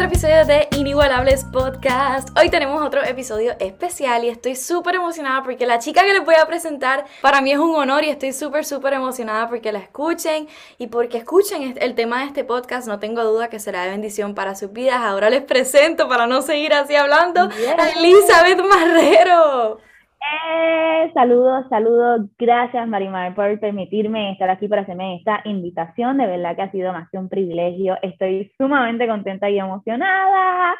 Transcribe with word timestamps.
otro 0.00 0.08
episodio 0.08 0.46
de 0.46 0.66
Inigualables 0.78 1.44
Podcast. 1.44 2.30
Hoy 2.38 2.48
tenemos 2.48 2.80
otro 2.80 3.04
episodio 3.04 3.54
especial 3.60 4.24
y 4.24 4.30
estoy 4.30 4.56
súper 4.56 4.94
emocionada 4.94 5.42
porque 5.42 5.66
la 5.66 5.78
chica 5.78 6.02
que 6.04 6.14
les 6.14 6.24
voy 6.24 6.36
a 6.36 6.46
presentar 6.46 7.04
para 7.20 7.42
mí 7.42 7.52
es 7.52 7.58
un 7.58 7.76
honor 7.76 8.02
y 8.04 8.08
estoy 8.08 8.32
súper, 8.32 8.64
súper 8.64 8.94
emocionada 8.94 9.50
porque 9.50 9.72
la 9.72 9.78
escuchen 9.78 10.48
y 10.78 10.86
porque 10.86 11.18
escuchen 11.18 11.76
el 11.78 11.94
tema 11.94 12.20
de 12.20 12.28
este 12.28 12.44
podcast. 12.44 12.88
No 12.88 12.98
tengo 12.98 13.22
duda 13.24 13.50
que 13.50 13.60
será 13.60 13.82
de 13.82 13.90
bendición 13.90 14.34
para 14.34 14.54
sus 14.54 14.72
vidas. 14.72 15.00
Ahora 15.02 15.28
les 15.28 15.42
presento 15.42 16.08
para 16.08 16.26
no 16.26 16.40
seguir 16.40 16.72
así 16.72 16.96
hablando 16.96 17.42
a 17.42 17.90
Elizabeth 17.90 18.62
Marrero. 18.62 19.89
Eh, 20.20 21.10
saludos, 21.14 21.66
saludos. 21.70 22.26
Gracias, 22.38 22.86
Marimar, 22.86 23.34
por 23.34 23.58
permitirme 23.58 24.32
estar 24.32 24.50
aquí 24.50 24.68
para 24.68 24.82
hacerme 24.82 25.16
esta 25.16 25.40
invitación. 25.44 26.18
De 26.18 26.26
verdad 26.26 26.56
que 26.56 26.62
ha 26.62 26.70
sido 26.70 26.92
más 26.92 27.08
que 27.10 27.18
un 27.18 27.28
privilegio. 27.28 27.96
Estoy 28.02 28.52
sumamente 28.58 29.08
contenta 29.08 29.48
y 29.48 29.58
emocionada. 29.58 30.76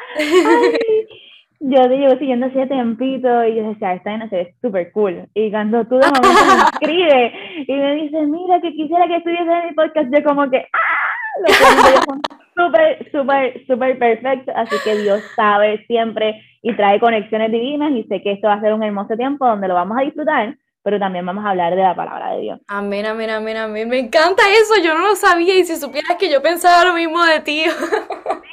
yo 1.61 1.83
te 1.83 1.97
llevo 1.97 2.19
siguiendo 2.19 2.47
hace 2.47 2.67
tiempito 2.67 3.45
y 3.45 3.57
yo 3.57 3.69
decía, 3.69 3.95
esta 3.95 4.17
no 4.17 4.29
se 4.29 4.37
ve 4.37 4.55
súper 4.61 4.93
cool. 4.93 5.27
Y 5.35 5.51
cuando 5.51 5.85
tú 5.87 5.97
de 5.97 6.07
momento 6.07 6.31
me 6.31 6.63
escribes 6.73 7.33
y 7.67 7.73
me 7.73 7.95
dices, 7.97 8.29
mira, 8.29 8.61
que 8.61 8.73
quisiera 8.73 9.07
que 9.07 9.17
estuviese 9.17 9.43
en 9.43 9.67
mi 9.69 9.75
podcast, 9.75 10.09
yo 10.13 10.25
como 10.25 10.51
que, 10.51 10.59
¡ah! 10.59 11.11
Lo 11.41 12.40
súper, 12.57 13.11
súper, 13.11 13.67
súper 13.67 13.99
perfecto. 13.99 14.53
Así 14.55 14.77
que 14.85 14.97
Dios 14.97 15.23
sabe 15.35 15.85
siempre 15.87 16.43
y 16.63 16.75
trae 16.75 17.01
conexiones 17.01 17.51
divinas 17.51 17.93
y 17.93 18.05
sé 18.05 18.23
que 18.23 18.33
esto 18.33 18.49
va 18.49 18.55
a 18.55 18.61
ser 18.61 18.75
un 18.75 18.83
hermoso 18.83 19.17
tiempo 19.17 19.47
donde 19.47 19.69
lo 19.69 19.75
vamos 19.75 19.97
a 19.99 20.03
disfrutar, 20.03 20.57
pero 20.83 20.99
también 20.99 21.25
vamos 21.25 21.45
a 21.45 21.51
hablar 21.51 21.75
de 21.75 21.83
la 21.83 21.95
palabra 21.95 22.35
de 22.35 22.41
Dios. 22.41 22.61
Amén, 22.69 23.07
amén, 23.07 23.31
amén, 23.31 23.57
amén. 23.57 23.89
Me 23.89 23.99
encanta 23.99 24.43
eso, 24.51 24.83
yo 24.83 24.95
no 24.95 25.09
lo 25.09 25.17
sabía 25.17 25.57
y 25.57 25.65
si 25.65 25.77
supieras 25.77 26.17
que 26.19 26.31
yo 26.31 26.43
pensaba 26.43 26.85
lo 26.85 26.95
mismo 26.95 27.23
de 27.25 27.41
ti. 27.41 27.65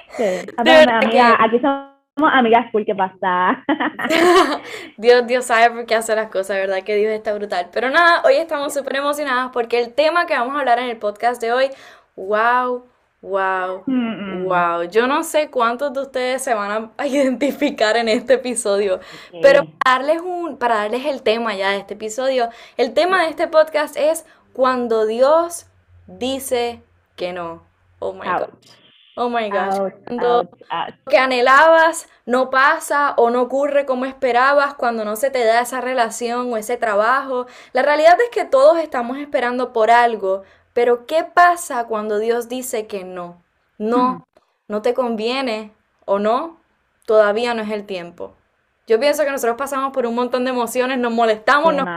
Sí. 0.09 0.23
amiga, 0.57 1.37
aquí 1.39 1.59
somos 1.59 2.33
amigas 2.33 2.71
full, 2.71 2.83
¿qué 2.85 2.95
pasa? 2.95 3.63
Dios, 4.97 5.27
Dios 5.27 5.45
sabe 5.45 5.69
por 5.75 5.85
qué 5.85 5.93
hace 5.93 6.15
las 6.15 6.29
cosas, 6.29 6.57
¿verdad? 6.57 6.81
Que 6.83 6.95
Dios 6.95 7.11
está 7.11 7.35
brutal. 7.35 7.67
Pero 7.71 7.91
nada, 7.91 8.23
hoy 8.25 8.33
estamos 8.37 8.73
súper 8.73 8.95
emocionadas 8.95 9.51
porque 9.53 9.79
el 9.79 9.93
tema 9.93 10.25
que 10.25 10.33
vamos 10.33 10.55
a 10.55 10.59
hablar 10.59 10.79
en 10.79 10.89
el 10.89 10.97
podcast 10.97 11.39
de 11.39 11.51
hoy, 11.51 11.69
wow, 12.15 12.83
Wow, 13.27 13.83
wow. 14.45 14.83
Yo 14.83 15.05
no 15.05 15.21
sé 15.21 15.49
cuántos 15.49 15.91
de 15.91 15.99
ustedes 15.99 16.41
se 16.41 16.53
van 16.53 16.91
a 16.97 17.05
identificar 17.07 17.97
en 17.97 18.07
este 18.07 18.35
episodio, 18.35 19.01
pero 19.41 19.65
para 19.65 19.99
darles 19.99 20.21
un, 20.21 20.57
para 20.57 20.75
darles 20.75 21.05
el 21.05 21.21
tema 21.21 21.53
ya 21.53 21.71
de 21.71 21.79
este 21.79 21.95
episodio, 21.95 22.49
el 22.77 22.93
tema 22.93 23.23
de 23.23 23.29
este 23.29 23.47
podcast 23.47 23.97
es 23.97 24.25
cuando 24.53 25.05
Dios 25.05 25.65
dice 26.07 26.81
que 27.17 27.33
no. 27.33 27.63
Oh 27.99 28.13
my 28.13 28.25
God. 28.25 28.49
Oh 29.17 29.29
my 29.29 29.49
God. 29.49 29.91
Cuando 30.05 30.43
lo 30.43 30.49
que 31.09 31.17
anhelabas 31.17 32.07
no 32.27 32.49
pasa 32.49 33.13
o 33.17 33.29
no 33.31 33.41
ocurre 33.41 33.85
como 33.85 34.05
esperabas, 34.05 34.75
cuando 34.75 35.03
no 35.03 35.15
se 35.15 35.31
te 35.31 35.43
da 35.43 35.61
esa 35.61 35.81
relación 35.81 36.53
o 36.53 36.57
ese 36.57 36.77
trabajo. 36.77 37.47
La 37.73 37.81
realidad 37.81 38.15
es 38.21 38.29
que 38.29 38.45
todos 38.45 38.77
estamos 38.77 39.17
esperando 39.17 39.73
por 39.73 39.89
algo, 39.89 40.43
pero 40.77 41.07
¿qué 41.07 41.23
pasa 41.23 41.85
cuando 41.85 42.19
Dios 42.19 42.49
dice 42.49 42.85
que 42.85 43.03
no? 43.03 43.41
No, 43.79 44.27
no 44.67 44.83
te 44.83 44.93
conviene 44.93 45.73
o 46.05 46.19
no, 46.19 46.59
todavía 47.07 47.55
no 47.55 47.63
es 47.63 47.71
el 47.71 47.87
tiempo. 47.87 48.35
Yo 48.85 48.99
pienso 48.99 49.23
que 49.23 49.31
nosotros 49.31 49.57
pasamos 49.57 49.91
por 49.91 50.05
un 50.05 50.13
montón 50.13 50.43
de 50.45 50.51
emociones, 50.51 50.99
nos 50.99 51.11
molestamos, 51.11 51.73
nos 51.73 51.87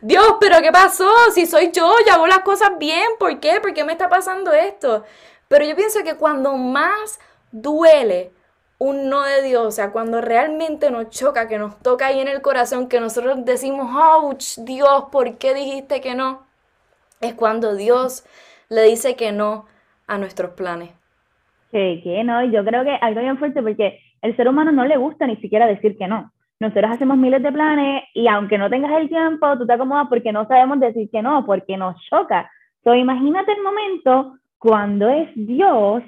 Dios, 0.00 0.36
pero 0.40 0.62
¿qué 0.62 0.72
pasó? 0.72 1.10
Si 1.34 1.44
soy 1.44 1.72
yo, 1.72 1.92
ya 2.06 2.14
hago 2.14 2.26
las 2.26 2.38
cosas 2.38 2.70
bien, 2.78 3.06
¿por 3.18 3.38
qué? 3.38 3.60
¿Por 3.60 3.74
qué 3.74 3.84
me 3.84 3.92
está 3.92 4.08
pasando 4.08 4.54
esto? 4.54 5.04
Pero 5.46 5.66
yo 5.66 5.76
pienso 5.76 6.02
que 6.04 6.16
cuando 6.16 6.56
más 6.56 7.20
duele 7.52 8.32
un 8.78 9.10
no 9.10 9.20
de 9.24 9.42
Dios, 9.42 9.66
o 9.66 9.70
sea, 9.70 9.92
cuando 9.92 10.22
realmente 10.22 10.90
nos 10.90 11.10
choca, 11.10 11.48
que 11.48 11.58
nos 11.58 11.78
toca 11.80 12.06
ahí 12.06 12.18
en 12.18 12.28
el 12.28 12.40
corazón, 12.40 12.88
que 12.88 12.98
nosotros 12.98 13.44
decimos, 13.44 13.94
ouch, 13.94 14.56
Dios, 14.60 15.04
¿por 15.12 15.36
qué 15.36 15.52
dijiste 15.52 16.00
que 16.00 16.14
no? 16.14 16.45
Es 17.20 17.34
cuando 17.34 17.74
Dios 17.74 18.24
le 18.68 18.82
dice 18.82 19.16
que 19.16 19.32
no 19.32 19.66
a 20.06 20.18
nuestros 20.18 20.52
planes. 20.52 20.90
Sí, 21.70 22.00
que 22.02 22.22
no, 22.24 22.44
yo 22.44 22.64
creo 22.64 22.84
que 22.84 22.94
algo 23.00 23.20
bien 23.20 23.38
fuerte 23.38 23.62
porque 23.62 24.00
el 24.22 24.36
ser 24.36 24.48
humano 24.48 24.72
no 24.72 24.84
le 24.84 24.96
gusta 24.96 25.26
ni 25.26 25.36
siquiera 25.36 25.66
decir 25.66 25.96
que 25.96 26.06
no. 26.06 26.32
Nosotros 26.58 26.92
hacemos 26.92 27.18
miles 27.18 27.42
de 27.42 27.52
planes 27.52 28.04
y 28.14 28.28
aunque 28.28 28.56
no 28.56 28.70
tengas 28.70 28.92
el 28.92 29.08
tiempo, 29.08 29.58
tú 29.58 29.66
te 29.66 29.74
acomodas 29.74 30.06
porque 30.08 30.32
no 30.32 30.46
sabemos 30.46 30.80
decir 30.80 31.10
que 31.10 31.20
no, 31.20 31.44
porque 31.44 31.76
nos 31.76 32.00
choca. 32.08 32.50
Entonces, 32.78 33.02
imagínate 33.02 33.52
el 33.52 33.62
momento 33.62 34.38
cuando 34.58 35.08
es 35.08 35.28
Dios, 35.34 36.02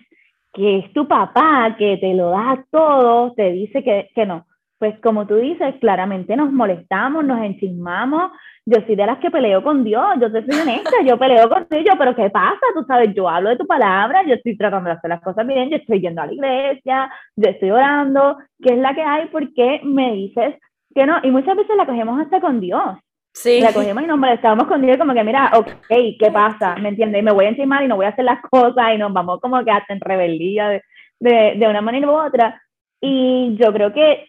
que 0.55 0.79
es 0.79 0.93
tu 0.93 1.07
papá, 1.07 1.77
que 1.77 1.99
te 1.99 2.15
lo 2.15 2.31
da 2.31 2.65
todo, 2.71 3.33
te 3.35 3.53
dice 3.53 3.83
que, 3.85 4.11
que 4.15 4.25
no. 4.25 4.47
Pues 4.79 4.99
como 5.01 5.27
tú 5.27 5.35
dices, 5.37 5.75
claramente 5.81 6.37
nos 6.37 6.53
molestamos, 6.53 7.25
nos 7.25 7.43
enchismamos, 7.43 8.31
yo 8.65 8.81
soy 8.87 8.95
de 8.95 9.07
las 9.07 9.19
que 9.19 9.31
peleo 9.31 9.63
con 9.63 9.83
Dios, 9.83 10.05
yo 10.21 10.31
te 10.31 10.45
soy 10.45 10.61
honesta, 10.61 11.03
yo 11.05 11.19
peleo 11.19 11.49
con 11.49 11.67
Dios, 11.69 11.97
pero 11.99 12.15
¿qué 12.15 12.31
pasa? 12.31 12.61
Tú 12.75 12.85
sabes, 12.87 13.13
yo 13.15 13.29
hablo 13.29 13.51
de 13.51 13.57
tu 13.57 13.67
palabra, 13.67 14.23
yo 14.25 14.35
estoy 14.35 14.57
tratando 14.57 14.91
de 14.91 14.97
hacer 14.97 15.11
las 15.11 15.23
cosas 15.23 15.47
bien, 15.47 15.71
yo 15.71 15.77
estoy 15.79 16.01
yendo 16.01 16.23
a 16.23 16.27
la 16.27 16.33
iglesia, 16.33 17.11
yo 17.35 17.51
estoy 17.51 17.71
orando, 17.71 18.39
¿qué 18.63 18.75
es 18.75 18.79
la 18.79 18.95
que 18.95 19.03
hay? 19.03 19.27
¿Por 19.29 19.53
qué 19.55 19.81
me 19.83 20.13
dices 20.13 20.55
que 20.95 21.07
no? 21.07 21.19
Y 21.23 21.31
muchas 21.31 21.57
veces 21.57 21.77
la 21.77 21.87
cogemos 21.87 22.21
hasta 22.21 22.41
con 22.41 22.61
Dios. 22.61 22.99
Sí. 23.33 23.61
La 23.61 23.73
cogemos 23.73 24.03
y 24.03 24.07
nos 24.07 24.19
molestamos 24.19 24.67
con 24.67 24.83
Dios 24.83 24.97
como 24.97 25.15
que, 25.15 25.25
mira, 25.25 25.51
ok, 25.55 25.71
¿qué 25.89 26.31
pasa? 26.33 26.77
¿Me 26.77 26.91
entiendes? 26.91 27.23
Me 27.23 27.33
voy 27.33 27.47
a 27.47 27.51
encimar 27.51 27.83
y 27.83 27.89
no 27.89 27.97
voy 27.97 28.07
a 28.07 28.11
hacer 28.11 28.25
las 28.25 28.41
cosas 28.43 28.95
y 28.95 28.99
nos 28.99 29.13
vamos 29.13 29.41
como 29.41 29.65
que 29.65 29.71
hasta 29.71 29.93
en 29.93 30.01
rebeldía 30.01 30.69
de, 30.69 30.83
de, 31.21 31.55
de 31.57 31.69
una 31.69 31.81
manera 31.81 32.07
u 32.07 32.11
otra. 32.11 32.61
Y 33.01 33.57
yo 33.59 33.73
creo 33.73 33.93
que 33.93 34.27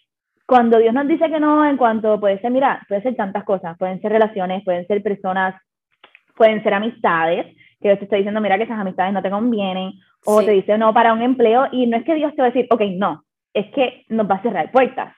cuando 0.50 0.80
Dios 0.80 0.96
nos 0.96 1.08
dice 1.08 1.30
que 1.30 1.40
no, 1.40 1.64
en 1.64 1.78
cuanto 1.78 2.20
puede 2.20 2.42
ser, 2.42 2.50
mira, 2.50 2.84
puede 2.88 3.04
ser 3.04 3.16
tantas 3.16 3.44
cosas, 3.44 3.78
pueden 3.78 4.02
ser 4.02 4.12
relaciones, 4.12 4.64
pueden 4.64 4.88
ser 4.88 5.04
personas, 5.04 5.54
pueden 6.36 6.64
ser 6.64 6.74
amistades, 6.74 7.56
que 7.80 7.90
Dios 7.90 8.00
te 8.00 8.06
está 8.06 8.16
diciendo, 8.16 8.42
mira, 8.42 8.58
que 8.58 8.64
esas 8.64 8.80
amistades 8.80 9.14
no 9.14 9.22
te 9.22 9.30
convienen, 9.30 9.92
o 10.26 10.42
te 10.42 10.50
dice 10.50 10.80
no 10.80 10.92
para 10.92 11.14
un 11.14 11.22
empleo, 11.22 11.68
y 11.72 11.86
no 11.86 11.98
es 11.98 12.04
que 12.04 12.16
Dios 12.16 12.34
te 12.36 12.42
va 12.42 12.48
a 12.48 12.52
decir, 12.52 12.66
ok, 12.72 12.82
no, 12.96 13.24
es 13.54 13.68
que 13.76 14.06
nos 14.10 14.28
va 14.28 14.36
a 14.36 14.42
cerrar 14.42 14.72
puertas. 14.72 15.16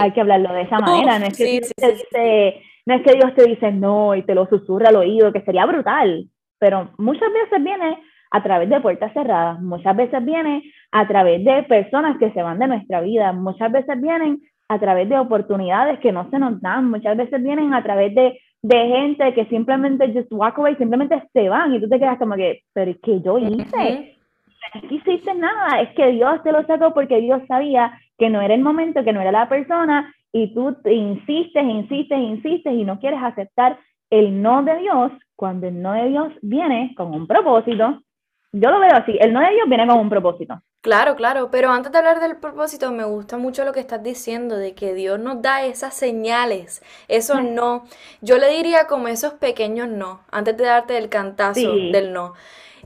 Hay 0.00 0.12
que 0.12 0.20
hablarlo 0.22 0.50
de 0.54 0.62
esa 0.62 0.78
manera, 0.78 1.18
no 1.18 1.26
es, 1.26 1.36
que 1.36 1.44
Dios 1.44 1.72
te 1.76 1.92
dice, 1.92 2.62
no 2.86 2.94
es 2.94 3.02
que 3.02 3.12
Dios 3.16 3.34
te 3.34 3.44
dice 3.44 3.72
no 3.72 4.14
y 4.14 4.22
te 4.22 4.34
lo 4.34 4.46
susurra 4.46 4.88
al 4.88 4.96
oído, 4.96 5.30
que 5.30 5.42
sería 5.42 5.66
brutal, 5.66 6.26
pero 6.58 6.90
muchas 6.96 7.30
veces 7.34 7.62
viene 7.62 7.98
a 8.30 8.42
través 8.42 8.70
de 8.70 8.80
puertas 8.80 9.12
cerradas, 9.12 9.60
muchas 9.60 9.94
veces 9.94 10.24
viene 10.24 10.72
a 10.90 11.06
través 11.06 11.44
de 11.44 11.64
personas 11.64 12.16
que 12.18 12.30
se 12.32 12.42
van 12.42 12.58
de 12.58 12.68
nuestra 12.68 13.02
vida, 13.02 13.34
muchas 13.34 13.70
veces 13.70 14.00
vienen 14.00 14.40
a 14.70 14.78
través 14.78 15.08
de 15.08 15.18
oportunidades 15.18 15.98
que 15.98 16.12
no 16.12 16.30
se 16.30 16.38
nos 16.38 16.60
dan, 16.60 16.90
muchas 16.90 17.16
veces 17.16 17.42
vienen 17.42 17.74
a 17.74 17.82
través 17.82 18.14
de, 18.14 18.40
de 18.62 18.86
gente 18.86 19.34
que 19.34 19.44
simplemente 19.46 20.12
just 20.14 20.30
walk 20.30 20.56
away, 20.58 20.76
simplemente 20.76 21.20
se 21.32 21.48
van 21.48 21.74
y 21.74 21.80
tú 21.80 21.88
te 21.88 21.98
quedas 21.98 22.18
como 22.18 22.36
que, 22.36 22.62
pero 22.72 22.92
¿qué 23.02 23.20
yo 23.20 23.36
hice? 23.38 24.16
No 24.74 24.88
hiciste 24.88 25.34
nada, 25.34 25.80
es 25.80 25.88
que 25.96 26.12
Dios 26.12 26.40
te 26.44 26.52
lo 26.52 26.64
sacó 26.66 26.94
porque 26.94 27.20
Dios 27.20 27.42
sabía 27.48 27.98
que 28.16 28.30
no 28.30 28.40
era 28.40 28.54
el 28.54 28.60
momento, 28.60 29.02
que 29.02 29.12
no 29.12 29.20
era 29.20 29.32
la 29.32 29.48
persona 29.48 30.14
y 30.32 30.54
tú 30.54 30.76
insistes, 30.84 31.64
insistes, 31.64 32.18
insistes 32.20 32.72
y 32.72 32.84
no 32.84 33.00
quieres 33.00 33.20
aceptar 33.20 33.76
el 34.08 34.40
no 34.40 34.62
de 34.62 34.76
Dios 34.76 35.10
cuando 35.34 35.66
el 35.66 35.82
no 35.82 35.94
de 35.94 36.10
Dios 36.10 36.32
viene 36.42 36.94
con 36.96 37.12
un 37.12 37.26
propósito. 37.26 38.02
Yo 38.52 38.70
lo 38.70 38.78
veo 38.78 38.94
así, 38.94 39.18
el 39.20 39.32
no 39.32 39.40
de 39.40 39.50
Dios 39.50 39.68
viene 39.68 39.88
con 39.88 39.98
un 39.98 40.08
propósito. 40.08 40.60
Claro, 40.82 41.14
claro, 41.14 41.50
pero 41.50 41.70
antes 41.70 41.92
de 41.92 41.98
hablar 41.98 42.20
del 42.20 42.36
propósito, 42.38 42.90
me 42.90 43.04
gusta 43.04 43.36
mucho 43.36 43.64
lo 43.66 43.72
que 43.74 43.80
estás 43.80 44.02
diciendo, 44.02 44.56
de 44.56 44.74
que 44.74 44.94
Dios 44.94 45.20
nos 45.20 45.42
da 45.42 45.62
esas 45.66 45.92
señales, 45.92 46.82
esos 47.06 47.42
no. 47.42 47.84
Yo 48.22 48.38
le 48.38 48.48
diría 48.48 48.86
como 48.86 49.08
esos 49.08 49.34
pequeños 49.34 49.88
no, 49.88 50.22
antes 50.30 50.56
de 50.56 50.64
darte 50.64 50.96
el 50.96 51.10
cantazo 51.10 51.76
del 51.76 52.14
no. 52.14 52.32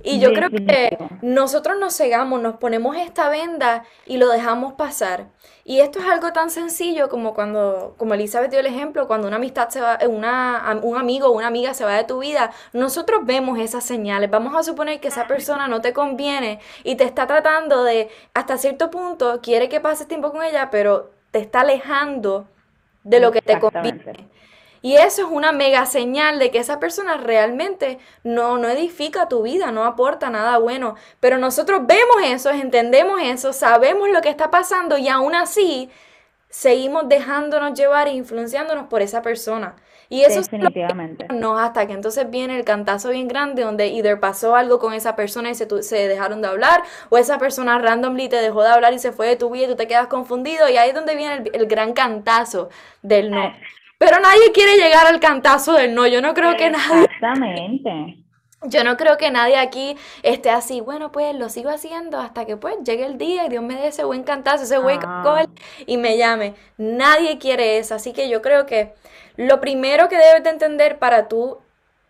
Y 0.02 0.18
yo 0.18 0.32
creo 0.32 0.50
que 0.50 0.98
nosotros 1.22 1.78
nos 1.78 1.96
cegamos, 1.96 2.40
nos 2.40 2.56
ponemos 2.56 2.96
esta 2.96 3.28
venda 3.28 3.84
y 4.06 4.16
lo 4.16 4.28
dejamos 4.28 4.74
pasar. 4.74 5.28
Y 5.64 5.80
esto 5.80 5.98
es 5.98 6.06
algo 6.06 6.32
tan 6.32 6.50
sencillo 6.50 7.08
como 7.08 7.32
cuando, 7.32 7.94
como 7.96 8.14
Elizabeth 8.14 8.50
dio 8.50 8.60
el 8.60 8.66
ejemplo, 8.66 9.06
cuando 9.06 9.26
una 9.26 9.36
amistad 9.36 9.70
se 9.70 9.80
va, 9.80 9.98
una, 10.06 10.78
un 10.82 10.98
amigo 10.98 11.28
o 11.28 11.32
una 11.32 11.46
amiga 11.46 11.72
se 11.72 11.84
va 11.84 11.94
de 11.94 12.04
tu 12.04 12.18
vida, 12.18 12.52
nosotros 12.72 13.20
vemos 13.24 13.58
esas 13.58 13.84
señales. 13.84 14.30
Vamos 14.30 14.54
a 14.54 14.62
suponer 14.62 15.00
que 15.00 15.08
esa 15.08 15.26
persona 15.26 15.66
no 15.68 15.80
te 15.80 15.92
conviene 15.92 16.60
y 16.82 16.96
te 16.96 17.04
está 17.04 17.26
tratando 17.26 17.82
de, 17.82 18.10
hasta 18.34 18.58
cierto 18.58 18.90
punto, 18.90 19.40
quiere 19.42 19.68
que 19.68 19.80
pases 19.80 20.06
tiempo 20.06 20.32
con 20.32 20.42
ella, 20.42 20.68
pero 20.70 21.12
te 21.30 21.38
está 21.38 21.60
alejando 21.60 22.46
de 23.02 23.20
lo 23.20 23.32
que 23.32 23.40
te 23.40 23.58
conviene. 23.58 24.28
Y 24.84 24.96
eso 24.96 25.22
es 25.22 25.28
una 25.30 25.50
mega 25.50 25.86
señal 25.86 26.38
de 26.38 26.50
que 26.50 26.58
esa 26.58 26.78
persona 26.78 27.16
realmente 27.16 27.98
no, 28.22 28.58
no 28.58 28.68
edifica 28.68 29.30
tu 29.30 29.40
vida, 29.40 29.72
no 29.72 29.86
aporta 29.86 30.28
nada 30.28 30.58
bueno. 30.58 30.94
Pero 31.20 31.38
nosotros 31.38 31.86
vemos 31.86 32.16
eso, 32.22 32.50
entendemos 32.50 33.18
eso, 33.22 33.54
sabemos 33.54 34.10
lo 34.10 34.20
que 34.20 34.28
está 34.28 34.50
pasando 34.50 34.98
y 34.98 35.08
aún 35.08 35.34
así 35.34 35.88
seguimos 36.50 37.08
dejándonos 37.08 37.72
llevar 37.72 38.08
e 38.08 38.12
influenciándonos 38.12 38.88
por 38.88 39.00
esa 39.00 39.22
persona. 39.22 39.74
Y 40.10 40.20
eso 40.20 40.42
Definitivamente. 40.42 41.28
no 41.32 41.56
hasta 41.58 41.86
que 41.86 41.94
entonces 41.94 42.28
viene 42.28 42.54
el 42.54 42.66
cantazo 42.66 43.08
bien 43.08 43.26
grande 43.26 43.62
donde 43.62 43.86
either 43.86 44.20
pasó 44.20 44.54
algo 44.54 44.78
con 44.78 44.92
esa 44.92 45.16
persona 45.16 45.48
y 45.48 45.54
se, 45.54 45.66
se 45.82 46.08
dejaron 46.08 46.42
de 46.42 46.48
hablar 46.48 46.82
o 47.08 47.16
esa 47.16 47.38
persona 47.38 47.78
randomly 47.78 48.28
te 48.28 48.36
dejó 48.36 48.62
de 48.62 48.68
hablar 48.68 48.92
y 48.92 48.98
se 48.98 49.12
fue 49.12 49.28
de 49.28 49.36
tu 49.36 49.48
vida 49.48 49.64
y 49.64 49.68
tú 49.68 49.76
te 49.76 49.88
quedas 49.88 50.08
confundido 50.08 50.68
y 50.68 50.76
ahí 50.76 50.90
es 50.90 50.94
donde 50.94 51.16
viene 51.16 51.50
el, 51.54 51.66
gran 51.66 51.94
cantazo 51.94 52.68
del 53.00 53.30
no. 53.30 53.50
Pero 53.98 54.18
nadie 54.20 54.52
quiere 54.52 54.76
llegar 54.76 55.06
al 55.06 55.20
cantazo 55.20 55.74
del 55.74 55.94
no. 55.94 56.06
Yo 56.06 56.20
no 56.20 56.34
creo 56.34 56.56
que 56.56 56.70
nadie. 56.70 57.04
Exactamente. 57.04 58.24
Yo 58.66 58.82
no 58.82 58.96
creo 58.96 59.18
que 59.18 59.30
nadie 59.30 59.56
aquí 59.56 59.96
esté 60.22 60.48
así, 60.48 60.80
bueno, 60.80 61.12
pues 61.12 61.34
lo 61.34 61.50
sigo 61.50 61.68
haciendo 61.68 62.18
hasta 62.18 62.46
que 62.46 62.56
pues 62.56 62.76
llegue 62.82 63.04
el 63.04 63.18
día 63.18 63.44
y 63.44 63.50
Dios 63.50 63.62
me 63.62 63.74
dé 63.74 63.88
ese 63.88 64.04
buen 64.04 64.22
cantazo, 64.22 64.64
ese 64.64 64.78
wake 64.78 65.04
up 65.04 65.22
call 65.22 65.48
y 65.86 65.98
me 65.98 66.16
llame. 66.16 66.54
Nadie 66.78 67.38
quiere 67.38 67.76
eso, 67.76 67.94
así 67.94 68.14
que 68.14 68.30
yo 68.30 68.40
creo 68.40 68.64
que 68.64 68.94
lo 69.36 69.60
primero 69.60 70.08
que 70.08 70.16
debes 70.16 70.42
de 70.44 70.50
entender 70.50 70.98
para 70.98 71.28
tú 71.28 71.58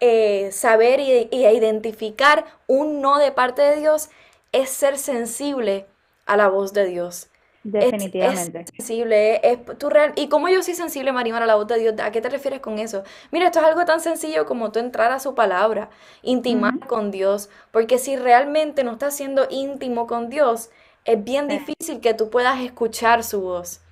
eh, 0.01 0.51
saber 0.53 1.01
y, 1.01 1.29
identificar 1.33 2.45
un 2.67 3.01
no 3.01 3.19
de 3.19 3.33
parte 3.33 3.63
de 3.63 3.77
Dios 3.77 4.11
es 4.53 4.71
ser 4.71 4.99
sensible 4.99 5.87
a 6.27 6.37
la 6.37 6.49
voz 6.49 6.73
de 6.73 6.87
Dios. 6.87 7.29
Definitivamente. 7.65 8.61
Es, 8.61 8.71
sensible, 8.77 9.41
es, 9.43 9.79
tu 9.79 9.89
real, 9.89 10.13
y 10.17 10.29
como 10.29 10.51
yo 10.51 10.63
soy 10.63 10.75
sensible, 10.75 11.13
Marimar, 11.13 11.43
a 11.43 11.47
la 11.47 11.55
voz 11.55 11.67
de 11.67 11.79
Dios, 11.79 11.95
¿a 11.99 12.13
qué 12.13 12.21
te 12.21 12.29
refieres 12.29 12.61
con 12.61 12.79
eso? 12.79 13.05
Mira, 13.33 13.47
esto 13.47 13.59
es 13.59 13.65
algo 13.65 13.87
tan 13.87 14.01
sencillo 14.01 14.45
como 14.45 14.71
tú 14.71 14.81
entrar 14.81 15.11
a 15.13 15.19
su 15.19 15.35
palabra, 15.35 15.89
intimar 16.23 16.79
con 16.87 17.11
Dios, 17.11 17.51
porque 17.73 17.97
si 17.97 18.17
realmente 18.17 18.85
no 18.85 18.93
estás 18.93 19.17
siendo 19.17 19.47
íntimo 19.51 20.07
con 20.07 20.29
Dios, 20.29 20.71
es 21.07 21.25
bien 21.25 21.49
difícil 21.49 22.01
que 22.03 22.13
tú 22.13 22.29
puedas 22.29 22.61
escuchar 22.61 23.23
su 23.23 23.41
voz. 23.41 23.83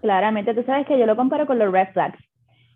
Claramente, 0.00 0.52
tú 0.52 0.64
sabes 0.64 0.86
que 0.86 0.98
yo 0.98 1.06
lo 1.06 1.14
comparo 1.14 1.46
con 1.46 1.58
los 1.58 1.72
red 1.72 1.88
flags. 1.92 2.18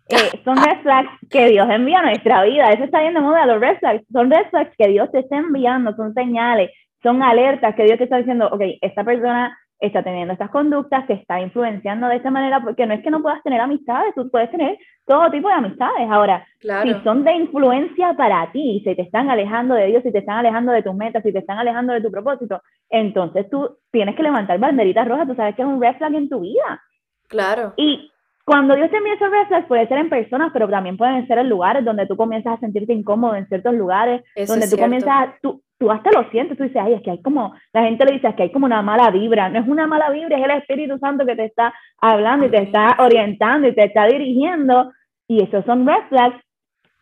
Eh, 0.07 0.39
son 0.43 0.55
red 0.57 0.83
flags 0.83 1.09
que 1.31 1.47
Dios 1.47 1.67
envía 1.67 1.97
a 1.97 2.03
nuestra 2.03 2.43
vida. 2.43 2.69
Eso 2.71 2.83
está 2.83 3.01
bien 3.01 3.15
de 3.15 3.21
moda, 3.21 3.47
los 3.47 3.59
red 3.59 3.79
flags. 3.79 4.03
Son 4.13 4.29
red 4.29 4.45
flags 4.51 4.71
que 4.77 4.87
Dios 4.89 5.11
te 5.11 5.21
está 5.21 5.37
enviando, 5.37 5.95
son 5.95 6.13
señales, 6.13 6.69
son 7.01 7.23
alertas 7.23 7.73
que 7.73 7.85
Dios 7.85 7.97
te 7.97 8.03
está 8.03 8.17
diciendo, 8.17 8.47
ok, 8.51 8.61
esta 8.81 9.03
persona 9.03 9.57
está 9.79 10.03
teniendo 10.03 10.33
estas 10.33 10.49
conductas, 10.49 11.05
te 11.07 11.13
está 11.13 11.41
influenciando 11.41 12.07
de 12.07 12.17
esta 12.17 12.31
manera, 12.31 12.61
porque 12.63 12.85
no 12.85 12.93
es 12.93 13.03
que 13.03 13.11
no 13.11 13.21
puedas 13.21 13.43
tener 13.43 13.59
amistades, 13.59 14.13
tú 14.15 14.29
puedes 14.29 14.49
tener 14.51 14.77
todo 15.05 15.29
tipo 15.29 15.47
de 15.47 15.53
amistades. 15.53 16.09
Ahora, 16.09 16.45
si 16.59 16.93
son 17.03 17.23
de 17.23 17.33
influencia 17.33 18.13
para 18.15 18.51
ti, 18.51 18.81
si 18.85 18.95
te 18.95 19.01
están 19.01 19.29
alejando 19.29 19.75
de 19.75 19.87
Dios, 19.87 20.03
si 20.03 20.11
te 20.11 20.19
están 20.19 20.37
alejando 20.37 20.71
de 20.71 20.83
tus 20.83 20.95
metas, 20.95 21.23
si 21.23 21.31
te 21.31 21.39
están 21.39 21.57
alejando 21.57 21.93
de 21.93 22.01
tu 22.01 22.11
propósito, 22.11 22.61
entonces 22.89 23.49
tú 23.49 23.77
tienes 23.91 24.15
que 24.15 24.23
levantar 24.23 24.57
banderitas 24.59 25.07
rojas, 25.07 25.27
tú 25.27 25.35
sabes 25.35 25.55
que 25.55 25.61
es 25.61 25.67
un 25.67 25.81
red 25.81 25.95
flag 25.97 26.15
en 26.15 26.29
tu 26.29 26.39
vida. 26.39 26.81
Claro. 27.27 27.73
Y 27.77 28.11
cuando 28.45 28.75
Dios 28.75 28.91
te 28.91 28.97
envía 28.97 29.15
esos 29.15 29.31
red 29.31 29.65
puede 29.65 29.87
ser 29.87 29.97
en 29.97 30.09
personas, 30.09 30.51
pero 30.53 30.69
también 30.69 30.97
pueden 30.97 31.27
ser 31.27 31.39
en 31.39 31.49
lugares 31.49 31.83
donde 31.83 32.05
tú 32.05 32.15
comienzas 32.15 32.53
a 32.53 32.59
sentirte 32.59 32.93
incómodo 32.93 33.35
en 33.35 33.47
ciertos 33.47 33.73
lugares, 33.73 34.23
donde 34.47 34.69
tú 34.69 34.77
comienzas 34.77 35.09
a, 35.11 35.35
tú, 35.41 35.63
tú 35.77 35.91
hasta 35.91 36.11
lo 36.11 36.29
sientes, 36.29 36.57
tú 36.57 36.63
dices, 36.63 36.81
ay, 36.81 36.93
es 36.93 37.01
que 37.01 37.11
hay 37.11 37.21
como, 37.21 37.53
la 37.73 37.83
gente 37.83 38.05
le 38.05 38.13
dice, 38.13 38.27
es 38.27 38.35
que 38.35 38.43
hay 38.43 38.51
como 38.51 38.65
una 38.65 38.81
mala 38.81 39.09
vibra, 39.11 39.49
no 39.49 39.59
es 39.59 39.67
una 39.67 39.87
mala 39.87 40.09
vibra, 40.09 40.37
es 40.37 40.43
el 40.43 40.51
Espíritu 40.51 40.97
Santo 40.99 41.25
que 41.25 41.35
te 41.35 41.45
está 41.45 41.73
hablando 41.99 42.45
y 42.45 42.49
te 42.49 42.63
está 42.63 42.95
orientando 42.99 43.67
y 43.67 43.75
te 43.75 43.85
está 43.85 44.05
dirigiendo, 44.05 44.91
y 45.27 45.43
esos 45.43 45.65
son 45.65 45.85
red 45.85 46.03
flags 46.09 46.45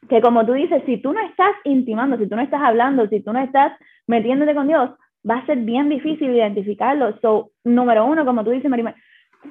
que 0.09 0.21
como 0.21 0.45
tú 0.45 0.53
dices, 0.53 0.83
si 0.85 0.97
tú 0.97 1.13
no 1.13 1.21
estás 1.21 1.53
intimando, 1.63 2.17
si 2.17 2.27
tú 2.27 2.35
no 2.35 2.41
estás 2.41 2.61
hablando, 2.61 3.07
si 3.07 3.21
tú 3.21 3.31
no 3.31 3.39
estás 3.39 3.73
metiéndote 4.07 4.53
con 4.53 4.67
Dios, 4.67 4.89
va 5.29 5.37
a 5.37 5.45
ser 5.45 5.59
bien 5.59 5.89
difícil 5.89 6.35
identificarlo. 6.35 7.17
So, 7.21 7.51
número 7.63 8.05
uno, 8.05 8.25
como 8.25 8.43
tú 8.43 8.51
dices, 8.51 8.69
Marimar, 8.69 8.95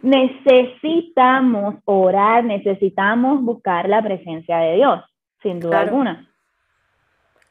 necesitamos 0.02 1.76
orar, 1.84 2.44
necesitamos 2.44 3.42
buscar 3.42 3.88
la 3.88 4.02
presencia 4.02 4.58
de 4.58 4.76
Dios, 4.76 5.00
sin 5.42 5.60
duda 5.60 5.80
alguna. 5.80 6.28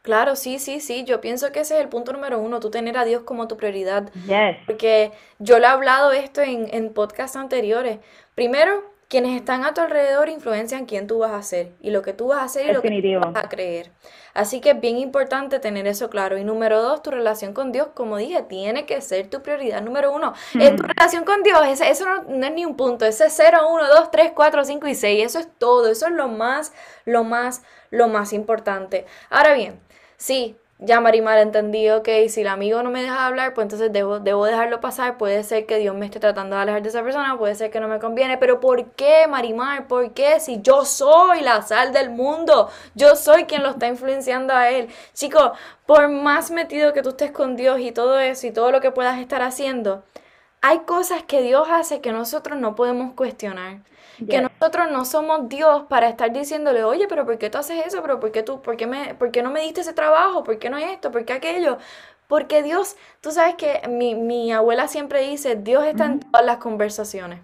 Claro, 0.01 0.35
sí, 0.35 0.57
sí, 0.57 0.79
sí. 0.79 1.03
Yo 1.03 1.21
pienso 1.21 1.51
que 1.51 1.59
ese 1.59 1.75
es 1.75 1.81
el 1.81 1.89
punto 1.89 2.11
número 2.11 2.39
uno, 2.39 2.59
tú 2.59 2.71
tener 2.71 2.97
a 2.97 3.05
Dios 3.05 3.23
como 3.23 3.47
tu 3.47 3.57
prioridad. 3.57 4.11
Yes. 4.25 4.57
Porque 4.65 5.11
yo 5.39 5.59
le 5.59 5.65
he 5.65 5.69
hablado 5.69 6.11
esto 6.11 6.41
en, 6.41 6.67
en 6.73 6.93
podcasts 6.93 7.37
anteriores. 7.37 7.99
Primero, 8.33 8.91
quienes 9.11 9.35
están 9.35 9.65
a 9.65 9.73
tu 9.73 9.81
alrededor 9.81 10.29
influencian 10.29 10.85
quién 10.85 11.05
tú 11.05 11.19
vas 11.19 11.33
a 11.33 11.43
ser 11.43 11.73
y 11.81 11.89
lo 11.89 12.01
que 12.01 12.13
tú 12.13 12.27
vas 12.27 12.39
a 12.39 12.43
hacer 12.45 12.69
y 12.69 12.71
lo 12.71 12.81
que 12.81 13.01
tú 13.01 13.19
vas 13.19 13.43
a 13.43 13.49
creer. 13.49 13.91
Así 14.33 14.61
que 14.61 14.69
es 14.69 14.79
bien 14.79 14.97
importante 14.97 15.59
tener 15.59 15.85
eso 15.85 16.09
claro. 16.09 16.37
Y 16.37 16.45
número 16.45 16.81
dos, 16.81 17.03
tu 17.03 17.11
relación 17.11 17.53
con 17.53 17.73
Dios, 17.73 17.89
como 17.93 18.15
dije, 18.15 18.41
tiene 18.43 18.85
que 18.85 19.01
ser 19.01 19.29
tu 19.29 19.41
prioridad 19.41 19.81
número 19.81 20.13
uno. 20.13 20.33
En 20.53 20.77
tu 20.77 20.83
relación 20.83 21.25
con 21.25 21.43
Dios, 21.43 21.59
ese, 21.67 21.89
eso 21.89 22.05
no, 22.05 22.45
es 22.45 22.53
ni 22.53 22.63
un 22.63 22.77
punto, 22.77 23.05
ese 23.05 23.25
es 23.25 23.33
0, 23.35 23.67
1, 23.69 23.87
2, 23.89 24.11
3, 24.11 24.31
4, 24.33 24.63
5 24.63 24.87
y 24.87 24.95
6. 24.95 25.25
Eso 25.25 25.39
es 25.39 25.49
todo, 25.57 25.89
eso 25.89 26.05
es 26.07 26.13
lo 26.13 26.29
más, 26.29 26.71
lo 27.03 27.25
más, 27.25 27.63
lo 27.89 28.07
más 28.07 28.31
importante. 28.31 29.05
Ahora 29.29 29.53
bien, 29.55 29.81
sí, 30.21 30.55
ya 30.79 30.99
Marimar 31.01 31.37
entendió 31.39 32.03
que 32.03 32.27
si 32.29 32.41
el 32.41 32.47
amigo 32.47 32.81
no 32.83 32.89
me 32.91 33.01
deja 33.01 33.25
hablar, 33.25 33.53
pues 33.53 33.65
entonces 33.65 33.91
debo, 33.91 34.19
debo 34.19 34.45
dejarlo 34.45 34.79
pasar. 34.81 35.17
Puede 35.17 35.43
ser 35.43 35.65
que 35.65 35.77
Dios 35.77 35.95
me 35.95 36.05
esté 36.05 36.19
tratando 36.19 36.55
de 36.55 36.61
alejar 36.63 36.81
de 36.81 36.89
esa 36.89 37.03
persona, 37.03 37.37
puede 37.37 37.55
ser 37.55 37.71
que 37.71 37.79
no 37.79 37.87
me 37.87 37.99
conviene. 37.99 38.37
Pero 38.37 38.59
¿por 38.59 38.85
qué, 38.91 39.27
Marimar? 39.27 39.87
¿Por 39.87 40.13
qué? 40.13 40.39
Si 40.39 40.61
yo 40.61 40.85
soy 40.85 41.41
la 41.41 41.61
sal 41.61 41.93
del 41.93 42.09
mundo, 42.09 42.69
yo 42.95 43.15
soy 43.15 43.45
quien 43.45 43.63
lo 43.63 43.69
está 43.69 43.87
influenciando 43.87 44.53
a 44.53 44.69
él. 44.71 44.89
Chicos, 45.13 45.51
por 45.85 46.09
más 46.09 46.51
metido 46.51 46.93
que 46.93 47.03
tú 47.03 47.09
estés 47.09 47.31
con 47.31 47.55
Dios 47.55 47.79
y 47.79 47.91
todo 47.91 48.19
eso 48.19 48.47
y 48.47 48.51
todo 48.51 48.71
lo 48.71 48.81
que 48.81 48.91
puedas 48.91 49.19
estar 49.19 49.41
haciendo, 49.43 50.03
hay 50.61 50.79
cosas 50.79 51.23
que 51.23 51.41
Dios 51.41 51.67
hace 51.71 52.01
que 52.01 52.11
nosotros 52.11 52.59
no 52.59 52.75
podemos 52.75 53.13
cuestionar. 53.13 53.79
Que 54.29 54.41
nosotros 54.41 54.91
no 54.91 55.05
somos 55.05 55.49
Dios 55.49 55.83
para 55.89 56.09
estar 56.09 56.31
diciéndole, 56.31 56.83
oye, 56.83 57.07
pero 57.07 57.25
¿por 57.25 57.37
qué 57.37 57.49
tú 57.49 57.57
haces 57.57 57.85
eso? 57.85 58.01
¿Pero 58.01 58.19
por 58.19 58.31
qué, 58.31 58.43
tú, 58.43 58.61
por 58.61 58.77
qué, 58.77 58.87
me, 58.87 59.15
por 59.15 59.31
qué 59.31 59.41
no 59.41 59.49
me 59.49 59.61
diste 59.61 59.81
ese 59.81 59.93
trabajo? 59.93 60.43
¿Por 60.43 60.59
qué 60.59 60.69
no 60.69 60.77
esto? 60.77 61.11
¿Por 61.11 61.25
qué 61.25 61.33
aquello? 61.33 61.77
Porque 62.27 62.63
Dios, 62.63 62.95
tú 63.19 63.31
sabes 63.31 63.55
que 63.55 63.81
mi, 63.89 64.15
mi 64.15 64.51
abuela 64.51 64.87
siempre 64.87 65.21
dice, 65.21 65.55
Dios 65.55 65.85
está 65.85 66.05
en 66.05 66.19
todas 66.19 66.45
las 66.45 66.57
conversaciones. 66.57 67.39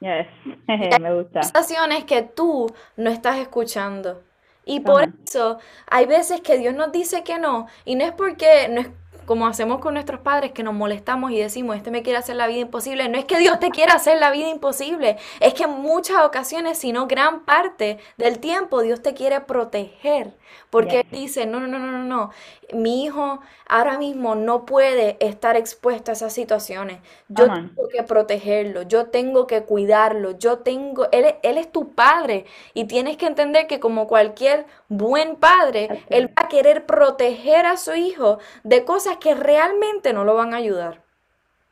Yes. 0.00 0.26
me 1.00 1.14
gusta. 1.14 1.40
Conversaciones 1.40 2.04
que 2.04 2.22
tú 2.22 2.72
no 2.96 3.10
estás 3.10 3.38
escuchando. 3.38 4.22
Y 4.68 4.80
por 4.80 5.08
eso 5.24 5.58
hay 5.86 6.06
veces 6.06 6.40
que 6.40 6.58
Dios 6.58 6.74
nos 6.74 6.90
dice 6.90 7.22
que 7.22 7.38
no, 7.38 7.68
y 7.84 7.94
no 7.94 8.04
es 8.04 8.12
porque 8.12 8.68
no 8.68 8.80
es 8.80 8.88
como 9.26 9.46
hacemos 9.46 9.80
con 9.80 9.94
nuestros 9.94 10.20
padres 10.20 10.52
que 10.52 10.62
nos 10.62 10.74
molestamos 10.74 11.32
y 11.32 11.38
decimos, 11.38 11.76
este 11.76 11.90
me 11.90 12.02
quiere 12.02 12.18
hacer 12.18 12.36
la 12.36 12.46
vida 12.46 12.60
imposible. 12.60 13.08
No 13.08 13.18
es 13.18 13.24
que 13.24 13.38
Dios 13.38 13.58
te 13.58 13.70
quiera 13.70 13.94
hacer 13.94 14.18
la 14.18 14.30
vida 14.30 14.48
imposible, 14.48 15.16
es 15.40 15.54
que 15.54 15.64
en 15.64 15.70
muchas 15.70 16.24
ocasiones, 16.24 16.78
si 16.78 16.92
no 16.92 17.06
gran 17.06 17.44
parte 17.44 17.98
del 18.16 18.38
tiempo, 18.38 18.82
Dios 18.82 19.02
te 19.02 19.14
quiere 19.14 19.40
proteger. 19.40 20.34
Porque 20.70 21.04
dice, 21.10 21.46
no, 21.46 21.60
no, 21.60 21.66
no, 21.66 21.78
no, 21.78 22.04
no, 22.04 22.30
mi 22.72 23.04
hijo 23.04 23.40
ahora 23.68 23.98
mismo 23.98 24.34
no 24.34 24.64
puede 24.64 25.16
estar 25.20 25.56
expuesto 25.56 26.10
a 26.10 26.14
esas 26.14 26.32
situaciones. 26.32 27.00
Yo 27.28 27.46
tengo 27.46 27.88
que 27.88 28.02
protegerlo, 28.02 28.82
yo 28.82 29.06
tengo 29.06 29.46
que 29.46 29.62
cuidarlo, 29.64 30.38
yo 30.38 30.58
tengo, 30.58 31.08
él, 31.12 31.36
él 31.42 31.58
es 31.58 31.70
tu 31.70 31.94
padre 31.94 32.46
y 32.74 32.84
tienes 32.84 33.16
que 33.16 33.26
entender 33.26 33.66
que 33.66 33.80
como 33.80 34.06
cualquier 34.06 34.66
buen 34.88 35.36
padre, 35.36 36.04
él 36.08 36.28
va 36.28 36.44
a 36.44 36.48
querer 36.48 36.86
proteger 36.86 37.66
a 37.66 37.76
su 37.76 37.94
hijo 37.94 38.38
de 38.62 38.84
cosas 38.84 39.15
que 39.18 39.34
realmente 39.34 40.12
no 40.12 40.24
lo 40.24 40.34
van 40.34 40.54
a 40.54 40.58
ayudar. 40.58 41.02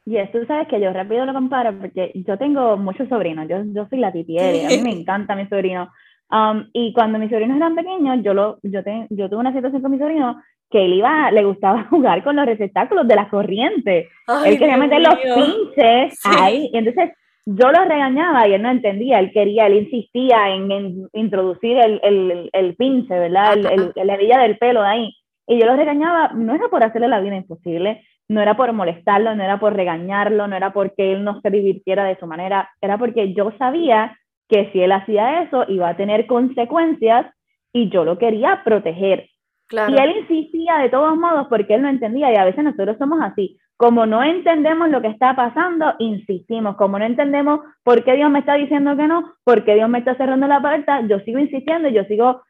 Y 0.06 0.12
yes, 0.12 0.30
tú 0.32 0.44
sabes 0.46 0.68
que 0.68 0.80
yo 0.80 0.92
rápido 0.92 1.24
lo 1.24 1.32
comparo 1.32 1.78
porque 1.78 2.12
yo 2.14 2.36
tengo 2.36 2.76
muchos 2.76 3.08
sobrinos, 3.08 3.48
yo, 3.48 3.62
yo 3.64 3.86
soy 3.88 3.98
la 3.98 4.12
titiere, 4.12 4.66
a 4.66 4.68
mí 4.68 4.82
me 4.82 4.92
encanta 4.92 5.34
mi 5.34 5.46
sobrino. 5.46 5.90
Um, 6.30 6.68
y 6.72 6.92
cuando 6.92 7.18
mis 7.18 7.30
sobrinos 7.30 7.56
eran 7.56 7.74
pequeños, 7.74 8.18
yo, 8.22 8.34
lo, 8.34 8.58
yo, 8.62 8.80
yo 9.10 9.28
tuve 9.28 9.38
una 9.38 9.52
situación 9.52 9.80
con 9.80 9.90
mi 9.90 9.98
sobrino 9.98 10.42
que 10.70 10.84
él 10.84 10.94
iba, 10.94 11.30
le 11.30 11.44
gustaba 11.44 11.84
jugar 11.90 12.24
con 12.24 12.36
los 12.36 12.46
receptáculos 12.46 13.06
de 13.06 13.14
la 13.14 13.28
corriente. 13.28 14.08
él 14.44 14.58
quería 14.58 14.76
meter 14.76 15.00
los 15.00 15.14
pinches 15.16 16.20
ahí. 16.24 16.68
Y 16.72 16.76
entonces 16.76 17.12
yo 17.46 17.70
lo 17.70 17.84
regañaba 17.84 18.48
y 18.48 18.54
él 18.54 18.62
no 18.62 18.70
entendía. 18.70 19.20
Él 19.20 19.30
quería, 19.32 19.66
él 19.66 19.74
insistía 19.74 20.50
en, 20.50 21.08
introducir 21.12 21.78
el, 21.78 22.00
el, 22.02 22.50
el, 22.52 22.74
pinche, 22.76 23.16
¿verdad? 23.16 23.56
El, 23.56 23.92
la 23.94 24.14
hebilla 24.14 24.40
del 24.40 24.58
pelo 24.58 24.82
de 24.82 24.88
ahí. 24.88 25.16
Y 25.46 25.60
yo 25.60 25.66
lo 25.66 25.76
regañaba, 25.76 26.32
no 26.34 26.54
era 26.54 26.68
por 26.68 26.82
hacerle 26.82 27.08
la 27.08 27.20
vida 27.20 27.36
imposible, 27.36 28.02
no 28.28 28.40
era 28.40 28.56
por 28.56 28.72
molestarlo, 28.72 29.34
no 29.34 29.42
era 29.42 29.60
por 29.60 29.74
regañarlo, 29.74 30.46
no 30.46 30.56
era 30.56 30.72
porque 30.72 31.12
él 31.12 31.24
no 31.24 31.40
se 31.40 31.50
divirtiera 31.50 32.04
de 32.04 32.18
su 32.18 32.26
manera, 32.26 32.70
era 32.80 32.96
porque 32.98 33.34
yo 33.34 33.52
sabía 33.58 34.16
que 34.48 34.70
si 34.72 34.80
él 34.80 34.92
hacía 34.92 35.42
eso 35.42 35.64
iba 35.68 35.88
a 35.88 35.96
tener 35.96 36.26
consecuencias 36.26 37.26
y 37.72 37.90
yo 37.90 38.04
lo 38.04 38.18
quería 38.18 38.62
proteger. 38.64 39.28
Y 39.70 40.00
él 40.00 40.16
insistía 40.20 40.78
de 40.78 40.88
todos 40.88 41.16
modos 41.16 41.46
porque 41.48 41.74
él 41.74 41.82
no 41.82 41.88
entendía 41.88 42.32
y 42.32 42.36
a 42.36 42.44
veces 42.44 42.62
nosotros 42.62 42.96
somos 42.98 43.20
así. 43.22 43.58
Como 43.76 44.06
no 44.06 44.22
entendemos 44.22 44.88
lo 44.90 45.00
que 45.00 45.08
está 45.08 45.34
pasando, 45.34 45.94
insistimos. 45.98 46.76
Como 46.76 46.98
no 46.98 47.04
entendemos 47.04 47.60
por 47.82 48.04
qué 48.04 48.14
Dios 48.14 48.30
me 48.30 48.38
está 48.38 48.54
diciendo 48.54 48.96
que 48.96 49.08
no, 49.08 49.32
por 49.42 49.64
qué 49.64 49.74
Dios 49.74 49.88
me 49.88 49.98
está 49.98 50.14
cerrando 50.16 50.46
la 50.46 50.60
puerta, 50.60 51.00
yo 51.08 51.18
sigo 51.20 51.38
insistiendo, 51.40 51.88
yo 51.88 52.04
sigo 52.04 52.42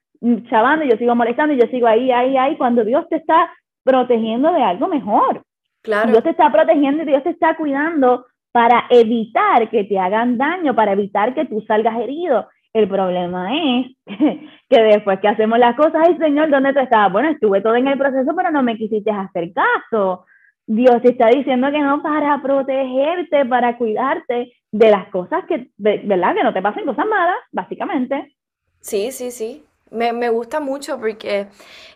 chavando, 0.48 0.84
yo 0.84 0.96
sigo 0.96 1.14
molestando, 1.14 1.54
yo 1.54 1.66
sigo 1.70 1.86
ahí, 1.86 2.10
ahí, 2.10 2.36
ahí, 2.36 2.56
cuando 2.56 2.84
Dios 2.84 3.08
te 3.08 3.16
está 3.16 3.50
protegiendo 3.82 4.52
de 4.52 4.62
algo 4.62 4.88
mejor. 4.88 5.42
Claro. 5.82 6.10
Dios 6.10 6.22
te 6.22 6.30
está 6.30 6.50
protegiendo 6.50 7.02
y 7.02 7.06
Dios 7.06 7.22
te 7.22 7.30
está 7.30 7.56
cuidando 7.56 8.26
para 8.52 8.86
evitar 8.88 9.68
que 9.68 9.84
te 9.84 9.98
hagan 9.98 10.38
daño, 10.38 10.74
para 10.74 10.92
evitar 10.92 11.34
que 11.34 11.44
tú 11.44 11.60
salgas 11.66 12.00
herido. 12.00 12.48
El 12.72 12.88
problema 12.88 13.50
es 13.54 13.96
que 14.68 14.82
después 14.82 15.20
que 15.20 15.28
hacemos 15.28 15.58
las 15.58 15.76
cosas, 15.76 16.02
ay 16.06 16.16
Señor, 16.18 16.50
¿dónde 16.50 16.72
tú 16.72 16.80
estabas? 16.80 17.12
Bueno, 17.12 17.28
estuve 17.28 17.60
todo 17.60 17.76
en 17.76 17.88
el 17.88 17.98
proceso, 17.98 18.32
pero 18.34 18.50
no 18.50 18.62
me 18.62 18.76
quisiste 18.76 19.10
hacer 19.10 19.52
caso. 19.52 20.24
Dios 20.66 21.02
te 21.02 21.10
está 21.10 21.28
diciendo 21.28 21.70
que 21.70 21.80
no 21.80 22.02
para 22.02 22.40
protegerte, 22.42 23.44
para 23.44 23.76
cuidarte 23.76 24.52
de 24.72 24.90
las 24.90 25.08
cosas 25.08 25.44
que, 25.46 25.70
¿verdad? 25.76 26.34
Que 26.34 26.42
no 26.42 26.54
te 26.54 26.62
pasen 26.62 26.86
cosas 26.86 27.06
malas, 27.06 27.36
básicamente. 27.52 28.34
Sí, 28.80 29.12
sí, 29.12 29.30
sí. 29.30 29.62
Me, 29.94 30.12
me, 30.12 30.28
gusta 30.28 30.60
mucho 30.60 30.98
porque 30.98 31.46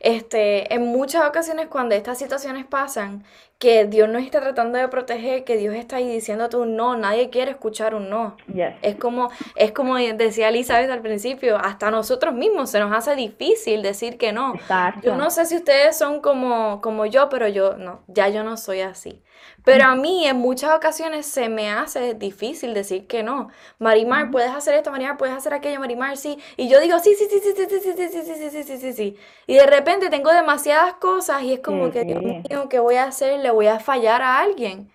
este, 0.01 0.73
en 0.73 0.83
muchas 0.83 1.29
ocasiones 1.29 1.67
cuando 1.69 1.95
estas 1.95 2.19
situaciones 2.19 2.65
pasan, 2.67 3.25
que 3.59 3.87
Dios 3.87 4.09
nos 4.09 4.23
está 4.23 4.41
tratando 4.41 4.79
de 4.79 4.87
proteger, 4.87 5.43
que 5.43 5.57
Dios 5.57 5.75
está 5.75 5.97
ahí 5.97 6.09
diciéndote 6.09 6.57
un 6.57 6.77
no, 6.77 6.97
nadie 6.97 7.29
quiere 7.29 7.51
escuchar 7.51 7.95
un 7.95 8.09
no. 8.09 8.37
Es 8.83 8.95
como, 8.95 9.31
es 9.57 9.73
como 9.73 9.97
decía 9.97 10.49
Elizabeth 10.51 10.91
al 10.91 11.01
principio, 11.01 11.57
hasta 11.57 11.91
nosotros 11.91 12.35
mismos 12.35 12.71
se 12.71 12.79
nos 12.79 12.93
hace 12.93 13.17
difícil 13.17 13.83
decir 13.83 14.17
que 14.17 14.33
no. 14.33 14.55
Yo 15.03 15.17
no 15.17 15.31
sé 15.31 15.45
si 15.47 15.57
ustedes 15.57 15.99
son 15.99 16.21
como, 16.21 16.81
como 16.81 17.05
yo, 17.07 17.29
pero 17.29 17.49
yo 17.49 17.77
no, 17.77 18.03
ya 18.07 18.29
yo 18.29 18.45
no 18.45 18.57
soy 18.57 18.81
así. 18.81 19.23
Pero 19.65 19.85
a 19.85 19.95
mí 19.95 20.27
en 20.27 20.37
muchas 20.37 20.75
ocasiones 20.75 21.27
se 21.27 21.49
me 21.49 21.71
hace 21.71 22.15
difícil 22.15 22.75
decir 22.75 23.07
que 23.07 23.23
no. 23.23 23.51
Marimar, 23.79 24.31
puedes 24.31 24.51
hacer 24.51 24.75
esto, 24.75 24.91
Marimar, 24.91 25.17
puedes 25.17 25.37
hacer 25.37 25.53
aquello, 25.53 25.79
Marimar, 25.79 26.17
sí. 26.17 26.39
Y 26.57 26.69
yo 26.69 26.81
digo, 26.81 26.99
sí, 27.01 27.15
sí, 27.15 27.27
sí, 27.31 27.39
sí, 27.41 27.53
sí, 27.57 27.67
sí, 27.69 27.81
sí, 27.81 28.09
sí, 28.09 28.09
sí, 28.09 28.35
sí, 28.35 28.51
sí, 28.51 28.63
sí, 28.63 28.79
sí, 28.79 28.93
sí. 28.93 29.17
Y 29.47 29.55
de 29.55 29.67
repente 29.67 30.11
tengo 30.11 30.33
demasiadas 30.33 30.95
cosas 30.95 31.43
y 31.43 31.53
es 31.53 31.61
como 31.61 31.91
que, 31.91 32.05
Dios 32.05 32.23
mío, 32.23 32.69
¿qué 32.71 32.79
voy 32.79 32.97
a 32.97 33.05
hacer? 33.05 33.41
Le 33.49 33.55
voy 33.55 33.67
a 33.67 33.81
fallar 33.81 34.21
a 34.21 34.41
alguien. 34.41 34.93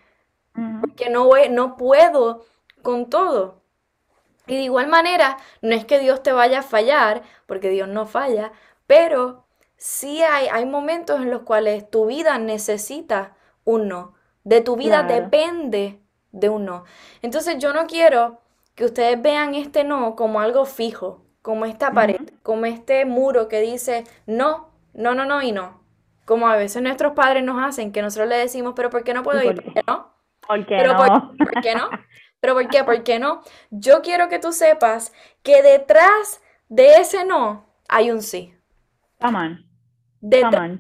Porque 0.80 1.10
no, 1.10 1.26
voy, 1.26 1.50
no 1.50 1.76
puedo 1.76 2.46
con 2.84 3.10
todo. 3.10 3.64
Y 4.46 4.58
de 4.58 4.62
igual 4.62 4.90
manera, 4.90 5.38
no 5.64 5.74
es 5.74 5.86
que 5.86 5.98
Dios 5.98 6.22
te 6.22 6.32
vaya 6.32 6.60
a 6.60 6.62
fallar, 6.62 7.24
porque 7.48 7.70
Dios 7.70 7.88
no 7.88 8.06
falla, 8.06 8.52
pero 8.86 9.48
sí 9.76 10.22
hay, 10.22 10.50
hay 10.50 10.68
momentos 10.68 11.20
en 11.20 11.32
los 11.32 11.42
cuales 11.42 11.90
tu 11.90 12.06
vida 12.06 12.38
necesita 12.38 13.36
un 13.64 13.88
no. 13.88 14.14
De 14.44 14.62
tu 14.62 14.76
vida 14.76 15.02
depende 15.02 16.00
de 16.32 16.50
un 16.50 16.66
no. 16.66 16.84
Entonces 17.24 17.58
yo 17.58 17.74
no 17.74 17.88
quiero 17.88 18.40
que 18.76 18.86
ustedes 18.86 19.20
vean 19.20 19.56
este 19.56 19.84
no 19.84 20.16
como 20.16 20.42
algo 20.42 20.66
fijo, 20.66 21.26
como 21.42 21.66
esta 21.66 21.92
pared, 21.92 22.30
como 22.44 22.68
este 22.68 23.06
muro 23.06 23.48
que 23.48 23.62
dice 23.62 24.04
no, 24.28 24.70
no, 24.94 25.16
no, 25.16 25.26
no 25.26 25.42
y 25.42 25.52
no. 25.52 25.83
Como 26.26 26.48
a 26.48 26.56
veces 26.56 26.82
nuestros 26.82 27.14
padres 27.14 27.44
nos 27.44 27.62
hacen, 27.62 27.92
que 27.92 28.02
nosotros 28.02 28.30
le 28.30 28.38
decimos, 28.38 28.74
pero 28.76 28.90
¿por 28.90 29.04
qué 29.04 29.14
no 29.14 29.24
puedo 29.24 29.42
ir? 29.44 29.62
¿Por 29.62 29.74
qué 29.74 29.84
no? 29.88 30.14
¿Por 30.48 30.66
qué 30.66 30.84
no? 30.84 30.98
Por, 31.38 31.62
qué 31.62 31.76
no? 31.76 31.90
¿Pero 32.40 32.54
por 32.54 32.68
qué? 32.68 32.84
¿Por 32.84 33.04
qué 33.04 33.20
no? 33.20 33.42
Yo 33.70 34.02
quiero 34.02 34.30
que 34.30 34.40
tú 34.40 34.52
sepas 34.52 35.14
que 35.42 35.62
detrás 35.62 36.42
de 36.70 36.96
ese 36.96 37.26
no 37.26 37.66
hay 37.88 38.12
un 38.12 38.22
sí. 38.22 38.54
Come 39.22 39.64
Detrás 40.26 40.80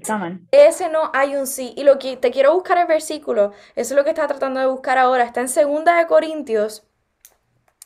ese 0.51 0.87
no 0.89 1.11
hay 1.13 1.35
un 1.35 1.47
sí. 1.47 1.73
Y 1.75 1.83
lo 1.83 1.99
que 1.99 2.15
te 2.15 2.31
quiero 2.31 2.53
buscar 2.53 2.77
el 2.77 2.87
versículo, 2.87 3.51
eso 3.75 3.93
es 3.93 3.97
lo 3.97 4.05
que 4.05 4.11
está 4.11 4.25
tratando 4.25 4.61
de 4.61 4.67
buscar 4.67 4.97
ahora. 4.97 5.25
Está 5.25 5.41
en 5.41 5.47
2 5.47 5.83
de 5.83 6.07
Corintios, 6.07 6.87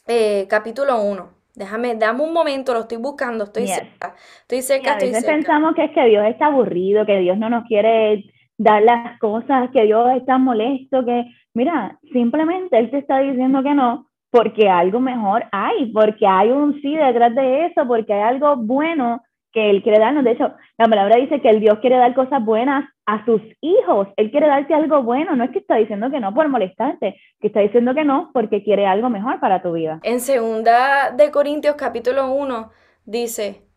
eh, 0.06 0.46
capítulo 0.48 1.02
1. 1.02 1.37
Déjame, 1.58 1.96
dame 1.96 2.22
un 2.22 2.34
momento, 2.34 2.72
lo 2.72 2.82
estoy 2.82 3.00
buscando, 3.00 3.46
estoy 3.46 3.66
cerca. 3.66 4.14
Estoy 4.42 4.62
cerca, 4.62 4.94
a 4.94 5.00
veces 5.00 5.26
pensamos 5.26 5.74
que 5.74 5.86
es 5.86 5.92
que 5.92 6.06
Dios 6.06 6.24
está 6.28 6.46
aburrido, 6.46 7.04
que 7.04 7.18
Dios 7.18 7.36
no 7.36 7.50
nos 7.50 7.64
quiere 7.64 8.26
dar 8.60 8.84
las 8.84 9.18
cosas, 9.18 9.72
que 9.72 9.86
Dios 9.86 10.08
está 10.18 10.38
molesto, 10.38 11.04
que, 11.04 11.26
mira, 11.56 11.98
simplemente 12.14 12.78
Él 12.78 12.92
te 12.92 13.00
está 13.00 13.22
diciendo 13.22 13.64
que 13.64 13.74
no, 13.74 14.08
porque 14.30 14.70
algo 14.70 15.00
mejor 15.00 15.46
hay, 15.52 15.92
porque 15.92 16.28
hay 16.28 16.52
un 16.52 16.80
sí 16.80 16.96
detrás 16.96 17.34
de 17.34 17.66
eso, 17.66 17.88
porque 17.88 18.14
hay 18.14 18.22
algo 18.22 18.56
bueno 18.58 19.24
que 19.52 19.70
Él 19.70 19.82
quiere 19.84 20.00
darnos. 20.00 20.24
De 20.24 20.32
hecho, 20.32 20.54
la 20.78 20.86
palabra 20.86 21.18
dice 21.18 21.42
que 21.42 21.50
el 21.50 21.60
Dios 21.60 21.80
quiere 21.80 21.98
dar 21.98 22.14
cosas 22.14 22.44
buenas 22.44 22.90
a 23.06 23.24
sus 23.26 23.42
hijos. 23.62 24.08
Él 24.18 24.32
quiere 24.32 24.48
darte 24.48 24.74
algo 24.74 25.04
bueno. 25.04 25.36
No 25.36 25.44
es 25.44 25.52
que 25.52 25.60
está 25.60 25.76
diciendo 25.76 26.12
que 26.12 26.20
no 26.20 26.34
por 26.34 26.48
molestarte, 26.50 27.20
que 27.40 27.48
está 27.48 27.62
diciendo 27.62 27.94
que 27.94 28.04
no 28.04 28.32
porque 28.34 28.64
quiere 28.64 28.86
algo 28.86 29.10
mejor 29.10 29.40
para 29.40 29.62
tu 29.62 29.74
vida. 29.74 30.00
En 30.04 30.20
segunda 30.20 31.12
de 31.12 31.32
Corintios 31.32 31.76
capítulo 31.76 32.32
1 32.32 32.70
dice, 33.06 33.68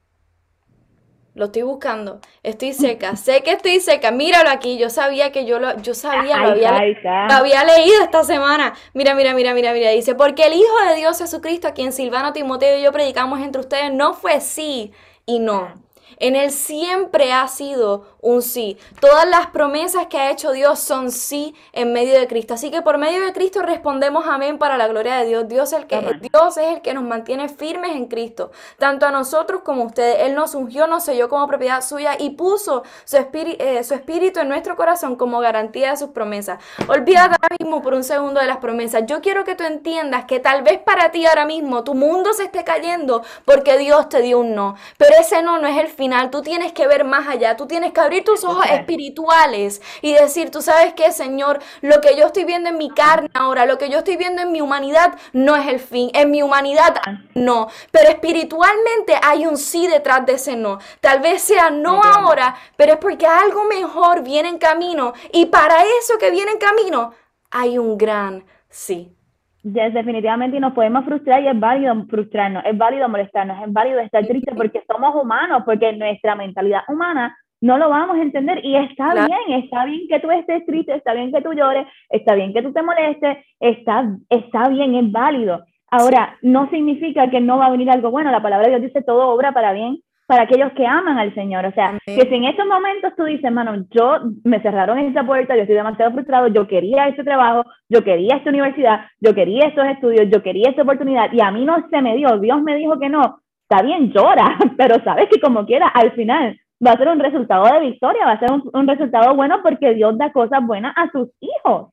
lo 1.34 1.46
estoy 1.46 1.62
buscando. 1.62 2.20
Estoy 2.42 2.72
seca. 2.72 3.16
sé 3.16 3.42
que 3.42 3.52
estoy 3.52 3.80
seca. 3.80 4.10
Míralo 4.10 4.50
aquí. 4.50 4.78
Yo 4.78 4.90
sabía 4.90 5.30
que 5.30 5.46
yo 5.46 5.58
lo, 5.60 5.76
yo 5.80 5.94
sabía, 5.94 6.36
lo 6.38 6.48
había, 6.48 6.72
lo 6.72 7.32
había 7.32 7.64
leído 7.64 8.02
esta 8.02 8.24
semana. 8.24 8.74
Mira, 8.94 9.14
mira, 9.14 9.32
mira, 9.32 9.54
mira, 9.54 9.72
mira. 9.72 9.90
Dice, 9.90 10.14
porque 10.14 10.46
el 10.46 10.54
Hijo 10.54 10.88
de 10.88 10.96
Dios 10.96 11.18
Jesucristo, 11.18 11.68
a 11.68 11.72
quien 11.72 11.92
Silvano, 11.92 12.32
Timoteo 12.32 12.78
y 12.78 12.82
yo 12.82 12.92
predicamos 12.92 13.40
entre 13.40 13.60
ustedes, 13.60 13.92
no 13.92 14.14
fue 14.14 14.40
sí 14.40 14.92
y 15.26 15.38
no. 15.38 15.74
En 16.18 16.36
Él 16.36 16.50
siempre 16.50 17.32
ha 17.32 17.48
sido 17.48 18.18
un 18.22 18.42
sí. 18.42 18.78
Todas 19.00 19.28
las 19.28 19.48
promesas 19.48 20.06
que 20.06 20.18
ha 20.18 20.30
hecho 20.30 20.52
Dios 20.52 20.78
son 20.80 21.10
sí 21.10 21.54
en 21.72 21.92
medio 21.92 22.18
de 22.18 22.26
Cristo. 22.26 22.54
Así 22.54 22.70
que 22.70 22.82
por 22.82 22.98
medio 22.98 23.24
de 23.24 23.32
Cristo 23.32 23.62
respondemos 23.62 24.26
amén 24.26 24.58
para 24.58 24.76
la 24.76 24.88
gloria 24.88 25.16
de 25.16 25.26
Dios. 25.26 25.48
Dios, 25.48 25.72
el 25.72 25.86
que, 25.86 26.20
Dios 26.20 26.56
es 26.56 26.76
el 26.76 26.82
que 26.82 26.94
nos 26.94 27.04
mantiene 27.04 27.48
firmes 27.48 27.92
en 27.92 28.06
Cristo, 28.06 28.50
tanto 28.78 29.06
a 29.06 29.10
nosotros 29.10 29.62
como 29.62 29.82
a 29.82 29.86
ustedes. 29.86 30.18
Él 30.20 30.34
nos 30.34 30.54
ungió, 30.54 30.86
nos 30.86 31.04
selló 31.04 31.28
como 31.28 31.46
propiedad 31.46 31.82
suya 31.82 32.16
y 32.18 32.30
puso 32.30 32.82
su, 33.04 33.16
espíritu, 33.16 33.62
eh, 33.62 33.82
su 33.84 33.94
espíritu 33.94 34.40
en 34.40 34.48
nuestro 34.48 34.76
corazón 34.76 35.16
como 35.16 35.40
garantía 35.40 35.90
de 35.90 35.96
sus 35.96 36.10
promesas. 36.10 36.58
Olvídate 36.88 37.36
ahora 37.40 37.56
mismo 37.58 37.82
por 37.82 37.94
un 37.94 38.04
segundo 38.04 38.40
de 38.40 38.46
las 38.46 38.58
promesas. 38.58 39.04
Yo 39.06 39.20
quiero 39.20 39.44
que 39.44 39.54
tú 39.54 39.64
entiendas 39.64 40.24
que 40.24 40.40
tal 40.40 40.62
vez 40.62 40.78
para 40.78 41.10
ti 41.10 41.26
ahora 41.26 41.44
mismo 41.44 41.84
tu 41.84 41.94
mundo 41.94 42.32
se 42.32 42.44
esté 42.44 42.64
cayendo 42.64 43.22
porque 43.44 43.78
Dios 43.78 44.08
te 44.08 44.20
dio 44.22 44.40
un 44.40 44.54
no. 44.54 44.76
Pero 44.98 45.14
ese 45.18 45.42
no 45.42 45.58
no 45.58 45.68
es 45.68 45.78
el 45.78 45.88
final. 45.88 46.30
Tú 46.30 46.42
tienes 46.42 46.72
que 46.72 46.86
ver 46.86 47.04
más 47.04 47.28
allá. 47.28 47.56
Tú 47.56 47.66
tienes 47.66 47.92
que 47.92 48.00
abrir 48.10 48.24
tus 48.24 48.42
ojos 48.42 48.66
espirituales 48.68 49.80
y 50.02 50.14
decir, 50.14 50.50
tú 50.50 50.60
sabes 50.60 50.94
qué, 50.94 51.12
Señor, 51.12 51.60
lo 51.80 52.00
que 52.00 52.16
yo 52.16 52.26
estoy 52.26 52.44
viendo 52.44 52.68
en 52.68 52.76
mi 52.76 52.90
carne 52.90 53.30
ahora, 53.34 53.66
lo 53.66 53.78
que 53.78 53.88
yo 53.88 53.98
estoy 53.98 54.16
viendo 54.16 54.42
en 54.42 54.50
mi 54.50 54.60
humanidad 54.60 55.14
no 55.32 55.54
es 55.54 55.68
el 55.68 55.78
fin, 55.78 56.10
en 56.12 56.32
mi 56.32 56.42
humanidad 56.42 56.96
no, 57.36 57.68
pero 57.92 58.08
espiritualmente 58.08 59.14
hay 59.22 59.46
un 59.46 59.56
sí 59.56 59.86
detrás 59.86 60.26
de 60.26 60.32
ese 60.32 60.56
no. 60.56 60.78
Tal 61.00 61.20
vez 61.20 61.42
sea 61.42 61.70
no 61.70 62.02
ahora, 62.02 62.56
pero 62.76 62.94
es 62.94 62.98
porque 62.98 63.26
algo 63.26 63.62
mejor 63.64 64.24
viene 64.24 64.48
en 64.48 64.58
camino. 64.58 65.12
Y 65.32 65.46
para 65.46 65.84
eso 66.00 66.18
que 66.18 66.32
viene 66.32 66.50
en 66.50 66.58
camino 66.58 67.12
hay 67.52 67.78
un 67.78 67.96
gran 67.96 68.42
sí. 68.68 69.14
definitivamente 69.62 70.56
y 70.56 70.60
nos 70.60 70.72
podemos 70.72 71.04
frustrar 71.04 71.44
y 71.44 71.48
es 71.48 71.60
válido 71.60 71.94
frustrarnos, 72.08 72.64
es 72.66 72.76
válido 72.76 73.08
molestarnos, 73.08 73.56
es 73.64 73.72
válido 73.72 74.00
estar 74.00 74.26
tristes 74.26 74.54
porque 74.56 74.82
somos 74.90 75.14
humanos, 75.14 75.62
porque 75.64 75.92
nuestra 75.92 76.34
mentalidad 76.34 76.80
humana 76.88 77.36
no 77.60 77.78
lo 77.78 77.88
vamos 77.88 78.16
a 78.16 78.22
entender. 78.22 78.64
Y 78.64 78.76
está 78.76 79.14
bien, 79.14 79.62
está 79.62 79.84
bien 79.84 80.08
que 80.08 80.20
tú 80.20 80.30
estés 80.30 80.64
triste, 80.66 80.94
está 80.94 81.14
bien 81.14 81.32
que 81.32 81.42
tú 81.42 81.52
llores, 81.52 81.86
está 82.08 82.34
bien 82.34 82.52
que 82.52 82.62
tú 82.62 82.72
te 82.72 82.82
molestes, 82.82 83.38
está, 83.58 84.08
está 84.28 84.68
bien, 84.68 84.94
es 84.94 85.10
válido. 85.12 85.64
Ahora, 85.90 86.38
no 86.42 86.70
significa 86.70 87.28
que 87.30 87.40
no 87.40 87.58
va 87.58 87.66
a 87.66 87.70
venir 87.70 87.90
algo 87.90 88.10
bueno, 88.10 88.30
la 88.30 88.42
palabra 88.42 88.68
de 88.68 88.78
Dios 88.78 88.92
dice 88.92 89.02
todo 89.02 89.28
obra 89.28 89.52
para 89.52 89.72
bien 89.72 89.98
para 90.30 90.44
aquellos 90.44 90.70
que 90.74 90.86
aman 90.86 91.18
al 91.18 91.34
Señor. 91.34 91.66
O 91.66 91.72
sea, 91.72 91.98
que 92.06 92.22
si 92.22 92.34
en 92.36 92.44
estos 92.44 92.64
momentos 92.64 93.12
tú 93.16 93.24
dices, 93.24 93.44
hermano, 93.44 93.84
yo 93.90 94.20
me 94.44 94.62
cerraron 94.62 94.96
esa 95.00 95.24
puerta, 95.24 95.56
yo 95.56 95.62
estoy 95.62 95.74
demasiado 95.74 96.12
frustrado, 96.12 96.46
yo 96.46 96.68
quería 96.68 97.08
ese 97.08 97.24
trabajo, 97.24 97.68
yo 97.88 98.04
quería 98.04 98.36
esta 98.36 98.50
universidad, 98.50 99.06
yo 99.20 99.34
quería 99.34 99.66
estos 99.66 99.84
estudios, 99.86 100.30
yo 100.30 100.40
quería 100.40 100.70
esta 100.70 100.82
oportunidad 100.82 101.32
y 101.32 101.40
a 101.40 101.50
mí 101.50 101.64
no 101.64 101.84
se 101.90 102.00
me 102.00 102.14
dio, 102.14 102.38
Dios 102.38 102.62
me 102.62 102.76
dijo 102.76 102.96
que 103.00 103.08
no, 103.08 103.40
está 103.68 103.82
bien, 103.82 104.12
llora, 104.12 104.56
pero 104.78 105.02
sabes 105.02 105.28
que 105.28 105.40
como 105.40 105.66
quiera, 105.66 105.88
al 105.88 106.12
final 106.12 106.56
va 106.84 106.92
a 106.92 106.96
ser 106.96 107.08
un 107.08 107.20
resultado 107.20 107.64
de 107.64 107.80
victoria, 107.80 108.26
va 108.26 108.32
a 108.32 108.38
ser 108.38 108.50
un, 108.52 108.88
resultado 108.88 109.34
bueno 109.34 109.60
porque 109.62 109.94
Dios 109.94 110.16
da 110.16 110.32
cosas 110.32 110.66
buenas 110.66 110.94
a 110.96 111.10
sus 111.10 111.28
hijos. 111.40 111.92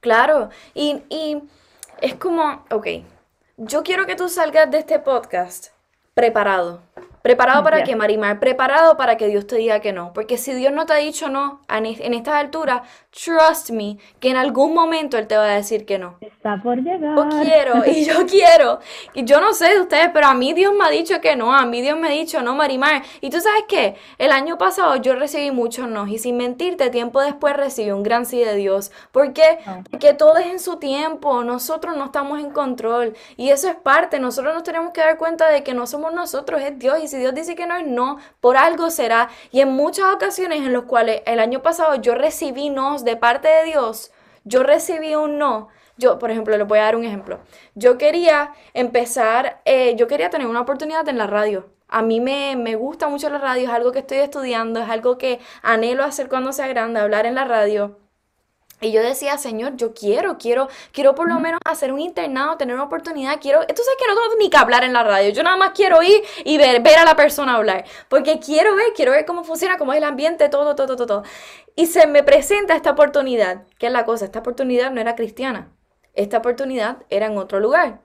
Claro, 0.00 0.48
y, 0.74 1.02
y 1.10 1.42
es 2.00 2.14
como, 2.14 2.64
ok, 2.70 2.86
yo 3.56 3.82
quiero 3.82 4.06
que 4.06 4.16
tú 4.16 4.28
salgas 4.28 4.70
de 4.70 4.78
este 4.78 4.98
podcast 4.98 5.68
preparado. 6.14 6.80
¿Preparado 7.22 7.62
para 7.62 7.84
qué, 7.84 7.96
Marimar? 7.96 8.40
Preparado 8.40 8.96
para 8.96 9.16
que 9.16 9.26
Dios 9.26 9.46
te 9.46 9.56
diga 9.56 9.80
que 9.80 9.92
no. 9.92 10.12
Porque 10.14 10.38
si 10.38 10.54
Dios 10.54 10.72
no 10.72 10.86
te 10.86 10.94
ha 10.94 10.96
dicho 10.96 11.28
no 11.28 11.60
en 11.68 12.14
estas 12.14 12.34
alturas, 12.34 12.82
trust 13.10 13.70
me, 13.70 13.98
que 14.20 14.30
en 14.30 14.36
algún 14.36 14.72
momento 14.72 15.18
Él 15.18 15.26
te 15.26 15.36
va 15.36 15.44
a 15.44 15.54
decir 15.54 15.84
que 15.84 15.98
no. 15.98 16.16
Está 16.20 16.60
por 16.62 16.78
llegar. 16.78 17.16
Yo 17.16 17.28
quiero, 17.42 17.86
y 17.86 18.04
yo 18.04 18.26
quiero. 18.30 18.80
Y 19.12 19.24
yo 19.24 19.40
no 19.40 19.52
sé 19.52 19.74
de 19.74 19.80
ustedes, 19.80 20.10
pero 20.14 20.28
a 20.28 20.34
mí 20.34 20.54
Dios 20.54 20.72
me 20.74 20.84
ha 20.84 20.90
dicho 20.90 21.20
que 21.20 21.36
no. 21.36 21.52
A 21.54 21.66
mí 21.66 21.82
Dios 21.82 21.98
me 21.98 22.08
ha 22.08 22.10
dicho 22.10 22.40
no, 22.42 22.54
Marimar. 22.54 23.02
Y 23.20 23.30
tú 23.30 23.40
sabes 23.40 23.64
qué? 23.68 23.96
El 24.18 24.32
año 24.32 24.56
pasado 24.56 24.96
yo 24.96 25.14
recibí 25.14 25.50
muchos 25.50 25.88
no. 25.88 26.06
Y 26.06 26.18
sin 26.18 26.36
mentirte, 26.36 26.88
tiempo 26.88 27.20
después 27.20 27.56
recibí 27.56 27.90
un 27.90 28.02
gran 28.02 28.24
sí 28.24 28.38
de 28.38 28.54
Dios. 28.54 28.92
¿Por 29.12 29.32
qué? 29.32 29.58
Ah. 29.66 29.80
Porque 29.90 30.14
todo 30.14 30.38
es 30.38 30.46
en 30.46 30.60
su 30.60 30.76
tiempo. 30.76 31.44
Nosotros 31.44 31.96
no 31.96 32.06
estamos 32.06 32.40
en 32.40 32.50
control. 32.50 33.14
Y 33.36 33.50
eso 33.50 33.68
es 33.68 33.74
parte. 33.74 34.18
Nosotros 34.20 34.54
nos 34.54 34.62
tenemos 34.62 34.92
que 34.92 35.00
dar 35.00 35.18
cuenta 35.18 35.48
de 35.50 35.62
que 35.62 35.74
no 35.74 35.86
somos 35.86 36.14
nosotros, 36.14 36.62
es 36.62 36.78
Dios. 36.78 36.98
Y 37.02 37.09
si 37.10 37.18
Dios 37.18 37.34
dice 37.34 37.54
que 37.54 37.66
no 37.66 37.76
es 37.76 37.86
no, 37.86 38.18
por 38.40 38.56
algo 38.56 38.90
será. 38.90 39.28
Y 39.50 39.60
en 39.60 39.72
muchas 39.72 40.14
ocasiones 40.14 40.60
en 40.60 40.72
las 40.72 40.84
cuales 40.84 41.22
el 41.26 41.40
año 41.40 41.62
pasado 41.62 41.96
yo 41.96 42.14
recibí 42.14 42.70
no 42.70 42.98
de 42.98 43.16
parte 43.16 43.48
de 43.48 43.64
Dios, 43.64 44.12
yo 44.44 44.62
recibí 44.62 45.14
un 45.14 45.38
no, 45.38 45.68
yo, 46.00 46.18
por 46.18 46.30
ejemplo, 46.30 46.56
le 46.56 46.64
voy 46.64 46.78
a 46.78 46.84
dar 46.84 46.96
un 46.96 47.04
ejemplo. 47.04 47.40
Yo 47.74 47.98
quería 47.98 48.52
empezar, 48.72 49.60
eh, 49.66 49.96
yo 49.96 50.06
quería 50.08 50.30
tener 50.30 50.46
una 50.46 50.62
oportunidad 50.62 51.06
en 51.08 51.18
la 51.18 51.26
radio. 51.26 51.68
A 51.88 52.02
mí 52.02 52.20
me, 52.20 52.56
me, 52.56 52.74
gusta 52.74 53.08
mucho 53.08 53.28
la 53.28 53.38
radio, 53.38 53.64
es 53.68 53.74
algo 53.74 53.92
que 53.92 53.98
estoy 53.98 54.18
estudiando, 54.18 54.80
es 54.80 54.88
algo 54.88 55.18
que 55.18 55.40
anhelo 55.62 56.02
hacer 56.04 56.28
cuando 56.28 56.52
sea 56.52 56.68
grande, 56.68 57.00
hablar 57.00 57.26
en 57.26 57.34
la 57.34 57.44
radio. 57.44 57.99
Y 58.82 58.92
yo 58.92 59.02
decía, 59.02 59.36
Señor, 59.36 59.76
yo 59.76 59.92
quiero, 59.92 60.38
quiero, 60.38 60.68
quiero 60.92 61.14
por 61.14 61.28
lo 61.28 61.38
menos 61.38 61.60
hacer 61.66 61.92
un 61.92 62.00
internado, 62.00 62.56
tener 62.56 62.74
una 62.74 62.84
oportunidad, 62.84 63.38
quiero, 63.40 63.60
entonces 63.60 63.94
que 63.98 64.06
no 64.06 64.14
tengo 64.14 64.36
ni 64.38 64.48
que 64.48 64.56
hablar 64.56 64.84
en 64.84 64.94
la 64.94 65.02
radio, 65.04 65.30
yo 65.30 65.42
nada 65.42 65.58
más 65.58 65.72
quiero 65.74 66.02
ir 66.02 66.22
y 66.44 66.56
ver, 66.56 66.82
ver 66.82 66.98
a 66.98 67.04
la 67.04 67.14
persona 67.14 67.56
hablar, 67.56 67.84
porque 68.08 68.38
quiero 68.38 68.74
ver, 68.74 68.92
quiero 68.96 69.12
ver 69.12 69.26
cómo 69.26 69.44
funciona, 69.44 69.76
cómo 69.76 69.92
es 69.92 69.98
el 69.98 70.04
ambiente, 70.04 70.48
todo, 70.48 70.74
todo, 70.74 70.96
todo, 70.96 71.06
todo. 71.06 71.22
Y 71.76 71.86
se 71.86 72.06
me 72.06 72.22
presenta 72.22 72.74
esta 72.74 72.92
oportunidad, 72.92 73.64
¿qué 73.78 73.88
es 73.88 73.92
la 73.92 74.06
cosa? 74.06 74.24
Esta 74.24 74.38
oportunidad 74.38 74.90
no 74.90 75.00
era 75.00 75.14
cristiana, 75.14 75.70
esta 76.14 76.38
oportunidad 76.38 77.04
era 77.10 77.26
en 77.26 77.36
otro 77.36 77.60
lugar. 77.60 78.00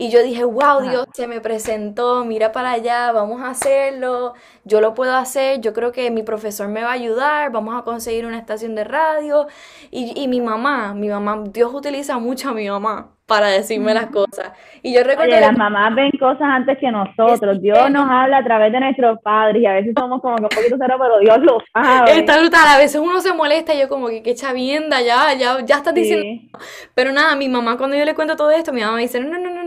Y 0.00 0.10
yo 0.10 0.22
dije, 0.22 0.44
wow, 0.44 0.80
Dios 0.80 1.06
se 1.12 1.26
me 1.26 1.40
presentó, 1.40 2.24
mira 2.24 2.52
para 2.52 2.70
allá, 2.70 3.10
vamos 3.10 3.42
a 3.42 3.50
hacerlo, 3.50 4.34
yo 4.62 4.80
lo 4.80 4.94
puedo 4.94 5.16
hacer, 5.16 5.60
yo 5.60 5.72
creo 5.72 5.90
que 5.90 6.12
mi 6.12 6.22
profesor 6.22 6.68
me 6.68 6.84
va 6.84 6.90
a 6.90 6.92
ayudar, 6.92 7.50
vamos 7.50 7.76
a 7.76 7.82
conseguir 7.82 8.24
una 8.24 8.38
estación 8.38 8.76
de 8.76 8.84
radio. 8.84 9.48
Y, 9.90 10.12
y 10.14 10.28
mi 10.28 10.40
mamá, 10.40 10.94
mi 10.94 11.08
mamá, 11.08 11.42
Dios 11.52 11.74
utiliza 11.74 12.16
mucho 12.18 12.50
a 12.50 12.54
mi 12.54 12.68
mamá 12.70 13.08
para 13.28 13.48
decirme 13.48 13.92
las 13.92 14.06
cosas. 14.06 14.52
Y 14.82 14.94
yo 14.94 15.04
recuerdo... 15.04 15.34
que 15.34 15.40
las 15.40 15.56
mamás 15.56 15.94
ven 15.94 16.10
cosas 16.18 16.42
antes 16.42 16.78
que 16.78 16.90
nosotros. 16.90 17.60
Dios 17.60 17.90
nos 17.90 18.08
habla 18.08 18.38
a 18.38 18.44
través 18.44 18.72
de 18.72 18.80
nuestros 18.80 19.18
padres 19.20 19.62
y 19.62 19.66
a 19.66 19.74
veces 19.74 19.92
somos 19.98 20.22
como 20.22 20.36
que 20.36 20.44
un 20.44 20.48
poquito 20.48 20.76
cero, 20.78 20.96
pero 20.98 21.18
Dios 21.18 21.38
lo 21.40 21.58
sabe. 21.74 22.20
Está 22.20 22.38
brutal. 22.38 22.66
A 22.66 22.78
veces 22.78 22.98
uno 22.98 23.20
se 23.20 23.34
molesta 23.34 23.74
y 23.74 23.80
yo 23.80 23.88
como 23.90 24.08
que 24.08 24.22
qué 24.22 24.34
chavienda, 24.34 25.02
ya, 25.02 25.34
ya, 25.34 25.60
ya 25.62 25.76
estás 25.76 25.92
diciendo... 25.92 26.48
Pero 26.94 27.12
nada, 27.12 27.36
mi 27.36 27.50
mamá 27.50 27.76
cuando 27.76 27.96
yo 27.96 28.04
le 28.06 28.14
cuento 28.14 28.34
todo 28.34 28.50
esto, 28.50 28.72
mi 28.72 28.80
mamá 28.80 28.96
me 28.96 29.02
dice, 29.02 29.20
no, 29.20 29.38
no, 29.38 29.50
no, 29.50 29.57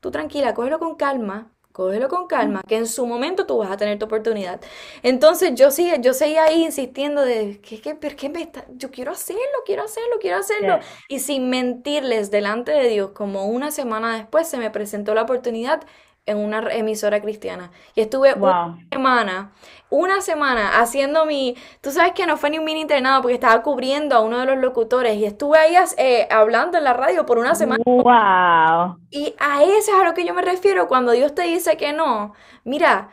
tú 0.00 0.10
tranquila, 0.10 0.54
cógelo 0.54 0.78
con 0.78 0.96
calma 0.96 1.52
cógelo 1.72 2.08
con 2.08 2.26
calma, 2.26 2.62
que 2.66 2.76
en 2.76 2.86
su 2.86 3.06
momento 3.06 3.46
tú 3.46 3.58
vas 3.58 3.70
a 3.70 3.76
tener 3.76 3.98
tu 3.98 4.06
oportunidad. 4.06 4.60
Entonces 5.02 5.54
yo 5.54 5.70
sí, 5.70 5.90
yo 6.00 6.12
seguía 6.14 6.44
ahí 6.44 6.64
insistiendo 6.64 7.22
de, 7.22 7.60
¿qué, 7.62 7.80
qué, 7.80 7.96
qué 7.98 8.28
me 8.28 8.42
está? 8.42 8.64
Yo 8.74 8.90
quiero 8.90 9.12
hacerlo, 9.12 9.40
quiero 9.64 9.84
hacerlo, 9.84 10.16
quiero 10.20 10.38
hacerlo. 10.38 10.80
Y 11.08 11.20
sin 11.20 11.48
mentirles 11.48 12.30
delante 12.30 12.72
de 12.72 12.88
Dios, 12.88 13.10
como 13.12 13.46
una 13.46 13.70
semana 13.70 14.16
después 14.16 14.48
se 14.48 14.58
me 14.58 14.70
presentó 14.70 15.14
la 15.14 15.22
oportunidad 15.22 15.82
en 16.26 16.38
una 16.38 16.60
emisora 16.72 17.20
cristiana. 17.20 17.70
Y 17.94 18.02
estuve 18.02 18.34
una 18.34 18.86
semana, 18.90 19.52
una 19.90 20.20
semana 20.20 20.80
haciendo 20.80 21.26
mi, 21.26 21.56
tú 21.80 21.90
sabes 21.90 22.12
que 22.12 22.26
no 22.26 22.36
fue 22.36 22.50
ni 22.50 22.58
un 22.58 22.64
mini 22.64 22.80
internado 22.80 23.22
porque 23.22 23.34
estaba 23.34 23.62
cubriendo 23.62 24.14
a 24.14 24.20
uno 24.20 24.38
de 24.38 24.46
los 24.46 24.58
locutores 24.58 25.16
y 25.16 25.24
estuve 25.24 25.58
ahí 25.58 25.74
eh, 25.98 26.28
hablando 26.30 26.78
en 26.78 26.84
la 26.84 26.92
radio 26.92 27.26
por 27.26 27.38
una 27.38 27.54
semana. 27.54 27.82
Wow. 27.84 28.98
Y 29.10 29.34
a 29.38 29.64
eso 29.64 29.92
es 29.92 30.00
a 30.00 30.04
lo 30.04 30.14
que 30.14 30.24
yo 30.24 30.32
me 30.32 30.42
refiero 30.42 30.88
cuando 30.88 31.12
Dios 31.12 31.34
te 31.34 31.42
dice 31.42 31.76
que 31.76 31.92
no. 31.92 32.34
Mira, 32.64 33.10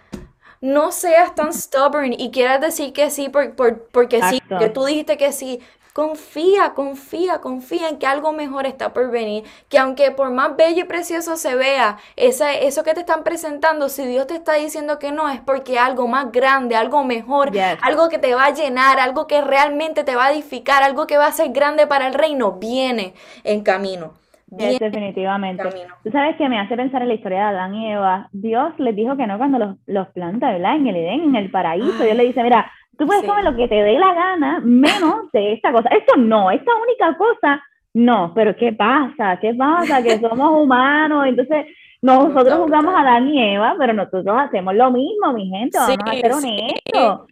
no 0.61 0.91
seas 0.91 1.35
tan 1.35 1.53
stubborn 1.53 2.13
y 2.13 2.31
quieras 2.31 2.61
decir 2.61 2.93
que 2.93 3.09
sí 3.09 3.29
por, 3.29 3.55
porque 3.91 4.21
sí, 4.23 4.41
que 4.59 4.69
tú 4.69 4.85
dijiste 4.85 5.17
que 5.17 5.31
sí. 5.31 5.59
Confía, 5.97 6.75
confía, 6.75 7.41
confía 7.41 7.89
en 7.89 7.97
que 7.97 8.05
algo 8.05 8.31
mejor 8.31 8.67
está 8.67 8.93
por 8.93 9.09
venir. 9.09 9.45
Que 9.67 9.79
aunque 9.79 10.11
por 10.11 10.29
más 10.29 10.55
bello 10.55 10.81
y 10.81 10.83
precioso 10.83 11.37
se 11.37 11.55
vea 11.55 11.97
esa, 12.15 12.53
eso 12.53 12.83
que 12.83 12.93
te 12.93 12.99
están 12.99 13.23
presentando, 13.23 13.89
si 13.89 14.05
Dios 14.05 14.27
te 14.27 14.35
está 14.35 14.53
diciendo 14.53 14.99
que 14.99 15.11
no, 15.11 15.27
es 15.27 15.41
porque 15.41 15.79
algo 15.79 16.07
más 16.07 16.31
grande, 16.31 16.75
algo 16.75 17.03
mejor, 17.03 17.49
algo 17.81 18.09
que 18.09 18.19
te 18.19 18.35
va 18.35 18.45
a 18.45 18.53
llenar, 18.53 18.99
algo 18.99 19.25
que 19.25 19.41
realmente 19.41 20.03
te 20.03 20.15
va 20.15 20.27
a 20.27 20.33
edificar, 20.33 20.83
algo 20.83 21.07
que 21.07 21.17
va 21.17 21.25
a 21.25 21.31
ser 21.31 21.51
grande 21.51 21.87
para 21.87 22.05
el 22.05 22.13
reino, 22.13 22.51
viene 22.51 23.15
en 23.43 23.63
camino. 23.63 24.13
definitivamente. 24.45 25.63
Tú 26.03 26.11
sabes 26.11 26.35
que 26.35 26.47
me 26.47 26.59
hace 26.59 26.75
pensar 26.75 27.01
en 27.01 27.07
la 27.07 27.15
historia 27.15 27.39
de 27.39 27.43
Adán 27.45 27.73
y 27.73 27.91
Eva. 27.91 28.29
Dios 28.33 28.71
les 28.77 28.95
dijo 28.95 29.17
que 29.17 29.25
no 29.25 29.39
cuando 29.39 29.57
los, 29.57 29.77
los 29.87 30.07
planta, 30.09 30.51
¿verdad? 30.51 30.75
En 30.75 30.85
el 30.85 30.95
Edén, 30.95 31.21
en 31.23 31.35
el 31.35 31.49
paraíso. 31.49 32.03
Dios 32.03 32.15
le 32.15 32.25
dice, 32.25 32.43
mira, 32.43 32.71
Tú 32.97 33.05
puedes 33.05 33.23
comer 33.23 33.43
lo 33.43 33.55
que 33.55 33.67
te 33.67 33.75
dé 33.75 33.99
la 33.99 34.13
gana, 34.13 34.59
menos 34.63 35.31
de 35.31 35.53
esta 35.53 35.71
cosa. 35.71 35.89
Esto 35.89 36.15
no, 36.17 36.49
esta 36.49 36.71
única 36.75 37.17
cosa, 37.17 37.63
no. 37.93 38.33
Pero 38.33 38.55
¿qué 38.55 38.73
pasa? 38.73 39.37
¿Qué 39.39 39.53
pasa? 39.53 40.01
Que 40.01 40.17
somos 40.19 40.61
humanos. 40.61 41.27
Entonces, 41.27 41.67
nosotros 42.01 42.59
jugamos 42.59 42.95
a 42.95 43.01
Adán 43.01 43.27
y 43.27 43.55
Eva, 43.55 43.75
pero 43.77 43.93
nosotros 43.93 44.35
hacemos 44.37 44.73
lo 44.75 44.91
mismo, 44.91 45.33
mi 45.33 45.49
gente. 45.49 45.77
Vamos 45.77 45.97
a 46.05 46.13
ser 46.13 46.33
honestos. 46.33 47.27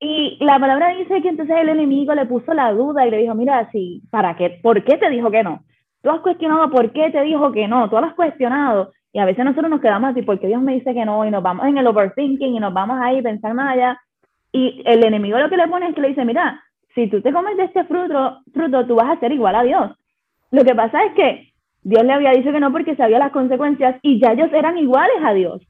Y 0.00 0.38
la 0.40 0.58
palabra 0.60 0.90
dice 0.90 1.20
que 1.22 1.28
entonces 1.28 1.56
el 1.58 1.70
enemigo 1.70 2.14
le 2.14 2.26
puso 2.26 2.54
la 2.54 2.72
duda 2.72 3.06
y 3.06 3.10
le 3.10 3.18
dijo, 3.18 3.34
mira, 3.34 3.68
sí, 3.72 4.02
¿para 4.10 4.36
qué? 4.36 4.60
¿Por 4.62 4.84
qué 4.84 4.96
te 4.96 5.10
dijo 5.10 5.30
que 5.30 5.42
no? 5.42 5.64
Tú 6.02 6.10
has 6.10 6.20
cuestionado 6.20 6.70
por 6.70 6.92
qué 6.92 7.10
te 7.10 7.20
dijo 7.22 7.50
que 7.50 7.66
no, 7.66 7.90
tú 7.90 7.96
lo 7.96 8.06
has 8.06 8.14
cuestionado. 8.14 8.92
Y 9.12 9.18
a 9.18 9.24
veces 9.24 9.44
nosotros 9.44 9.70
nos 9.70 9.80
quedamos 9.80 10.10
así, 10.10 10.22
porque 10.22 10.46
Dios 10.46 10.62
me 10.62 10.74
dice 10.74 10.94
que 10.94 11.04
no, 11.04 11.24
y 11.24 11.30
nos 11.30 11.42
vamos 11.42 11.66
en 11.66 11.78
el 11.78 11.86
overthinking 11.86 12.54
y 12.54 12.60
nos 12.60 12.72
vamos 12.72 12.98
ahí 13.02 13.18
a 13.18 13.22
pensar 13.22 13.54
más 13.54 13.72
allá. 13.72 14.00
Y 14.52 14.82
el 14.84 15.04
enemigo 15.04 15.38
lo 15.38 15.48
que 15.48 15.56
le 15.56 15.68
pone 15.68 15.88
es 15.88 15.94
que 15.94 16.00
le 16.00 16.08
dice, 16.08 16.24
mira, 16.24 16.62
si 16.94 17.08
tú 17.08 17.20
te 17.20 17.32
comes 17.32 17.56
de 17.56 17.64
este 17.64 17.84
fruto, 17.84 18.38
fruto, 18.52 18.86
tú 18.86 18.96
vas 18.96 19.10
a 19.10 19.20
ser 19.20 19.32
igual 19.32 19.54
a 19.54 19.62
Dios. 19.62 19.92
Lo 20.50 20.64
que 20.64 20.74
pasa 20.74 21.04
es 21.04 21.12
que 21.12 21.52
Dios 21.82 22.04
le 22.04 22.12
había 22.12 22.32
dicho 22.32 22.52
que 22.52 22.60
no 22.60 22.72
porque 22.72 22.96
sabía 22.96 23.18
las 23.18 23.32
consecuencias 23.32 23.96
y 24.02 24.20
ya 24.20 24.32
ellos 24.32 24.50
eran 24.52 24.78
iguales 24.78 25.18
a 25.22 25.32
Dios. 25.32 25.62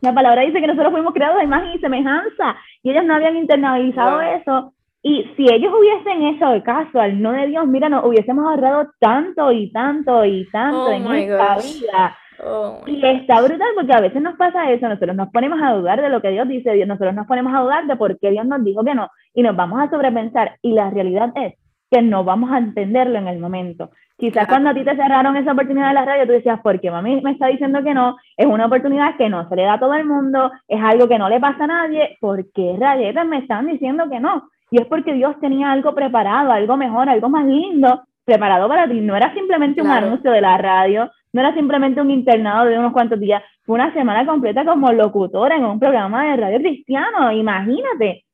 La 0.00 0.14
palabra 0.14 0.42
dice 0.42 0.60
que 0.60 0.66
nosotros 0.66 0.92
fuimos 0.92 1.12
creados 1.12 1.38
de 1.38 1.44
imagen 1.44 1.72
y 1.74 1.78
semejanza 1.78 2.56
y 2.82 2.90
ellos 2.90 3.04
no 3.04 3.14
habían 3.14 3.36
internalizado 3.36 4.20
eso. 4.20 4.72
Y 5.02 5.24
si 5.36 5.44
ellos 5.52 5.72
hubiesen 5.76 6.22
hecho 6.22 6.52
el 6.52 6.62
caso 6.62 7.00
al 7.00 7.20
no 7.20 7.32
de 7.32 7.46
Dios, 7.46 7.66
mira, 7.66 7.88
nos 7.88 8.04
hubiésemos 8.04 8.44
ahorrado 8.46 8.90
tanto 8.98 9.52
y 9.52 9.70
tanto 9.72 10.24
y 10.24 10.48
tanto 10.50 10.84
oh 10.84 10.92
en 10.92 11.04
nuestra 11.04 11.56
vida. 11.56 12.16
Oh, 12.44 12.82
y 12.86 13.04
está 13.04 13.40
brutal 13.40 13.68
porque 13.74 13.92
a 13.92 14.00
veces 14.00 14.22
nos 14.22 14.36
pasa 14.36 14.70
eso, 14.70 14.88
nosotros 14.88 15.16
nos 15.16 15.30
ponemos 15.30 15.60
a 15.60 15.72
dudar 15.72 16.00
de 16.00 16.08
lo 16.08 16.22
que 16.22 16.30
Dios 16.30 16.46
dice, 16.46 16.86
nosotros 16.86 17.14
nos 17.14 17.26
ponemos 17.26 17.52
a 17.52 17.60
dudar 17.60 17.86
de 17.86 17.96
por 17.96 18.18
qué 18.18 18.30
Dios 18.30 18.46
nos 18.46 18.62
dijo 18.62 18.84
que 18.84 18.94
no 18.94 19.08
y 19.34 19.42
nos 19.42 19.56
vamos 19.56 19.80
a 19.80 19.90
sobrepensar 19.90 20.56
y 20.62 20.72
la 20.72 20.90
realidad 20.90 21.32
es 21.34 21.54
que 21.90 22.02
no 22.02 22.22
vamos 22.22 22.50
a 22.52 22.58
entenderlo 22.58 23.18
en 23.18 23.28
el 23.28 23.38
momento. 23.38 23.90
Quizás 24.16 24.46
cuando 24.46 24.70
a 24.70 24.74
ti 24.74 24.84
te 24.84 24.96
cerraron 24.96 25.36
esa 25.36 25.52
oportunidad 25.52 25.88
de 25.88 25.94
la 25.94 26.04
radio, 26.04 26.26
tú 26.26 26.32
decías, 26.32 26.60
porque 26.62 26.90
mami 26.90 27.20
me 27.22 27.32
está 27.32 27.46
diciendo 27.46 27.82
que 27.82 27.94
no, 27.94 28.16
es 28.36 28.46
una 28.46 28.66
oportunidad 28.66 29.16
que 29.16 29.28
no 29.28 29.48
se 29.48 29.56
le 29.56 29.62
da 29.62 29.74
a 29.74 29.80
todo 29.80 29.94
el 29.94 30.04
mundo, 30.04 30.50
es 30.66 30.82
algo 30.82 31.08
que 31.08 31.18
no 31.18 31.28
le 31.28 31.40
pasa 31.40 31.64
a 31.64 31.68
nadie, 31.68 32.18
¿por 32.20 32.50
qué 32.52 32.76
rayetas 32.78 33.26
me 33.26 33.38
están 33.38 33.66
diciendo 33.66 34.08
que 34.10 34.20
no? 34.20 34.48
Y 34.70 34.80
es 34.80 34.86
porque 34.86 35.14
Dios 35.14 35.38
tenía 35.40 35.72
algo 35.72 35.94
preparado, 35.94 36.52
algo 36.52 36.76
mejor, 36.76 37.08
algo 37.08 37.28
más 37.28 37.46
lindo 37.46 38.02
preparado 38.24 38.68
para 38.68 38.86
ti. 38.86 39.00
No 39.00 39.16
era 39.16 39.32
simplemente 39.32 39.80
un 39.80 39.90
anuncio 39.90 40.30
de 40.30 40.40
la 40.42 40.58
radio, 40.58 41.10
no 41.32 41.40
era 41.40 41.54
simplemente 41.54 42.00
un 42.00 42.10
internado 42.10 42.66
de 42.66 42.78
unos 42.78 42.92
cuantos 42.92 43.20
días, 43.20 43.42
fue 43.64 43.74
una 43.74 43.92
semana 43.92 44.26
completa 44.26 44.64
como 44.64 44.92
locutora 44.92 45.56
en 45.56 45.64
un 45.64 45.78
programa 45.78 46.24
de 46.24 46.36
radio 46.36 46.58
cristiano, 46.58 47.32
imagínate. 47.32 48.24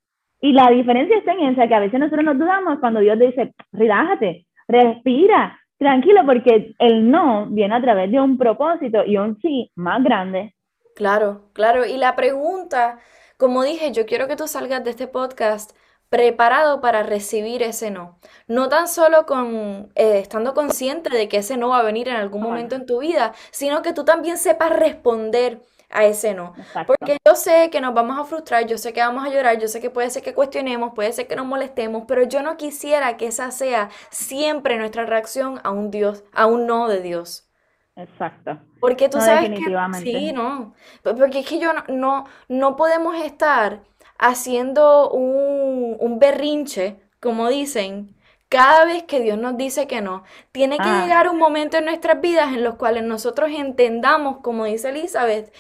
Y 0.41 0.53
la 0.53 0.69
diferencia 0.71 1.17
está 1.17 1.33
en 1.33 1.41
esa, 1.41 1.67
que 1.67 1.75
a 1.75 1.81
veces 1.81 1.99
nosotros 1.99 2.25
nos 2.25 2.39
dudamos 2.39 2.79
cuando 2.79 3.01
Dios 3.01 3.19
dice, 3.19 3.55
relájate, 3.73 4.47
respira, 4.69 5.59
tranquilo, 5.79 6.21
porque 6.27 6.75
el 6.79 7.11
no 7.11 7.47
viene 7.47 7.75
a 7.75 7.81
través 7.81 8.11
de 8.11 8.21
un 8.21 8.37
propósito 8.37 9.05
y 9.05 9.17
un 9.17 9.39
sí 9.41 9.71
más 9.75 10.03
grande. 10.03 10.55
Claro, 10.95 11.51
claro. 11.53 11.85
Y 11.85 11.97
la 11.97 12.15
pregunta, 12.15 12.99
como 13.37 13.63
dije, 13.65 13.93
yo 13.93 14.07
quiero 14.07 14.29
que 14.29 14.37
tú 14.37 14.47
salgas 14.47 14.85
de 14.85 14.91
este 14.91 15.09
podcast 15.09 15.77
preparado 16.15 16.81
para 16.81 17.03
recibir 17.03 17.61
ese 17.65 17.91
no. 17.91 18.21
No 18.47 18.69
tan 18.69 18.87
solo 18.87 19.27
con 19.27 19.91
eh, 19.97 20.21
estando 20.21 20.55
consciente 20.55 21.11
de 21.11 21.29
que 21.29 21.39
ese 21.39 21.57
no 21.57 21.71
va 21.71 21.81
a 21.81 21.83
venir 21.83 22.07
en 22.07 22.15
algún 22.15 22.41
momento 22.41 22.77
en 22.77 22.87
tu 22.87 23.01
vida, 23.01 23.33
sino 23.51 23.83
que 23.83 23.93
tú 23.93 24.05
también 24.05 24.39
sepas 24.39 24.71
responder 24.71 25.61
a 25.91 26.05
ese 26.05 26.33
no. 26.33 26.55
Porque 26.87 27.19
yo 27.27 27.35
sé 27.35 27.69
que 27.69 27.81
nos 27.81 27.95
vamos 27.95 28.17
a 28.17 28.23
frustrar, 28.23 28.65
yo 28.65 28.79
sé 28.79 28.93
que 28.93 29.01
vamos 29.01 29.27
a 29.27 29.29
llorar, 29.29 29.59
yo 29.59 29.67
sé 29.67 29.81
que 29.81 29.91
puede 29.91 30.09
ser 30.09 30.23
que 30.23 30.35
cuestionemos, 30.35 30.93
puede 30.95 31.13
ser 31.13 31.27
que 31.27 31.35
nos 31.35 31.47
molestemos, 31.47 32.05
pero 32.07 32.23
yo 32.23 32.43
no 32.43 32.57
quisiera 32.57 33.17
que 33.17 33.27
esa 33.27 33.51
sea 33.51 33.91
siempre 34.11 34.79
nuestra 34.79 35.07
reacción 35.07 35.61
a 35.65 35.73
un 35.73 35.91
Dios, 35.91 36.23
a 36.33 36.47
un 36.47 36.69
no 36.69 36.87
de 36.87 37.01
Dios. 37.01 37.51
Exacto. 37.97 38.61
Porque 38.79 39.09
tú 39.09 39.19
sabes 39.21 39.51
que 39.51 40.01
sí, 40.01 40.33
no, 40.33 40.75
porque 41.03 41.41
es 41.41 41.47
que 41.49 41.59
yo 41.59 41.73
no, 41.73 41.83
no, 41.89 42.25
no 42.47 42.77
podemos 42.77 43.17
estar 43.17 43.83
haciendo 44.19 45.11
un, 45.11 46.19
berrinche, 46.19 46.97
como 47.21 47.49
dicen, 47.49 48.15
cada 48.49 48.85
vez 48.85 49.03
que 49.03 49.21
Dios 49.21 49.39
nos 49.39 49.57
dice 49.57 49.87
que 49.87 50.01
no, 50.01 50.23
tiene 50.53 50.77
que 50.79 50.89
ah. 50.89 51.03
llegar 51.03 51.29
un 51.29 51.39
momento 51.39 51.77
en 51.77 51.87
nuestras 51.87 52.21
vidas 52.21 52.53
en 52.53 52.63
los 52.63 52.77
cuales 52.77 53.03
nosotros 53.03 53.51
entendamos, 53.51 54.39
como 54.39 54.65
dice 54.65 54.91
Elizabeth, 54.91 55.53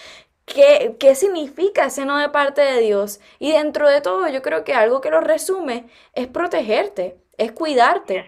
qué, 0.45 0.97
qué 0.99 1.14
significa 1.14 1.87
ese 1.87 2.05
no 2.05 2.19
de 2.19 2.29
parte 2.29 2.61
de 2.61 2.81
Dios. 2.81 3.21
Y 3.38 3.53
dentro 3.53 3.88
de 3.88 4.01
todo, 4.01 4.29
yo 4.29 4.43
creo 4.43 4.64
que 4.64 4.75
algo 4.75 5.01
que 5.01 5.11
lo 5.11 5.21
resume 5.21 5.87
es 6.12 6.29
protegerte, 6.29 7.19
es 7.37 7.53
cuidarte. 7.53 8.27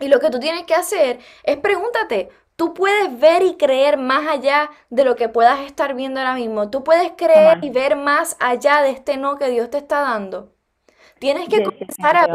Y 0.00 0.08
lo 0.08 0.18
que 0.18 0.30
tú 0.30 0.40
tienes 0.40 0.64
que 0.64 0.74
hacer 0.74 1.18
es 1.44 1.56
pregúntate, 1.58 2.30
Tú 2.56 2.72
puedes 2.72 3.18
ver 3.18 3.42
y 3.42 3.56
creer 3.56 3.98
más 3.98 4.28
allá 4.28 4.70
de 4.88 5.04
lo 5.04 5.16
que 5.16 5.28
puedas 5.28 5.60
estar 5.60 5.94
viendo 5.94 6.20
ahora 6.20 6.34
mismo. 6.34 6.70
Tú 6.70 6.84
puedes 6.84 7.12
creer 7.16 7.58
y 7.62 7.70
ver 7.70 7.96
más 7.96 8.36
allá 8.40 8.80
de 8.82 8.90
este 8.90 9.16
no 9.16 9.38
que 9.38 9.50
Dios 9.50 9.70
te 9.70 9.78
está 9.78 10.00
dando. 10.02 10.53
Tienes 11.24 11.48
que 11.48 11.64
comenzar 11.64 12.16
a 12.18 12.26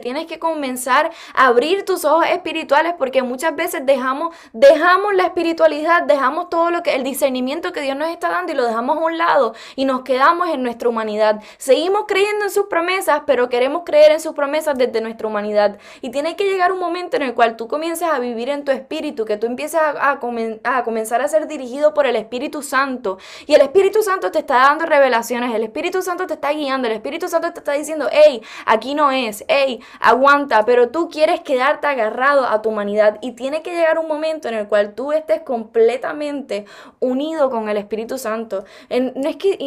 tienes 0.00 0.26
que 0.26 0.38
comenzar 0.38 1.10
a 1.34 1.46
abrir 1.48 1.84
tus 1.84 2.04
ojos 2.04 2.26
espirituales 2.30 2.94
porque 2.96 3.24
muchas 3.24 3.56
veces 3.56 3.84
dejamos, 3.84 4.36
dejamos 4.52 5.14
la 5.14 5.24
espiritualidad, 5.24 6.04
dejamos 6.04 6.48
todo 6.48 6.70
lo 6.70 6.84
que, 6.84 6.94
el 6.94 7.02
discernimiento 7.02 7.72
que 7.72 7.80
Dios 7.80 7.96
nos 7.96 8.08
está 8.08 8.28
dando 8.28 8.52
y 8.52 8.54
lo 8.54 8.64
dejamos 8.64 8.98
a 8.98 9.00
un 9.00 9.18
lado 9.18 9.54
y 9.74 9.84
nos 9.84 10.02
quedamos 10.02 10.48
en 10.50 10.62
nuestra 10.62 10.88
humanidad. 10.88 11.42
Seguimos 11.58 12.04
creyendo 12.06 12.44
en 12.44 12.52
sus 12.52 12.66
promesas, 12.66 13.22
pero 13.26 13.48
queremos 13.48 13.82
creer 13.84 14.12
en 14.12 14.20
sus 14.20 14.32
promesas 14.32 14.78
desde 14.78 15.00
nuestra 15.00 15.26
humanidad. 15.26 15.78
Y 16.00 16.10
tiene 16.10 16.36
que 16.36 16.44
llegar 16.44 16.70
un 16.70 16.78
momento 16.78 17.16
en 17.16 17.22
el 17.22 17.34
cual 17.34 17.56
tú 17.56 17.66
comiences 17.66 18.08
a 18.08 18.20
vivir 18.20 18.48
en 18.48 18.64
tu 18.64 18.70
espíritu, 18.70 19.24
que 19.24 19.38
tú 19.38 19.48
empieces 19.48 19.80
a, 19.80 20.12
a 20.12 20.84
comenzar 20.84 21.20
a 21.20 21.26
ser 21.26 21.48
dirigido 21.48 21.94
por 21.94 22.06
el 22.06 22.14
Espíritu 22.14 22.62
Santo. 22.62 23.18
Y 23.48 23.54
el 23.54 23.60
Espíritu 23.60 24.04
Santo 24.04 24.30
te 24.30 24.38
está 24.38 24.58
dando 24.58 24.86
revelaciones, 24.86 25.52
el 25.52 25.64
Espíritu 25.64 26.00
Santo 26.00 26.28
te 26.28 26.34
está 26.34 26.52
guiando, 26.52 26.86
el 26.86 26.94
Espíritu 26.94 27.26
Santo 27.26 27.52
te 27.52 27.58
está 27.58 27.72
diciendo, 27.72 28.08
hey, 28.12 28.35
aquí 28.64 28.94
no 28.94 29.10
es, 29.10 29.44
hey, 29.48 29.80
aguanta, 30.00 30.64
pero 30.64 30.90
tú 30.90 31.08
quieres 31.08 31.40
quedarte 31.40 31.86
agarrado 31.86 32.46
a 32.46 32.62
tu 32.62 32.70
humanidad 32.70 33.18
y 33.22 33.32
tiene 33.32 33.62
que 33.62 33.74
llegar 33.74 33.98
un 33.98 34.08
momento 34.08 34.48
en 34.48 34.54
el 34.54 34.68
cual 34.68 34.94
tú 34.94 35.12
estés 35.12 35.42
completamente 35.42 36.66
unido 37.00 37.50
con 37.50 37.68
el 37.68 37.76
Espíritu 37.76 38.18
Santo. 38.18 38.64
no 38.90 39.28
es 39.28 39.36
que, 39.36 39.58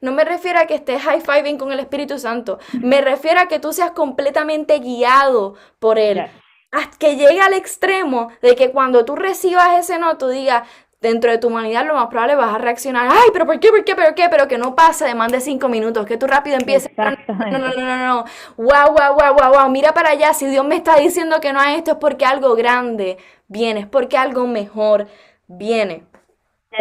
no, 0.00 0.12
me 0.12 0.24
refiero 0.24 0.58
a 0.58 0.66
que 0.66 0.74
estés 0.74 1.02
high-fiving 1.02 1.58
con 1.58 1.72
el 1.72 1.80
Espíritu 1.80 2.18
Santo, 2.18 2.58
me 2.80 3.00
refiero 3.00 3.40
a 3.40 3.46
que 3.46 3.58
tú 3.58 3.72
seas 3.72 3.92
completamente 3.92 4.78
guiado 4.78 5.54
por 5.78 5.98
Él. 5.98 6.26
Hasta 6.72 6.98
que 6.98 7.16
llegue 7.16 7.40
al 7.40 7.54
extremo 7.54 8.28
de 8.42 8.54
que 8.56 8.70
cuando 8.70 9.04
tú 9.04 9.16
recibas 9.16 9.78
ese 9.78 9.98
no, 9.98 10.18
tú 10.18 10.28
digas, 10.28 10.68
dentro 11.00 11.30
de 11.30 11.38
tu 11.38 11.48
humanidad 11.48 11.86
lo 11.86 11.94
más 11.94 12.06
probable 12.06 12.36
vas 12.36 12.54
a 12.54 12.58
reaccionar, 12.58 13.08
ay, 13.10 13.30
pero 13.32 13.46
¿por 13.46 13.60
qué, 13.60 13.68
por 13.68 13.84
qué, 13.84 13.94
por 13.94 14.14
qué? 14.14 14.28
Pero 14.30 14.48
que 14.48 14.58
no 14.58 14.74
pase 14.74 15.04
de 15.04 15.14
más 15.14 15.30
de 15.30 15.40
cinco 15.40 15.68
minutos, 15.68 16.06
que 16.06 16.16
tú 16.16 16.26
rápido 16.26 16.56
empieces, 16.56 16.90
no, 16.96 17.58
no, 17.58 17.58
no, 17.58 17.74
no, 17.76 18.06
no, 18.06 18.24
wow, 18.56 18.88
wow, 18.88 19.14
wow, 19.14 19.34
wow, 19.34 19.60
wow, 19.60 19.70
mira 19.70 19.92
para 19.92 20.10
allá, 20.10 20.32
si 20.32 20.46
Dios 20.46 20.66
me 20.66 20.76
está 20.76 20.96
diciendo 20.96 21.36
que 21.40 21.52
no 21.52 21.60
hay 21.60 21.76
esto 21.76 21.92
es 21.92 21.96
porque 21.98 22.24
algo 22.24 22.54
grande 22.56 23.18
viene, 23.48 23.80
es 23.80 23.86
porque 23.86 24.16
algo 24.16 24.46
mejor 24.46 25.06
viene. 25.46 26.02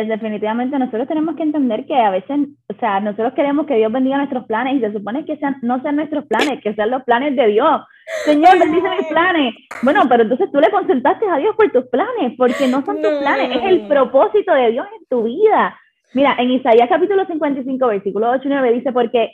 Definitivamente 0.08 0.78
nosotros 0.78 1.08
tenemos 1.08 1.38
que 1.38 1.44
entender 1.44 1.86
que 1.86 1.96
a 1.96 2.10
veces, 2.10 2.50
o 2.68 2.74
sea, 2.80 3.00
nosotros 3.00 3.34
queremos 3.34 3.66
que 3.66 3.76
Dios 3.76 3.92
bendiga 3.92 4.18
nuestros 4.18 4.46
planes 4.46 4.76
y 4.76 4.80
se 4.82 4.92
supone 4.92 5.24
que 5.26 5.38
sean, 5.38 5.56
no 5.62 5.82
sean 5.82 5.96
nuestros 5.96 6.26
planes, 6.26 6.62
que 6.62 6.74
sean 6.74 6.90
los 6.92 7.04
planes 7.04 7.36
de 7.36 7.48
Dios. 7.48 7.82
Señor, 8.24 8.60
bendice 8.60 8.90
mis 8.90 9.08
planes. 9.08 9.56
Bueno, 9.82 10.04
pero 10.08 10.24
entonces 10.24 10.52
tú 10.52 10.60
le 10.60 10.70
consultaste 10.70 11.28
a 11.28 11.38
Dios 11.38 11.56
por 11.56 11.72
tus 11.72 11.86
planes, 11.88 12.34
porque 12.38 12.68
no 12.68 12.84
son 12.86 13.02
tus 13.02 13.14
planes, 13.16 13.56
es 13.56 13.64
el 13.64 13.88
propósito 13.88 14.54
de 14.54 14.72
Dios 14.72 14.86
en 15.00 15.06
tu 15.08 15.24
vida. 15.24 15.78
Mira, 16.14 16.36
en 16.38 16.52
Isaías 16.52 16.88
capítulo 16.88 17.26
55, 17.26 17.88
versículo 17.88 18.30
8 18.32 18.44
y 18.46 18.50
9 18.50 18.74
dice, 18.74 18.92
porque, 18.94 19.32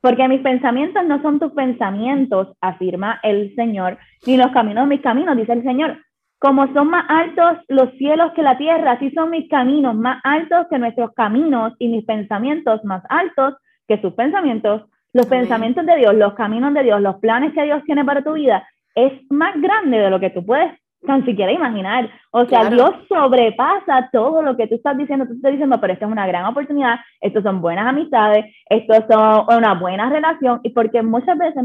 porque 0.00 0.26
mis 0.28 0.40
pensamientos 0.40 1.04
no 1.04 1.20
son 1.22 1.38
tus 1.38 1.52
pensamientos, 1.52 2.48
afirma 2.60 3.20
el 3.22 3.54
Señor, 3.54 3.98
ni 4.26 4.36
los 4.36 4.50
caminos 4.50 4.88
mis 4.88 5.02
caminos, 5.02 5.36
dice 5.36 5.52
el 5.52 5.62
Señor. 5.62 5.98
Como 6.38 6.70
son 6.74 6.88
más 6.88 7.04
altos 7.08 7.64
los 7.68 7.92
cielos 7.92 8.32
que 8.32 8.42
la 8.42 8.58
tierra, 8.58 8.92
así 8.92 9.10
son 9.12 9.30
mis 9.30 9.48
caminos 9.48 9.94
más 9.94 10.20
altos 10.24 10.66
que 10.68 10.78
nuestros 10.78 11.12
caminos 11.14 11.74
y 11.78 11.88
mis 11.88 12.04
pensamientos 12.04 12.84
más 12.84 13.02
altos 13.08 13.54
que 13.88 14.00
sus 14.00 14.12
pensamientos. 14.14 14.82
Los 15.16 15.24
pensamientos 15.28 15.86
de 15.86 15.96
Dios, 15.96 16.14
los 16.14 16.34
caminos 16.34 16.74
de 16.74 16.82
Dios, 16.82 17.00
los 17.00 17.16
planes 17.16 17.54
que 17.54 17.62
Dios 17.62 17.82
tiene 17.86 18.04
para 18.04 18.22
tu 18.22 18.34
vida 18.34 18.68
es 18.94 19.14
más 19.30 19.58
grande 19.58 19.96
de 19.96 20.10
lo 20.10 20.20
que 20.20 20.28
tú 20.28 20.44
puedes 20.44 20.70
tan 21.06 21.24
siquiera 21.24 21.50
imaginar. 21.50 22.10
O 22.32 22.44
sea, 22.44 22.68
Dios 22.68 22.90
sobrepasa 23.08 24.10
todo 24.12 24.42
lo 24.42 24.58
que 24.58 24.66
tú 24.66 24.74
estás 24.74 24.94
diciendo. 24.94 25.24
Tú 25.26 25.32
estás 25.32 25.52
diciendo, 25.52 25.80
pero 25.80 25.94
esto 25.94 26.04
es 26.04 26.12
una 26.12 26.26
gran 26.26 26.44
oportunidad, 26.44 26.98
esto 27.22 27.40
son 27.40 27.62
buenas 27.62 27.86
amistades, 27.86 28.44
esto 28.68 28.92
son 29.10 29.46
una 29.56 29.72
buena 29.72 30.10
relación. 30.10 30.60
Y 30.64 30.68
porque 30.74 31.02
muchas 31.02 31.38
veces, 31.38 31.64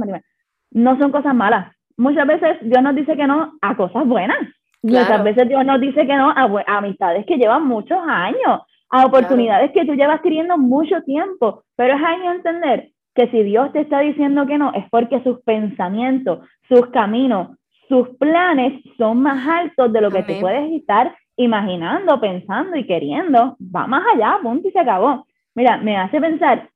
no 0.72 0.98
son 0.98 1.12
cosas 1.12 1.36
malas. 1.36 1.76
Muchas 1.98 2.26
veces 2.26 2.58
Dios 2.62 2.82
nos 2.82 2.96
dice 2.96 3.18
que 3.18 3.28
no 3.28 3.52
a 3.62 3.76
cosas 3.76 4.08
buenas. 4.08 4.40
Muchas 4.82 5.26
veces 5.26 5.50
Dios 5.50 5.66
nos 5.66 5.82
dice 5.82 6.08
que 6.08 6.16
no 6.16 6.30
a, 6.30 6.48
amistades 6.78 7.26
que 7.26 7.36
llevan 7.36 7.68
muchos 7.68 8.00
años, 8.08 8.62
a 8.90 9.06
oportunidades 9.06 9.72
que 9.74 9.84
tú 9.84 9.94
llevas 9.94 10.22
queriendo 10.22 10.58
mucho 10.58 11.02
tiempo, 11.02 11.66
pero 11.76 11.96
es 11.96 12.02
ahí 12.02 12.28
entender 12.28 12.92
que 13.14 13.28
si 13.28 13.44
Dios 13.44 13.72
te 13.74 13.82
está 13.82 14.00
diciendo 14.00 14.46
que 14.46 14.58
no, 14.58 14.74
es 14.74 14.86
porque 14.90 15.22
sus 15.24 15.42
pensamientos, 15.42 16.40
sus 16.68 16.88
caminos, 16.88 17.58
sus 17.90 18.10
planes 18.18 18.82
son 18.98 19.22
más 19.22 19.46
altos 19.48 19.92
de 19.92 20.02
lo 20.02 20.12
que 20.12 20.24
tú 20.24 20.34
puedes 20.40 20.72
estar 20.72 21.14
imaginando, 21.36 22.22
pensando 22.22 22.78
y 22.78 22.86
queriendo. 22.86 23.58
Va 23.60 23.88
más 23.88 24.04
allá, 24.14 24.38
punto 24.42 24.68
y 24.68 24.72
se 24.72 24.80
acabó. 24.80 25.26
Mira, 25.56 25.78
me 25.78 25.98
hace 25.98 26.22
pensar 26.22 26.70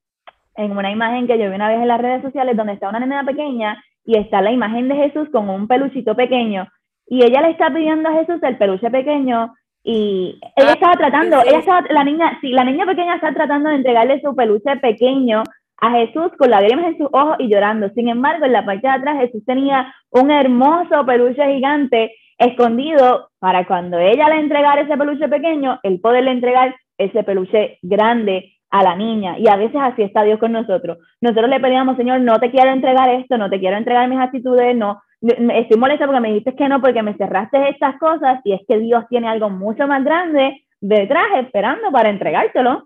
en 0.56 0.72
una 0.78 0.92
imagen 0.92 1.28
que 1.28 1.38
yo 1.38 1.50
vi 1.50 1.56
una 1.56 1.70
vez 1.70 1.80
en 1.80 1.88
las 1.88 2.02
redes 2.02 2.22
sociales 2.22 2.58
donde 2.58 2.74
está 2.74 2.90
una 2.90 3.00
nena 3.00 3.24
pequeña 3.24 3.82
y 4.06 4.18
está 4.18 4.42
la 4.42 4.52
imagen 4.52 4.88
de 4.88 4.96
Jesús 4.96 5.30
con 5.32 5.50
un 5.50 5.68
peluchito 5.68 6.16
pequeño 6.16 6.68
y 7.08 7.24
ella 7.24 7.42
le 7.42 7.52
está 7.52 7.72
pidiendo 7.72 8.10
a 8.10 8.14
Jesús 8.14 8.42
el 8.42 8.58
peluche 8.58 8.90
pequeño 8.90 9.54
y 9.84 10.40
ella 10.56 10.70
ah, 10.70 10.74
estaba 10.74 10.94
tratando, 10.94 11.42
ella 11.46 11.60
estaba, 11.60 11.84
la 11.90 12.04
niña, 12.04 12.40
sí, 12.42 12.50
la 12.50 12.64
niña 12.64 12.86
pequeña 12.86 13.16
está 13.16 13.32
tratando 13.34 13.70
de 13.70 13.76
entregarle 13.76 14.20
su 14.20 14.36
peluche 14.36 14.76
pequeño 14.78 15.44
a 15.78 15.92
Jesús 15.92 16.32
con 16.38 16.50
lágrimas 16.50 16.86
en 16.86 16.98
sus 16.98 17.08
ojos 17.12 17.36
y 17.40 17.50
llorando. 17.50 17.90
Sin 17.90 18.10
embargo, 18.10 18.46
en 18.46 18.54
la 18.54 18.66
parte 18.66 18.88
de 18.88 18.94
atrás 18.94 19.18
Jesús 19.20 19.44
tenía 19.46 19.94
un 20.10 20.32
hermoso 20.32 21.06
peluche 21.06 21.46
gigante 21.54 22.14
escondido 22.38 23.30
para 23.40 23.66
cuando 23.66 23.98
ella 23.98 24.30
le 24.30 24.40
entregara 24.40 24.82
ese 24.82 24.98
peluche 24.98 25.28
pequeño, 25.28 25.80
el 25.84 26.00
poderle 26.00 26.32
entregar 26.32 26.76
ese 26.98 27.24
peluche 27.24 27.80
grande 27.82 28.54
a 28.70 28.84
la 28.84 28.96
niña. 28.96 29.38
Y 29.38 29.48
a 29.48 29.56
veces 29.56 29.80
así 29.82 30.02
está 30.02 30.24
Dios 30.24 30.40
con 30.40 30.52
nosotros. 30.52 30.98
Nosotros 31.22 31.50
le 31.50 31.60
pedíamos, 31.60 31.98
Señor, 31.98 32.22
no 32.22 32.40
te 32.40 32.52
quiero 32.52 32.72
entregar 32.72 33.10
esto, 33.10 33.38
no 33.38 33.50
te 33.50 33.60
quiero 33.60 33.78
entregar 33.78 34.10
mis 34.10 34.20
actitudes, 34.20 34.76
no, 34.76 35.02
estoy 35.22 35.78
molesta 35.80 36.06
porque 36.06 36.22
me 36.22 36.30
dijiste 36.30 36.56
que 36.56 36.68
no, 36.68 36.82
porque 36.82 37.02
me 37.04 37.16
cerraste 37.16 37.70
estas 37.70 37.98
cosas 37.98 38.40
y 38.44 38.54
es 38.54 38.62
que 38.68 38.78
Dios 38.80 39.06
tiene 39.10 39.28
algo 39.28 39.50
mucho 39.50 39.88
más 39.88 40.04
grande 40.04 40.66
detrás 40.82 41.28
esperando 41.40 41.92
para 41.92 42.10
entregártelo. 42.10 42.84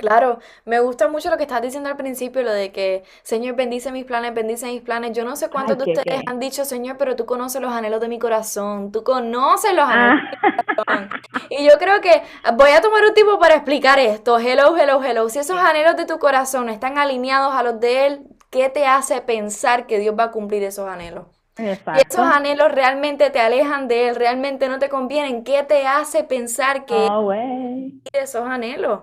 Claro, 0.00 0.38
me 0.64 0.80
gusta 0.80 1.08
mucho 1.08 1.28
lo 1.28 1.36
que 1.36 1.42
estás 1.42 1.60
diciendo 1.60 1.90
al 1.90 1.96
principio, 1.98 2.42
lo 2.42 2.52
de 2.52 2.72
que, 2.72 3.04
Señor, 3.22 3.54
bendice 3.54 3.92
mis 3.92 4.06
planes, 4.06 4.32
bendice 4.32 4.64
mis 4.64 4.80
planes. 4.80 5.12
Yo 5.12 5.26
no 5.26 5.36
sé 5.36 5.50
cuántos 5.50 5.76
de 5.76 5.92
ustedes 5.92 6.22
han 6.24 6.40
dicho, 6.40 6.64
Señor, 6.64 6.96
pero 6.96 7.16
tú 7.16 7.26
conoces 7.26 7.60
los 7.60 7.70
anhelos 7.70 8.00
de 8.00 8.08
mi 8.08 8.18
corazón, 8.18 8.92
tú 8.92 9.04
conoces 9.04 9.74
los 9.74 9.84
anhelos 9.84 10.22
de 10.22 10.48
mi 10.48 10.54
ah. 10.56 10.74
corazón. 10.74 11.10
Y 11.50 11.68
yo 11.68 11.78
creo 11.78 12.00
que 12.00 12.22
voy 12.54 12.70
a 12.70 12.80
tomar 12.80 13.04
un 13.04 13.12
tiempo 13.12 13.38
para 13.38 13.56
explicar 13.56 13.98
esto. 13.98 14.38
Hello, 14.38 14.74
hello, 14.74 15.04
hello. 15.04 15.28
Si 15.28 15.38
esos 15.38 15.58
anhelos 15.58 15.96
de 15.96 16.06
tu 16.06 16.18
corazón 16.18 16.70
están 16.70 16.96
alineados 16.96 17.54
a 17.54 17.62
los 17.62 17.78
de 17.78 18.06
Él, 18.06 18.22
¿qué 18.48 18.70
te 18.70 18.86
hace 18.86 19.20
pensar 19.20 19.86
que 19.86 19.98
Dios 19.98 20.14
va 20.18 20.24
a 20.24 20.30
cumplir 20.30 20.62
esos 20.62 20.88
anhelos? 20.88 21.26
Y 21.58 21.66
esos 21.66 22.26
anhelos 22.26 22.72
realmente 22.72 23.28
te 23.28 23.38
alejan 23.38 23.86
de 23.86 24.08
Él, 24.08 24.16
realmente 24.16 24.66
no 24.66 24.78
te 24.78 24.88
convienen. 24.88 25.44
¿Qué 25.44 25.62
te 25.62 25.86
hace 25.86 26.24
pensar 26.24 26.86
que 26.86 26.94
oh, 26.94 27.34
esos 28.14 28.46
anhelos? 28.46 29.00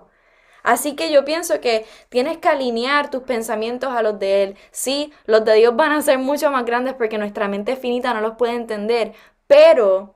Así 0.62 0.96
que 0.96 1.10
yo 1.12 1.24
pienso 1.24 1.60
que 1.60 1.86
tienes 2.08 2.38
que 2.38 2.48
alinear 2.48 3.10
tus 3.10 3.22
pensamientos 3.22 3.92
a 3.92 4.02
los 4.02 4.18
de 4.18 4.42
Él. 4.42 4.56
Sí, 4.70 5.12
los 5.26 5.44
de 5.44 5.54
Dios 5.54 5.76
van 5.76 5.92
a 5.92 6.02
ser 6.02 6.18
mucho 6.18 6.50
más 6.50 6.64
grandes 6.64 6.94
porque 6.94 7.18
nuestra 7.18 7.48
mente 7.48 7.76
finita 7.76 8.14
no 8.14 8.20
los 8.20 8.36
puede 8.36 8.54
entender, 8.54 9.12
pero 9.46 10.14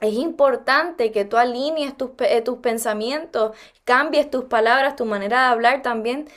es 0.00 0.14
importante 0.14 1.10
que 1.10 1.24
tú 1.24 1.36
alinees 1.36 1.96
tus, 1.96 2.10
eh, 2.20 2.40
tus 2.40 2.58
pensamientos, 2.58 3.56
cambies 3.84 4.30
tus 4.30 4.44
palabras, 4.44 4.96
tu 4.96 5.04
manera 5.04 5.42
de 5.42 5.46
hablar 5.48 5.82
también 5.82 6.28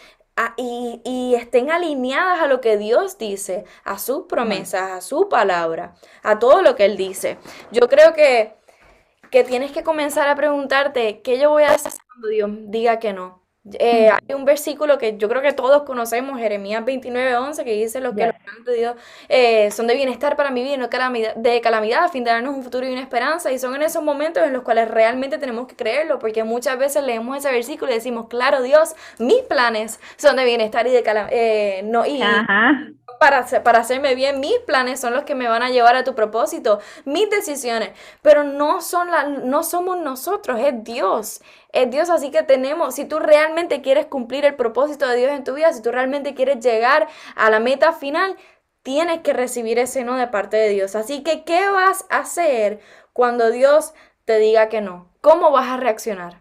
y, 0.58 1.36
estén 1.36 1.72
alineadas 1.72 2.42
a 2.42 2.48
lo 2.48 2.62
que 2.62 2.78
Dios 2.78 3.18
dice, 3.18 3.66
a 3.84 4.00
sus 4.00 4.26
promesas, 4.28 4.92
a 4.92 5.02
su 5.02 5.30
palabra, 5.30 5.96
a 6.24 6.40
todo 6.40 6.62
lo 6.62 6.76
que 6.76 6.86
Él 6.86 6.98
dice. 6.98 7.38
Yo 7.72 7.88
creo 7.88 8.14
que, 8.14 8.54
que 9.32 9.44
tienes 9.44 9.72
que 9.72 9.84
comenzar 9.84 10.28
a 10.28 10.36
preguntarte, 10.36 11.22
¿qué 11.22 11.40
yo 11.40 11.50
voy 11.50 11.64
a 11.64 11.72
hacer 11.72 11.94
cuando 12.08 12.28
Dios 12.28 12.50
diga 12.68 13.00
que 13.00 13.14
no? 13.14 13.42
Eh, 13.74 14.10
hay 14.10 14.34
un 14.34 14.44
versículo 14.44 14.98
que 14.98 15.18
yo 15.18 15.30
creo 15.30 15.44
que 15.44 15.54
todos 15.54 15.84
conocemos, 15.84 16.40
Jeremías 16.40 16.84
29, 16.84 17.36
11, 17.36 17.64
que 17.64 17.74
dice 17.74 18.02
lo 18.02 18.16
que 18.16 18.26
los 18.26 18.36
planes 18.36 18.66
de 18.66 18.74
Dios 18.74 18.96
eh, 19.30 19.70
son 19.70 19.86
de 19.86 19.94
bienestar 19.94 20.36
para 20.36 20.50
mi 20.50 20.64
vida, 20.64 20.78
no 20.78 20.90
calamidad, 20.90 21.36
de 21.36 21.62
calamidad, 21.62 22.06
a 22.06 22.10
fin 22.10 22.24
de 22.24 22.32
darnos 22.32 22.56
un 22.56 22.64
futuro 22.64 22.88
y 22.88 22.92
una 22.92 23.02
esperanza. 23.02 23.52
Y 23.52 23.60
son 23.60 23.76
en 23.76 23.84
esos 23.84 24.04
momentos 24.04 24.44
en 24.44 24.54
los 24.54 24.64
cuales 24.64 24.90
realmente 24.90 25.38
tenemos 25.38 25.68
que 25.68 25.76
creerlo, 25.76 26.18
porque 26.18 26.44
muchas 26.44 26.80
veces 26.80 27.04
leemos 27.04 27.38
ese 27.38 27.52
versículo 27.52 27.92
y 27.92 27.96
decimos, 27.96 28.28
claro, 28.30 28.64
Dios, 28.64 28.96
mis 29.20 29.44
planes 29.44 30.00
son 30.18 30.38
de 30.38 30.46
bienestar 30.46 30.88
y 30.88 30.92
de 30.92 31.04
calamidad. 31.04 31.32
Eh, 31.32 31.82
no, 31.84 32.04
y, 32.04 32.20
para, 33.22 33.46
para 33.64 33.78
hacerme 33.78 34.16
bien, 34.16 34.40
mis 34.40 34.58
planes 34.66 35.00
son 35.00 35.14
los 35.14 35.26
que 35.26 35.36
me 35.36 35.48
van 35.48 35.62
a 35.62 35.70
llevar 35.70 35.96
a 35.96 36.04
tu 36.04 36.16
propósito, 36.16 36.80
mis 37.06 37.30
decisiones, 37.30 37.92
pero 38.24 38.44
no, 38.44 38.82
son 38.82 39.12
la, 39.12 39.26
no 39.26 39.62
somos 39.62 40.00
nosotros, 40.00 40.60
es 40.60 40.84
Dios. 40.84 41.40
Es 41.72 41.92
Dios, 41.92 42.10
así 42.10 42.32
que 42.32 42.42
tenemos, 42.42 42.96
si 42.96 43.06
tú 43.06 43.20
realmente 43.20 43.84
quieres 43.84 44.08
cumplir 44.08 44.44
el 44.44 44.56
propósito 44.56 45.08
de 45.08 45.18
Dios 45.18 45.32
en 45.34 45.44
tu 45.44 45.54
vida, 45.54 45.72
si 45.72 45.84
tú 45.84 45.92
realmente 45.92 46.34
quieres 46.34 46.66
llegar 46.66 47.08
a 47.36 47.52
la 47.52 47.60
meta 47.60 47.94
final, 47.94 48.38
tienes 48.82 49.20
que 49.22 49.34
recibir 49.34 49.78
ese 49.78 50.04
no 50.04 50.16
de 50.16 50.26
parte 50.26 50.58
de 50.58 50.70
Dios. 50.70 50.96
Así 50.96 51.22
que, 51.22 51.44
¿qué 51.44 51.70
vas 51.70 52.06
a 52.10 52.22
hacer 52.22 52.80
cuando 53.14 53.52
Dios 53.52 53.94
te 54.26 54.40
diga 54.40 54.68
que 54.68 54.82
no? 54.82 55.12
¿Cómo 55.22 55.52
vas 55.52 55.70
a 55.70 55.78
reaccionar? 55.78 56.41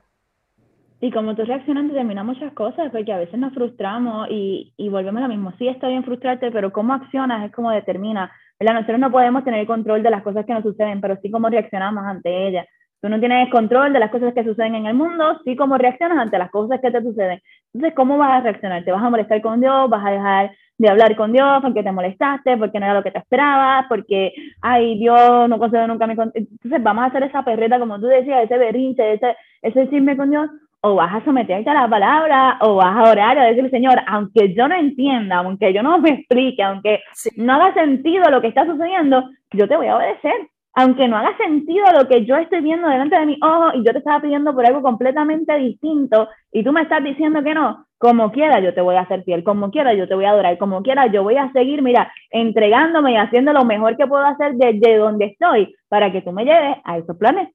Y 1.01 1.11
como 1.11 1.35
tú 1.35 1.45
reaccionas 1.45 1.89
determina 1.89 2.23
muchas 2.23 2.53
cosas, 2.53 2.91
porque 2.93 3.13
a 3.13 3.19
veces 3.19 3.39
nos 3.39 3.55
frustramos 3.55 4.29
y, 4.31 4.73
y 4.77 4.89
volvemos 4.91 5.23
a 5.23 5.29
lo 5.29 5.35
mismo. 5.35 5.53
Sí, 5.59 5.67
está 5.67 5.89
bien 5.89 6.05
frustrarte, 6.05 6.51
pero 6.51 6.73
cómo 6.73 6.93
accionas 6.93 7.45
es 7.47 7.53
como 7.53 7.71
determina. 7.71 8.31
¿verdad? 8.59 8.75
Nosotros 8.75 9.01
no 9.01 9.11
podemos 9.11 9.43
tener 9.43 9.67
control 9.67 10.03
de 10.03 10.11
las 10.11 10.23
cosas 10.23 10.45
que 10.45 10.53
nos 10.53 10.63
suceden, 10.63 11.01
pero 11.01 11.17
sí 11.23 11.31
cómo 11.31 11.49
reaccionamos 11.49 12.05
ante 12.05 12.49
ellas. 12.49 12.67
Tú 13.01 13.09
no 13.09 13.19
tienes 13.19 13.49
control 13.51 13.95
de 13.95 13.99
las 13.99 14.11
cosas 14.11 14.35
que 14.35 14.45
suceden 14.45 14.75
en 14.75 14.85
el 14.85 14.95
mundo, 14.95 15.41
sí 15.45 15.57
cómo 15.57 15.79
reaccionas 15.79 16.19
ante 16.19 16.37
las 16.37 16.51
cosas 16.51 16.81
que 16.83 16.91
te 16.91 17.03
suceden. 17.03 17.41
Entonces, 17.73 17.97
¿cómo 17.97 18.19
vas 18.19 18.33
a 18.33 18.41
reaccionar? 18.43 18.85
¿Te 18.85 18.93
vas 18.93 19.03
a 19.03 19.09
molestar 19.09 19.41
con 19.41 19.59
Dios? 19.61 19.89
¿Vas 19.89 20.05
a 20.05 20.11
dejar 20.11 20.51
de 20.77 20.89
hablar 20.89 21.17
con 21.17 21.33
Dios 21.33 21.63
porque 21.63 21.83
te 21.83 21.93
molestaste, 21.93 22.59
porque 22.59 22.79
no 22.79 22.87
era 22.87 22.95
lo 22.95 23.03
que 23.03 23.11
te 23.11 23.19
esperabas, 23.19 23.87
porque, 23.89 24.35
ay, 24.61 24.99
Dios 24.99 25.49
no 25.49 25.59
concedió 25.59 25.87
nunca 25.87 26.07
mi... 26.07 26.13
Entonces, 26.13 26.83
vamos 26.83 27.05
a 27.05 27.07
hacer 27.07 27.23
esa 27.23 27.43
perreta, 27.43 27.79
como 27.79 27.99
tú 27.99 28.07
decías, 28.07 28.45
ese 28.45 28.59
berrinche, 28.59 29.15
ese, 29.15 29.35
ese 29.63 29.89
chisme 29.89 30.17
con 30.17 30.31
Dios, 30.31 30.51
o 30.83 30.95
vas 30.95 31.15
a 31.15 31.25
someterte 31.25 31.69
a 31.69 31.75
la 31.75 31.89
palabra, 31.89 32.59
o 32.63 32.77
vas 32.77 32.97
a 32.97 33.11
orar 33.11 33.39
a 33.39 33.45
decirle, 33.45 33.71
Señor, 33.71 34.01
aunque 34.07 34.55
yo 34.55 34.67
no 34.67 34.75
entienda, 34.75 35.37
aunque 35.37 35.73
yo 35.73 35.83
no 35.83 35.99
me 35.99 36.11
explique, 36.11 36.63
aunque 36.63 37.01
no 37.37 37.55
haga 37.55 37.75
sentido 37.75 38.31
lo 38.31 38.41
que 38.41 38.49
está 38.49 38.65
sucediendo, 38.65 39.29
yo 39.53 39.69
te 39.69 39.77
voy 39.77 39.89
a 39.89 39.97
obedecer 39.97 40.35
aunque 40.75 41.09
no 41.09 41.17
haga 41.17 41.37
sentido 41.37 41.85
lo 41.93 42.07
que 42.09 42.25
yo 42.25 42.37
estoy 42.37 42.61
viendo 42.61 42.89
delante 42.89 43.19
de 43.19 43.27
mi 43.27 43.39
ojo 43.43 43.71
y 43.75 43.85
yo 43.85 43.93
te 43.93 43.99
estaba 43.99 44.21
pidiendo 44.21 44.55
por 44.55 44.65
algo 44.65 44.83
completamente 44.83 45.55
distinto 45.57 46.29
y 46.53 46.63
tú 46.63 46.73
me 46.73 46.83
estás 46.83 47.03
diciendo 47.03 47.43
que 47.43 47.55
no, 47.55 47.87
como 47.99 48.31
quiera 48.31 48.61
yo 48.61 48.73
te 48.73 48.81
voy 48.81 48.97
a 48.97 49.01
hacer 49.01 49.25
fiel, 49.25 49.43
como 49.43 49.71
quiera 49.71 49.95
yo 49.95 50.07
te 50.07 50.15
voy 50.15 50.27
a 50.27 50.31
adorar, 50.31 50.59
como 50.59 50.83
quiera 50.83 51.07
yo 51.07 51.23
voy 51.23 51.37
a 51.37 51.51
seguir, 51.53 51.83
mira, 51.83 52.13
entregándome 52.31 53.13
y 53.13 53.17
haciendo 53.17 53.53
lo 53.53 53.65
mejor 53.65 53.97
que 53.97 54.07
puedo 54.07 54.25
hacer 54.25 54.55
desde 54.55 54.97
donde 54.97 55.27
estoy 55.27 55.75
para 55.89 56.13
que 56.13 56.23
tú 56.23 56.33
me 56.33 56.45
lleves 56.45 56.77
a 56.85 56.99
esos 56.99 57.17
planes 57.17 57.49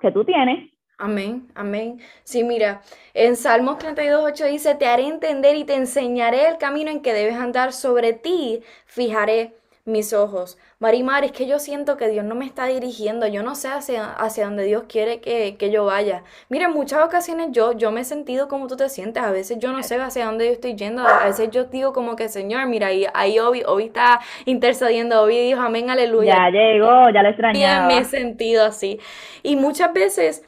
que 0.00 0.12
tú 0.12 0.24
tienes. 0.24 0.71
Amén, 1.02 1.48
amén. 1.56 1.98
Sí, 2.22 2.44
mira, 2.44 2.80
en 3.12 3.34
Salmos 3.34 3.76
32.8 3.78 4.48
dice, 4.48 4.76
te 4.76 4.86
haré 4.86 5.08
entender 5.08 5.56
y 5.56 5.64
te 5.64 5.74
enseñaré 5.74 6.46
el 6.46 6.58
camino 6.58 6.92
en 6.92 7.02
que 7.02 7.12
debes 7.12 7.34
andar, 7.34 7.72
sobre 7.72 8.12
ti 8.12 8.62
fijaré 8.86 9.52
mis 9.84 10.12
ojos. 10.12 10.58
Marimar, 10.78 11.24
es 11.24 11.32
que 11.32 11.48
yo 11.48 11.58
siento 11.58 11.96
que 11.96 12.06
Dios 12.06 12.24
no 12.24 12.36
me 12.36 12.44
está 12.44 12.66
dirigiendo, 12.66 13.26
yo 13.26 13.42
no 13.42 13.56
sé 13.56 13.66
hacia, 13.66 14.12
hacia 14.12 14.44
dónde 14.44 14.62
Dios 14.62 14.84
quiere 14.88 15.20
que, 15.20 15.70
yo 15.72 15.86
vaya. 15.86 16.22
Mira, 16.48 16.66
en 16.66 16.72
muchas 16.72 17.04
ocasiones 17.04 17.48
yo, 17.50 17.72
yo 17.72 17.90
me 17.90 18.02
he 18.02 18.04
sentido 18.04 18.46
como 18.46 18.68
tú 18.68 18.76
te 18.76 18.88
sientes, 18.88 19.24
a 19.24 19.32
veces 19.32 19.58
yo 19.58 19.72
no 19.72 19.82
sé 19.82 19.96
hacia 19.96 20.26
dónde 20.26 20.46
yo 20.46 20.52
estoy 20.52 20.76
yendo, 20.76 21.04
a 21.04 21.24
veces 21.24 21.50
yo 21.50 21.64
digo 21.64 21.92
como 21.92 22.14
que, 22.14 22.28
Señor, 22.28 22.66
mira, 22.66 22.86
ahí, 22.86 23.06
ahí 23.12 23.40
Obi, 23.40 23.64
está 23.84 24.20
intercediendo, 24.44 25.20
Obi 25.20 25.48
dijo, 25.48 25.62
amén, 25.62 25.90
aleluya. 25.90 26.36
Ya 26.36 26.50
llegó, 26.50 27.10
ya 27.10 27.24
lo 27.24 27.30
extrañaba. 27.30 27.88
me 27.88 27.98
he 27.98 28.04
sentido 28.04 28.64
así. 28.64 29.00
Y 29.42 29.56
muchas 29.56 29.92
veces 29.92 30.44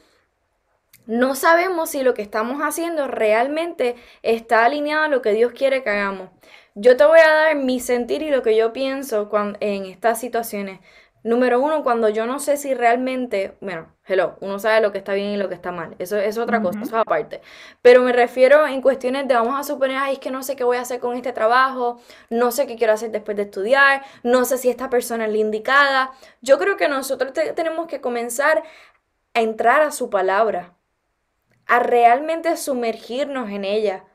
no 1.07 1.35
sabemos 1.35 1.91
si 1.91 2.03
lo 2.03 2.13
que 2.13 2.21
estamos 2.21 2.61
haciendo 2.61 3.07
realmente 3.07 3.95
está 4.23 4.65
alineado 4.65 5.03
a 5.03 5.07
lo 5.07 5.21
que 5.21 5.33
Dios 5.33 5.51
quiere 5.51 5.83
que 5.83 5.89
hagamos. 5.89 6.29
Yo 6.73 6.97
te 6.97 7.05
voy 7.05 7.19
a 7.19 7.31
dar 7.31 7.55
mi 7.55 7.79
sentir 7.79 8.21
y 8.21 8.31
lo 8.31 8.43
que 8.43 8.55
yo 8.55 8.73
pienso 8.73 9.29
en 9.59 9.85
estas 9.85 10.19
situaciones. 10.19 10.79
Número 11.25 11.59
uno, 11.59 11.83
cuando 11.83 12.07
yo 12.09 12.27
no 12.27 12.37
sé 12.37 12.55
si 12.55 12.75
realmente, 12.75 13.57
bueno, 13.59 13.91
hello, 14.05 14.37
uno 14.41 14.59
sabe 14.59 14.79
lo 14.79 14.91
que 14.91 14.99
está 14.99 15.13
bien 15.13 15.31
y 15.31 15.37
lo 15.37 15.49
que 15.49 15.55
está 15.55 15.71
mal. 15.71 15.95
Eso, 15.97 16.17
es 16.17 16.37
otra 16.37 16.61
cosa, 16.61 16.81
eso 16.83 16.97
aparte. 16.97 17.41
Pero 17.81 18.03
me 18.03 18.13
refiero 18.13 18.67
en 18.67 18.79
cuestiones 18.79 19.27
de, 19.27 19.33
vamos 19.33 19.59
a 19.59 19.63
suponer, 19.63 19.97
ay, 19.97 20.13
es 20.13 20.19
que 20.19 20.29
no 20.29 20.43
sé 20.43 20.55
qué 20.55 20.63
voy 20.63 20.77
a 20.77 20.81
hacer 20.81 20.99
con 20.99 21.15
este 21.15 21.33
trabajo, 21.33 21.99
no 22.29 22.51
sé 22.51 22.67
qué 22.67 22.75
quiero 22.75 22.93
hacer 22.93 23.09
después 23.09 23.35
de 23.37 23.43
estudiar, 23.43 24.03
no 24.21 24.45
sé 24.45 24.59
si 24.59 24.69
esta 24.69 24.91
persona 24.91 25.25
es 25.25 25.31
la 25.31 25.37
indicada. 25.39 26.11
Yo 26.41 26.59
creo 26.59 26.77
que 26.77 26.89
nosotros 26.89 27.33
tenemos 27.33 27.87
que 27.87 28.01
comenzar 28.01 28.61
a 29.33 29.41
entrar 29.41 29.81
a 29.81 29.89
su 29.89 30.11
palabra, 30.11 30.75
a 31.67 31.79
realmente 31.79 32.55
sumergirnos 32.57 33.49
en 33.49 33.65
ella. 33.65 34.05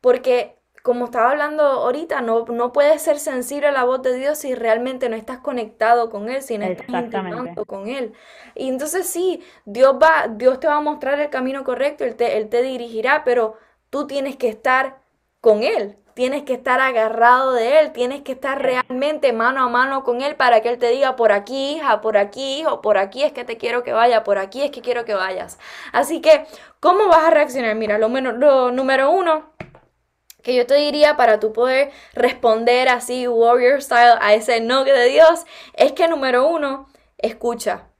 Porque 0.00 0.58
como 0.82 1.06
estaba 1.06 1.32
hablando 1.32 1.62
ahorita, 1.62 2.20
no, 2.20 2.46
no 2.46 2.72
puedes 2.72 3.02
ser 3.02 3.18
sensible 3.18 3.66
a 3.66 3.72
la 3.72 3.84
voz 3.84 4.00
de 4.02 4.14
Dios 4.14 4.38
si 4.38 4.54
realmente 4.54 5.08
no 5.08 5.16
estás 5.16 5.38
conectado 5.38 6.08
con 6.08 6.30
Él, 6.30 6.40
si 6.42 6.56
no 6.56 6.64
estás 6.64 6.88
intimando 6.88 7.64
con 7.66 7.88
Él. 7.88 8.14
Y 8.54 8.68
entonces 8.68 9.06
sí, 9.06 9.42
Dios, 9.64 9.96
va, 10.02 10.28
Dios 10.28 10.60
te 10.60 10.66
va 10.66 10.76
a 10.76 10.80
mostrar 10.80 11.20
el 11.20 11.30
camino 11.30 11.64
correcto, 11.64 12.04
Él 12.04 12.16
te, 12.16 12.38
él 12.38 12.48
te 12.48 12.62
dirigirá, 12.62 13.22
pero 13.24 13.56
tú 13.90 14.06
tienes 14.06 14.36
que 14.36 14.48
estar 14.48 15.00
con 15.40 15.62
Él, 15.62 15.98
tienes 16.18 16.42
que 16.42 16.54
estar 16.54 16.80
agarrado 16.80 17.52
de 17.52 17.78
Él, 17.78 17.92
tienes 17.92 18.22
que 18.22 18.32
estar 18.32 18.60
realmente 18.60 19.32
mano 19.32 19.62
a 19.62 19.68
mano 19.68 20.02
con 20.02 20.20
Él 20.20 20.34
para 20.34 20.60
que 20.60 20.68
Él 20.68 20.76
te 20.76 20.90
diga 20.90 21.14
por 21.14 21.30
aquí, 21.30 21.76
hija, 21.76 22.00
por 22.00 22.16
aquí, 22.16 22.64
o 22.66 22.80
por 22.80 22.98
aquí 22.98 23.22
es 23.22 23.30
que 23.30 23.44
te 23.44 23.56
quiero 23.56 23.84
que 23.84 23.92
vaya, 23.92 24.24
por 24.24 24.36
aquí 24.36 24.62
es 24.62 24.72
que 24.72 24.82
quiero 24.82 25.04
que 25.04 25.14
vayas. 25.14 25.60
Así 25.92 26.20
que, 26.20 26.44
¿cómo 26.80 27.06
vas 27.06 27.22
a 27.22 27.30
reaccionar? 27.30 27.76
Mira, 27.76 27.98
lo, 27.98 28.08
menos, 28.08 28.34
lo 28.34 28.72
número 28.72 29.12
uno 29.12 29.52
que 30.42 30.56
yo 30.56 30.66
te 30.66 30.74
diría 30.74 31.16
para 31.16 31.38
tú 31.38 31.52
poder 31.52 31.92
responder 32.14 32.88
así, 32.88 33.28
warrior 33.28 33.80
style, 33.80 34.18
a 34.20 34.34
ese 34.34 34.60
no 34.60 34.82
de 34.82 35.04
Dios, 35.10 35.44
es 35.74 35.92
que 35.92 36.08
número 36.08 36.48
uno, 36.48 36.88
escucha. 37.16 37.90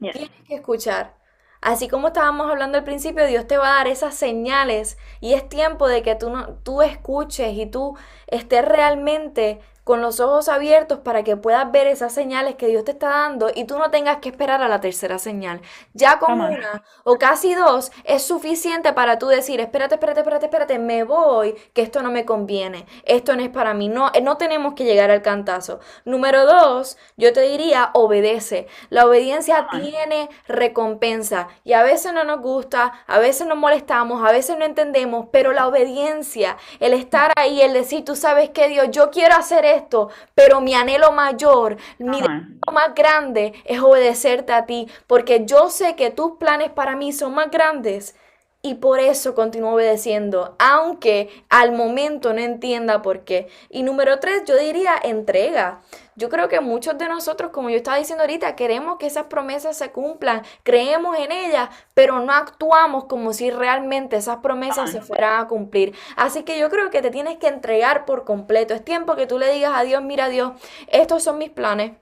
Tienes 0.00 0.30
que 0.48 0.54
escuchar. 0.54 1.21
Así 1.62 1.88
como 1.88 2.08
estábamos 2.08 2.50
hablando 2.50 2.76
al 2.76 2.84
principio, 2.84 3.24
Dios 3.26 3.46
te 3.46 3.56
va 3.56 3.68
a 3.70 3.76
dar 3.76 3.86
esas 3.86 4.16
señales 4.16 4.98
y 5.20 5.34
es 5.34 5.48
tiempo 5.48 5.86
de 5.86 6.02
que 6.02 6.16
tú, 6.16 6.28
no, 6.28 6.54
tú 6.64 6.82
escuches 6.82 7.56
y 7.56 7.66
tú 7.66 7.96
estés 8.26 8.64
realmente 8.64 9.60
con 9.84 10.00
los 10.00 10.20
ojos 10.20 10.48
abiertos 10.48 11.00
para 11.00 11.24
que 11.24 11.36
puedas 11.36 11.70
ver 11.72 11.86
esas 11.86 12.12
señales 12.12 12.54
que 12.54 12.68
Dios 12.68 12.84
te 12.84 12.92
está 12.92 13.08
dando 13.08 13.50
y 13.54 13.64
tú 13.64 13.78
no 13.78 13.90
tengas 13.90 14.18
que 14.18 14.28
esperar 14.28 14.62
a 14.62 14.68
la 14.68 14.80
tercera 14.80 15.18
señal. 15.18 15.60
Ya 15.92 16.18
con 16.18 16.40
una 16.40 16.84
o 17.04 17.16
casi 17.18 17.54
dos 17.54 17.90
es 18.04 18.22
suficiente 18.22 18.92
para 18.92 19.18
tú 19.18 19.26
decir, 19.26 19.60
espérate, 19.60 19.96
espérate, 19.96 20.20
espérate, 20.20 20.46
espérate, 20.46 20.78
me 20.78 21.04
voy, 21.04 21.54
que 21.72 21.82
esto 21.82 22.02
no 22.02 22.10
me 22.10 22.24
conviene, 22.24 22.86
esto 23.04 23.34
no 23.34 23.42
es 23.42 23.50
para 23.50 23.74
mí, 23.74 23.88
no, 23.88 24.10
no 24.22 24.36
tenemos 24.36 24.74
que 24.74 24.84
llegar 24.84 25.10
al 25.10 25.22
cantazo. 25.22 25.80
Número 26.04 26.46
dos, 26.46 26.96
yo 27.16 27.32
te 27.32 27.40
diría, 27.40 27.90
obedece. 27.94 28.68
La 28.88 29.06
obediencia 29.06 29.66
tiene 29.70 30.28
recompensa 30.46 31.48
y 31.64 31.72
a 31.72 31.82
veces 31.82 32.12
no 32.12 32.24
nos 32.24 32.40
gusta, 32.40 32.92
a 33.06 33.18
veces 33.18 33.46
nos 33.46 33.58
molestamos, 33.58 34.24
a 34.24 34.32
veces 34.32 34.56
no 34.56 34.64
entendemos, 34.64 35.26
pero 35.32 35.52
la 35.52 35.66
obediencia, 35.66 36.56
el 36.78 36.94
estar 36.94 37.32
ahí, 37.36 37.60
el 37.60 37.72
decir, 37.72 38.04
tú 38.04 38.14
sabes 38.14 38.50
que 38.50 38.68
Dios, 38.68 38.88
yo 38.90 39.10
quiero 39.10 39.34
hacer 39.34 39.64
esto, 39.74 40.08
pero 40.34 40.60
mi 40.60 40.74
anhelo 40.74 41.12
mayor, 41.12 41.76
mi 41.98 42.20
deseo 42.20 42.72
más 42.72 42.94
grande 42.94 43.54
es 43.64 43.80
obedecerte 43.80 44.52
a 44.52 44.66
ti, 44.66 44.88
porque 45.06 45.44
yo 45.44 45.68
sé 45.70 45.96
que 45.96 46.10
tus 46.10 46.32
planes 46.38 46.70
para 46.70 46.96
mí 46.96 47.12
son 47.12 47.34
más 47.34 47.50
grandes 47.50 48.14
y 48.64 48.74
por 48.74 49.00
eso 49.00 49.34
continúo 49.34 49.74
obedeciendo, 49.74 50.54
aunque 50.60 51.44
al 51.48 51.72
momento 51.72 52.32
no 52.32 52.40
entienda 52.40 53.02
por 53.02 53.24
qué. 53.24 53.48
Y 53.68 53.82
número 53.82 54.20
tres, 54.20 54.44
yo 54.46 54.56
diría 54.56 54.94
entrega. 55.02 55.80
Yo 56.14 56.28
creo 56.28 56.48
que 56.48 56.60
muchos 56.60 56.96
de 56.96 57.08
nosotros, 57.08 57.50
como 57.50 57.70
yo 57.70 57.76
estaba 57.76 57.96
diciendo 57.96 58.22
ahorita, 58.22 58.54
queremos 58.54 58.98
que 58.98 59.06
esas 59.06 59.26
promesas 59.26 59.76
se 59.76 59.90
cumplan, 59.90 60.42
creemos 60.62 61.18
en 61.18 61.32
ellas, 61.32 61.70
pero 61.94 62.20
no 62.20 62.32
actuamos 62.32 63.06
como 63.06 63.32
si 63.32 63.50
realmente 63.50 64.16
esas 64.16 64.36
promesas 64.36 64.92
se 64.92 65.00
fueran 65.00 65.40
a 65.40 65.48
cumplir. 65.48 65.96
Así 66.14 66.44
que 66.44 66.56
yo 66.58 66.70
creo 66.70 66.90
que 66.90 67.02
te 67.02 67.10
tienes 67.10 67.38
que 67.38 67.48
entregar 67.48 68.04
por 68.04 68.24
completo. 68.24 68.74
Es 68.74 68.84
tiempo 68.84 69.16
que 69.16 69.26
tú 69.26 69.40
le 69.40 69.52
digas 69.52 69.72
a 69.74 69.82
Dios, 69.82 70.02
mira 70.02 70.28
Dios, 70.28 70.52
estos 70.86 71.24
son 71.24 71.38
mis 71.38 71.50
planes, 71.50 71.92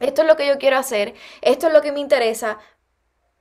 esto 0.00 0.22
es 0.22 0.28
lo 0.28 0.36
que 0.36 0.46
yo 0.46 0.58
quiero 0.58 0.76
hacer, 0.76 1.14
esto 1.40 1.68
es 1.68 1.72
lo 1.72 1.80
que 1.80 1.92
me 1.92 2.00
interesa, 2.00 2.58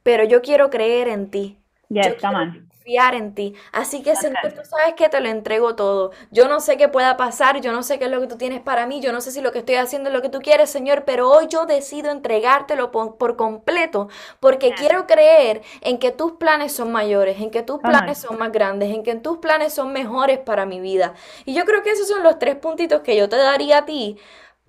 pero 0.04 0.23
yo 0.23 0.41
quiero 0.41 0.69
creer 0.69 1.10
en 1.10 1.30
ti. 1.32 1.59
Yes, 1.89 2.15
come 2.21 2.36
on 2.36 2.69
en 3.13 3.36
ti. 3.36 3.56
Así 3.71 4.02
que, 4.02 4.15
Señor, 4.15 4.38
tú 4.41 4.62
sabes 4.63 4.95
que 4.95 5.10
te 5.10 5.19
lo 5.19 5.30
entrego 5.30 5.75
todo. 5.75 6.12
Yo 6.32 6.47
no 6.47 6.60
sé 6.60 6.78
qué 6.78 6.88
pueda 6.88 7.17
pasar, 7.17 7.62
yo 7.62 7.71
no 7.71 7.84
sé 7.84 7.99
qué 7.99 8.06
es 8.06 8.12
lo 8.12 8.19
que 8.19 8.28
tú 8.28 8.38
tienes 8.38 8.62
para 8.62 8.88
mí, 8.88 8.99
yo 8.99 9.12
no 9.12 9.21
sé 9.21 9.32
si 9.32 9.41
lo 9.41 9.52
que 9.52 9.60
estoy 9.60 9.75
haciendo 9.75 10.10
es 10.10 10.15
lo 10.15 10.21
que 10.21 10.30
tú 10.30 10.39
quieres, 10.39 10.69
Señor, 10.69 11.04
pero 11.06 11.30
hoy 11.30 11.47
yo 11.47 11.65
decido 11.65 12.12
entregártelo 12.12 12.91
por, 12.91 13.36
completo, 13.36 14.10
porque 14.39 14.73
quiero 14.73 15.06
creer 15.06 15.62
en 15.82 15.99
que 15.99 16.12
tus 16.12 16.34
planes 16.34 16.71
son 16.71 16.91
mayores, 16.91 17.39
en 17.39 17.52
que 17.52 17.63
tus 17.63 17.80
planes 17.80 18.17
son 18.17 18.38
más 18.38 18.52
grandes, 18.52 18.93
en 18.93 19.04
que 19.04 19.15
tus 19.15 19.38
planes 19.38 19.73
son 19.73 19.93
mejores 19.93 20.39
para 20.39 20.65
mi 20.65 20.80
vida. 20.80 21.13
Y 21.45 21.54
yo 21.54 21.65
creo 21.65 21.84
que 21.84 21.91
esos 21.91 22.08
son 22.08 22.23
los 22.23 22.39
tres 22.39 22.56
puntitos 22.56 23.02
que 23.02 23.15
yo 23.15 23.30
te 23.30 23.38
daría 23.38 23.80
a 23.80 23.86
ti 23.86 24.17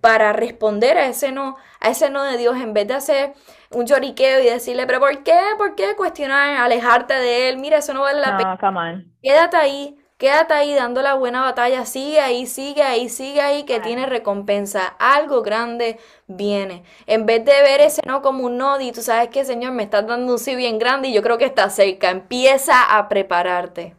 para 0.00 0.32
responder 0.32 0.98
a 0.98 1.06
ese 1.06 1.32
no, 1.32 1.56
a 1.78 1.90
ese 1.90 2.10
no 2.10 2.22
de 2.22 2.36
Dios, 2.36 2.56
en 2.56 2.72
vez 2.72 2.88
de 2.88 2.94
hacer 2.94 3.34
un 3.72 3.86
lloriqueo 3.86 4.40
y 4.40 4.44
decirle, 4.46 4.86
pero 4.86 4.98
¿por 5.00 5.22
qué? 5.22 5.38
¿Por 5.56 5.74
qué 5.74 5.94
cuestionar, 5.96 6.56
alejarte 6.56 7.14
de 7.14 7.48
él? 7.48 7.58
Mira, 7.58 7.78
eso 7.78 7.94
no 7.94 8.02
vale 8.02 8.20
la 8.20 8.36
pena. 8.36 9.04
Quédate 9.22 9.56
ahí, 9.56 9.96
quédate 10.18 10.54
ahí 10.54 10.74
dando 10.74 11.02
la 11.02 11.14
buena 11.14 11.42
batalla, 11.42 11.84
sigue 11.84 12.20
ahí, 12.20 12.46
sigue 12.46 12.82
ahí, 12.82 13.08
sigue 13.08 13.40
ahí, 13.40 13.64
que 13.64 13.78
tiene 13.78 14.06
recompensa. 14.06 14.96
Algo 14.98 15.42
grande 15.42 15.98
viene. 16.26 16.82
En 17.06 17.26
vez 17.26 17.44
de 17.44 17.52
ver 17.62 17.80
ese 17.80 18.02
no 18.06 18.22
como 18.22 18.44
un 18.44 18.58
no, 18.58 18.80
y 18.80 18.90
tú 18.90 19.02
sabes 19.02 19.28
que, 19.28 19.44
Señor, 19.44 19.72
me 19.72 19.84
estás 19.84 20.06
dando 20.06 20.32
un 20.32 20.38
sí 20.38 20.56
bien 20.56 20.78
grande 20.78 21.08
y 21.08 21.14
yo 21.14 21.22
creo 21.22 21.38
que 21.38 21.44
está 21.44 21.70
cerca. 21.70 22.10
Empieza 22.10 22.98
a 22.98 23.08
prepararte. 23.08 23.94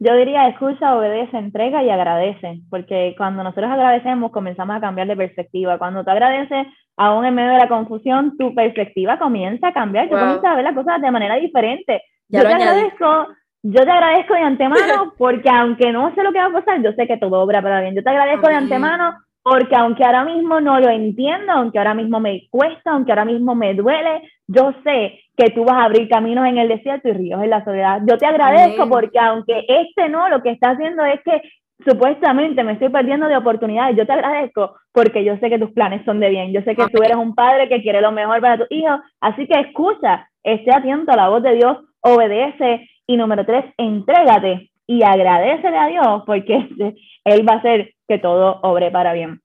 Yo 0.00 0.14
diría, 0.14 0.48
escucha, 0.48 0.96
obedece, 0.96 1.36
entrega 1.36 1.82
y 1.82 1.90
agradece, 1.90 2.60
porque 2.70 3.14
cuando 3.16 3.42
nosotros 3.42 3.70
agradecemos 3.70 4.30
comenzamos 4.30 4.76
a 4.76 4.80
cambiar 4.80 5.08
de 5.08 5.16
perspectiva. 5.16 5.78
Cuando 5.78 6.04
tú 6.04 6.10
agradeces, 6.10 6.66
aún 6.98 7.24
en 7.24 7.34
medio 7.34 7.52
de 7.52 7.58
la 7.58 7.68
confusión, 7.68 8.36
tu 8.36 8.54
perspectiva 8.54 9.18
comienza 9.18 9.68
a 9.68 9.72
cambiar, 9.72 10.08
tú 10.08 10.16
comienzas 10.16 10.44
a 10.44 10.56
ver 10.56 10.64
las 10.64 10.74
cosas 10.74 11.00
de 11.00 11.10
manera 11.10 11.36
diferente. 11.36 12.02
yo 12.28 12.42
te 12.42 12.52
agradezco, 12.52 13.28
yo 13.62 13.84
te 13.84 13.90
agradezco 13.90 14.34
de 14.34 14.40
antemano 14.40 15.14
porque 15.18 15.48
aunque 15.48 15.92
no 15.92 16.14
sé 16.14 16.22
lo 16.22 16.32
que 16.32 16.40
va 16.40 16.46
a 16.46 16.52
pasar, 16.52 16.82
yo 16.82 16.92
sé 16.92 17.06
que 17.06 17.16
todo 17.16 17.40
obra 17.40 17.62
para 17.62 17.80
bien. 17.80 17.94
Yo 17.94 18.02
te 18.02 18.10
agradezco 18.10 18.48
de 18.48 18.56
antemano 18.56 19.14
porque 19.42 19.76
aunque 19.76 20.04
ahora 20.04 20.24
mismo 20.24 20.60
no 20.60 20.78
lo 20.80 20.90
entiendo, 20.90 21.52
aunque 21.52 21.78
ahora 21.78 21.94
mismo 21.94 22.20
me 22.20 22.48
cuesta, 22.50 22.90
aunque 22.90 23.12
ahora 23.12 23.24
mismo 23.24 23.54
me 23.54 23.74
duele, 23.74 24.28
yo 24.48 24.74
sé 24.84 25.20
que 25.36 25.50
tú 25.50 25.64
vas 25.64 25.76
a 25.76 25.84
abrir 25.84 26.08
caminos 26.08 26.46
en 26.46 26.58
el 26.58 26.68
desierto 26.68 27.08
y 27.08 27.12
ríos 27.12 27.42
en 27.42 27.50
la 27.50 27.64
soledad. 27.64 28.02
Yo 28.06 28.18
te 28.18 28.26
agradezco 28.26 28.88
porque 28.88 29.18
aunque 29.20 29.64
este 29.68 30.08
no, 30.08 30.28
lo 30.28 30.42
que 30.42 30.50
está 30.50 30.70
haciendo 30.70 31.04
es 31.04 31.20
que 31.22 31.40
supuestamente 31.88 32.62
me 32.62 32.72
estoy 32.72 32.88
perdiendo 32.90 33.28
de 33.28 33.36
oportunidades. 33.36 33.96
Yo 33.96 34.06
te 34.06 34.12
agradezco 34.12 34.76
porque 34.92 35.24
yo 35.24 35.36
sé 35.38 35.48
que 35.48 35.58
tus 35.58 35.70
planes 35.72 36.04
son 36.04 36.20
de 36.20 36.28
bien. 36.28 36.52
Yo 36.52 36.62
sé 36.62 36.76
que 36.76 36.86
tú 36.88 37.02
eres 37.02 37.16
un 37.16 37.34
padre 37.34 37.68
que 37.68 37.82
quiere 37.82 38.00
lo 38.00 38.12
mejor 38.12 38.40
para 38.40 38.58
tu 38.58 38.64
hijo. 38.70 38.98
Así 39.20 39.46
que 39.46 39.60
escucha, 39.60 40.28
esté 40.42 40.74
atento 40.74 41.12
a 41.12 41.16
la 41.16 41.28
voz 41.28 41.42
de 41.42 41.54
Dios, 41.54 41.78
obedece. 42.00 42.88
Y 43.06 43.16
número 43.16 43.46
tres, 43.46 43.64
entrégate 43.78 44.70
y 44.86 45.02
agradecele 45.02 45.78
a 45.78 45.86
Dios 45.86 46.22
porque 46.26 46.68
Él 47.24 47.48
va 47.48 47.54
a 47.54 47.58
hacer 47.58 47.94
que 48.06 48.18
todo 48.18 48.60
obre 48.62 48.90
para 48.90 49.12
bien. 49.12 49.40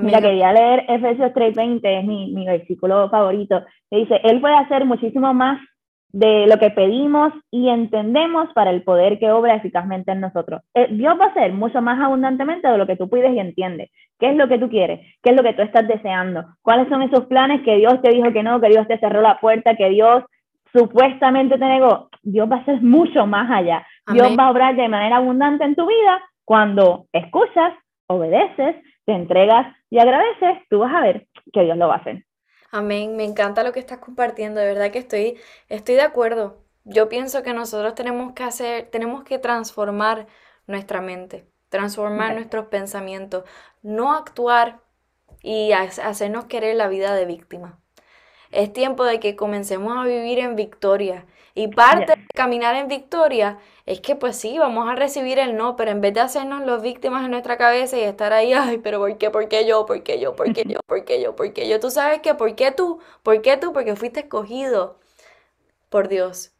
Mira, 0.00 0.20
quería 0.20 0.52
leer 0.52 0.84
Efesios 0.88 1.32
3:20, 1.32 1.80
es 1.82 2.04
mi, 2.04 2.30
mi 2.32 2.44
versículo 2.44 3.08
favorito, 3.08 3.64
que 3.90 3.98
dice, 3.98 4.20
Él 4.22 4.40
puede 4.40 4.54
hacer 4.54 4.84
muchísimo 4.84 5.32
más 5.32 5.60
de 6.10 6.46
lo 6.46 6.58
que 6.58 6.70
pedimos 6.70 7.32
y 7.50 7.68
entendemos 7.68 8.52
para 8.54 8.70
el 8.70 8.82
poder 8.82 9.18
que 9.18 9.30
obra 9.30 9.54
eficazmente 9.54 10.12
en 10.12 10.20
nosotros. 10.20 10.62
Eh, 10.74 10.88
Dios 10.90 11.18
va 11.20 11.26
a 11.26 11.28
hacer 11.28 11.52
mucho 11.52 11.82
más 11.82 12.00
abundantemente 12.00 12.66
de 12.66 12.78
lo 12.78 12.86
que 12.86 12.96
tú 12.96 13.10
pides 13.10 13.32
y 13.34 13.38
entiendes. 13.38 13.90
¿Qué 14.18 14.30
es 14.30 14.36
lo 14.36 14.48
que 14.48 14.58
tú 14.58 14.68
quieres? 14.68 15.00
¿Qué 15.22 15.30
es 15.30 15.36
lo 15.36 15.42
que 15.42 15.52
tú 15.52 15.62
estás 15.62 15.86
deseando? 15.86 16.44
¿Cuáles 16.62 16.88
son 16.88 17.02
esos 17.02 17.26
planes 17.26 17.62
que 17.62 17.76
Dios 17.76 18.00
te 18.02 18.10
dijo 18.10 18.32
que 18.32 18.42
no, 18.42 18.60
que 18.60 18.68
Dios 18.68 18.88
te 18.88 18.98
cerró 18.98 19.20
la 19.20 19.38
puerta, 19.38 19.76
que 19.76 19.90
Dios 19.90 20.24
supuestamente 20.72 21.58
te 21.58 21.64
negó? 21.64 22.08
Dios 22.22 22.50
va 22.50 22.56
a 22.56 22.60
hacer 22.60 22.80
mucho 22.82 23.26
más 23.26 23.50
allá. 23.50 23.86
Dios 24.12 24.34
va 24.38 24.46
a 24.46 24.50
obrar 24.50 24.76
de 24.76 24.88
manera 24.88 25.18
abundante 25.18 25.64
en 25.64 25.76
tu 25.76 25.86
vida 25.86 26.22
cuando 26.44 27.06
escuchas, 27.12 27.74
obedeces, 28.06 28.76
te 29.04 29.12
entregas 29.12 29.76
y 29.90 29.98
agradeces, 29.98 30.66
tú 30.70 30.78
vas 30.78 30.94
a 30.94 31.00
ver 31.00 31.26
que 31.52 31.62
Dios 31.62 31.76
lo 31.76 31.88
va 31.88 31.94
a 31.94 31.98
hacer. 31.98 32.24
Amén, 32.70 33.16
me 33.16 33.24
encanta 33.24 33.62
lo 33.62 33.72
que 33.72 33.80
estás 33.80 33.98
compartiendo, 33.98 34.60
de 34.60 34.66
verdad 34.66 34.90
que 34.90 34.98
estoy, 34.98 35.40
estoy 35.68 35.94
de 35.94 36.02
acuerdo. 36.02 36.62
Yo 36.84 37.08
pienso 37.08 37.42
que 37.42 37.54
nosotros 37.54 37.94
tenemos 37.94 38.34
que 38.34 38.42
hacer, 38.42 38.90
tenemos 38.90 39.24
que 39.24 39.38
transformar 39.38 40.26
nuestra 40.66 41.00
mente, 41.00 41.48
transformar 41.70 42.34
nuestros 42.34 42.66
pensamientos, 42.66 43.44
no 43.82 44.12
actuar 44.12 44.82
y 45.42 45.72
hacernos 45.72 46.44
querer 46.46 46.76
la 46.76 46.88
vida 46.88 47.14
de 47.14 47.24
víctima. 47.24 47.80
Es 48.50 48.72
tiempo 48.72 49.04
de 49.04 49.20
que 49.20 49.36
comencemos 49.36 49.96
a 49.96 50.04
vivir 50.04 50.38
en 50.38 50.56
victoria. 50.56 51.26
Y 51.58 51.66
parte 51.66 52.12
de 52.12 52.26
caminar 52.34 52.76
en 52.76 52.86
victoria 52.86 53.58
es 53.84 54.00
que 54.00 54.14
pues 54.14 54.36
sí, 54.36 54.58
vamos 54.60 54.88
a 54.88 54.94
recibir 54.94 55.40
el 55.40 55.56
no, 55.56 55.74
pero 55.74 55.90
en 55.90 56.00
vez 56.00 56.14
de 56.14 56.20
hacernos 56.20 56.64
los 56.64 56.82
víctimas 56.82 57.24
en 57.24 57.32
nuestra 57.32 57.56
cabeza 57.58 57.98
y 57.98 58.02
estar 58.02 58.32
ahí, 58.32 58.52
ay, 58.52 58.78
pero 58.78 59.00
¿por 59.00 59.18
qué? 59.18 59.30
¿Por 59.30 59.48
qué 59.48 59.66
yo? 59.66 59.84
¿Por 59.84 60.04
qué 60.04 60.20
yo? 60.20 60.36
¿Por 60.36 60.52
qué 60.52 60.62
yo? 60.68 60.78
¿Por 60.86 61.04
qué 61.04 61.20
yo? 61.20 61.34
¿Por 61.34 61.52
qué 61.52 61.68
yo? 61.68 61.80
Tú 61.80 61.90
sabes 61.90 62.20
que, 62.20 62.34
¿por 62.34 62.54
qué 62.54 62.70
tú? 62.70 63.00
¿Por 63.24 63.42
qué 63.42 63.56
tú? 63.56 63.72
Porque 63.72 63.96
fuiste 63.96 64.20
escogido 64.20 65.00
por 65.90 66.08
Dios. 66.08 66.52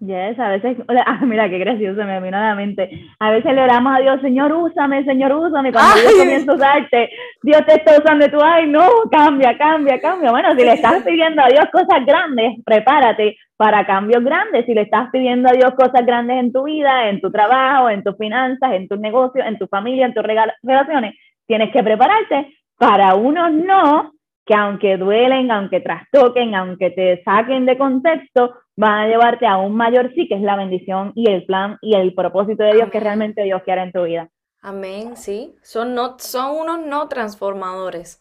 Yes, 0.00 0.38
a 0.38 0.48
veces, 0.48 0.76
ah, 1.06 1.20
mira 1.24 1.48
qué 1.48 1.58
gracioso 1.58 2.04
me 2.04 2.20
vino 2.20 2.36
a 2.36 2.48
la 2.48 2.54
mente. 2.54 2.90
A 3.20 3.30
veces 3.30 3.54
le 3.54 3.62
oramos 3.62 3.96
a 3.96 4.00
Dios, 4.00 4.20
Señor, 4.20 4.52
úsame, 4.52 5.04
Señor, 5.04 5.32
úsame. 5.32 5.72
Cuando 5.72 6.00
Dios 6.00 6.14
comienza 6.18 6.52
a 6.52 6.54
usarte, 6.56 7.10
Dios 7.42 7.64
te 7.66 7.74
está 7.74 7.98
usando, 8.02 8.28
tú, 8.28 8.38
ay, 8.42 8.66
no, 8.66 8.86
cambia, 9.10 9.56
cambia, 9.56 10.00
cambia. 10.00 10.30
Bueno, 10.30 10.54
si 10.54 10.64
le 10.64 10.74
estás 10.74 11.02
pidiendo 11.02 11.42
a 11.42 11.48
Dios 11.48 11.66
cosas 11.72 12.04
grandes, 12.04 12.60
prepárate 12.64 13.36
para 13.56 13.86
cambios 13.86 14.22
grandes. 14.24 14.66
Si 14.66 14.74
le 14.74 14.82
estás 14.82 15.10
pidiendo 15.10 15.48
a 15.48 15.52
Dios 15.52 15.72
cosas 15.74 16.04
grandes 16.04 16.38
en 16.38 16.52
tu 16.52 16.64
vida, 16.64 17.08
en 17.08 17.20
tu 17.20 17.30
trabajo, 17.30 17.88
en 17.88 18.02
tus 18.02 18.16
finanzas, 18.16 18.72
en 18.72 18.88
tus 18.88 18.98
negocios, 18.98 19.46
en 19.46 19.58
tu 19.58 19.68
familia, 19.68 20.06
en 20.06 20.14
tus 20.14 20.24
relaciones, 20.24 21.14
tienes 21.46 21.72
que 21.72 21.82
prepararte 21.82 22.52
para 22.76 23.14
unos 23.14 23.52
no 23.52 24.13
que 24.46 24.54
aunque 24.54 24.96
duelen, 24.96 25.50
aunque 25.50 25.80
trastoquen, 25.80 26.54
aunque 26.54 26.90
te 26.90 27.22
saquen 27.24 27.66
de 27.66 27.78
contexto, 27.78 28.54
van 28.76 29.04
a 29.04 29.08
llevarte 29.08 29.46
a 29.46 29.56
un 29.56 29.74
mayor 29.74 30.12
sí, 30.14 30.28
que 30.28 30.34
es 30.34 30.42
la 30.42 30.56
bendición 30.56 31.12
y 31.14 31.30
el 31.30 31.44
plan 31.46 31.78
y 31.80 31.94
el 31.94 32.14
propósito 32.14 32.62
de 32.64 32.74
Dios 32.74 32.90
que 32.90 33.00
realmente 33.00 33.42
Dios 33.42 33.62
quiere 33.64 33.82
en 33.82 33.92
tu 33.92 34.02
vida. 34.04 34.28
Amén, 34.60 35.16
sí. 35.16 35.54
Son, 35.62 35.94
no, 35.94 36.18
son 36.18 36.56
unos 36.56 36.86
no 36.86 37.08
transformadores. 37.08 38.20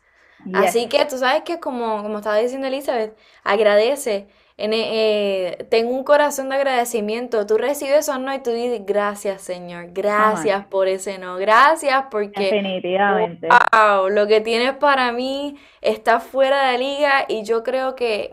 Así 0.54 0.90
que 0.90 1.06
tú 1.06 1.18
sabes 1.18 1.44
que 1.44 1.60
como, 1.60 2.04
como 2.04 2.18
estaba 2.18 2.38
diciendo 2.38 2.68
Elizabeth, 2.68 3.18
agradece 3.46 4.28
en, 4.64 4.72
eh, 4.74 5.66
tengo 5.70 5.92
un 5.92 6.06
corazón 6.06 6.48
de 6.48 6.56
agradecimiento. 6.56 7.46
Tú 7.46 7.58
recibes 7.58 8.08
eso 8.08 8.18
no 8.18 8.34
y 8.34 8.40
tú 8.40 8.52
dices, 8.52 8.82
gracias 8.86 9.42
Señor, 9.42 9.88
gracias 9.92 10.66
por 10.68 10.88
ese 10.88 11.18
no, 11.18 11.36
gracias 11.36 12.06
porque... 12.10 12.46
Definitivamente. 12.46 13.50
Wow, 13.50 14.08
lo 14.08 14.26
que 14.26 14.40
tienes 14.40 14.74
para 14.78 15.12
mí 15.12 15.58
está 15.82 16.22
fuera 16.22 16.72
de 16.72 16.78
liga 16.78 17.26
y 17.28 17.44
yo 17.44 17.62
creo 17.62 17.96
que 17.96 18.32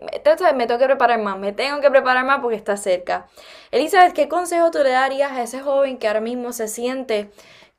me 0.55 0.67
tengo 0.69 0.79
que 0.79 0.87
preparar 0.87 1.19
más, 1.19 1.37
me 1.37 1.53
tengo 1.53 1.81
que 1.81 1.91
preparar 1.91 2.25
más 2.25 2.39
porque 2.39 2.57
está 2.57 2.77
cerca. 2.77 3.27
Elizabeth, 3.73 4.13
¿qué 4.13 4.29
consejo 4.29 4.71
tú 4.71 4.79
le 4.85 4.91
darías 4.91 5.33
a 5.33 5.43
ese 5.43 5.61
joven 5.61 5.99
que 5.99 6.07
ahora 6.07 6.21
mismo 6.21 6.53
se 6.53 6.69
siente 6.69 7.29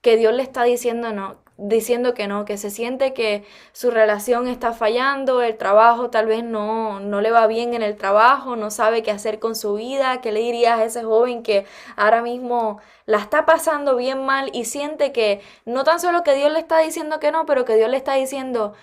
que 0.01 0.17
Dios 0.17 0.33
le 0.33 0.43
está 0.43 0.63
diciendo 0.63 1.13
no, 1.13 1.37
diciendo 1.61 2.15
que 2.15 2.27
no, 2.27 2.43
que 2.43 2.57
se 2.57 2.71
siente 2.71 3.13
que 3.13 3.43
su 3.71 3.91
relación 3.91 4.47
está 4.47 4.73
fallando, 4.73 5.41
el 5.43 5.57
trabajo 5.57 6.09
tal 6.09 6.25
vez 6.25 6.43
no, 6.43 6.99
no 6.99 7.21
le 7.21 7.29
va 7.29 7.45
bien 7.45 7.75
en 7.75 7.83
el 7.83 7.95
trabajo, 7.95 8.55
no 8.55 8.71
sabe 8.71 9.03
qué 9.03 9.11
hacer 9.11 9.39
con 9.39 9.55
su 9.55 9.75
vida, 9.75 10.21
¿qué 10.21 10.31
le 10.31 10.39
dirías 10.39 10.79
a 10.79 10.85
ese 10.85 11.03
joven 11.03 11.43
que 11.43 11.65
ahora 11.95 12.23
mismo 12.23 12.79
la 13.05 13.17
está 13.17 13.45
pasando 13.45 13.95
bien 13.95 14.25
mal 14.25 14.49
y 14.53 14.65
siente 14.65 15.11
que 15.11 15.41
no 15.65 15.83
tan 15.83 15.99
solo 15.99 16.23
que 16.23 16.33
Dios 16.33 16.51
le 16.51 16.59
está 16.59 16.79
diciendo 16.79 17.19
que 17.19 17.31
no, 17.31 17.45
pero 17.45 17.63
que 17.63 17.75
Dios 17.75 17.89
le 17.89 17.97
está 17.97 18.15
diciendo 18.15 18.73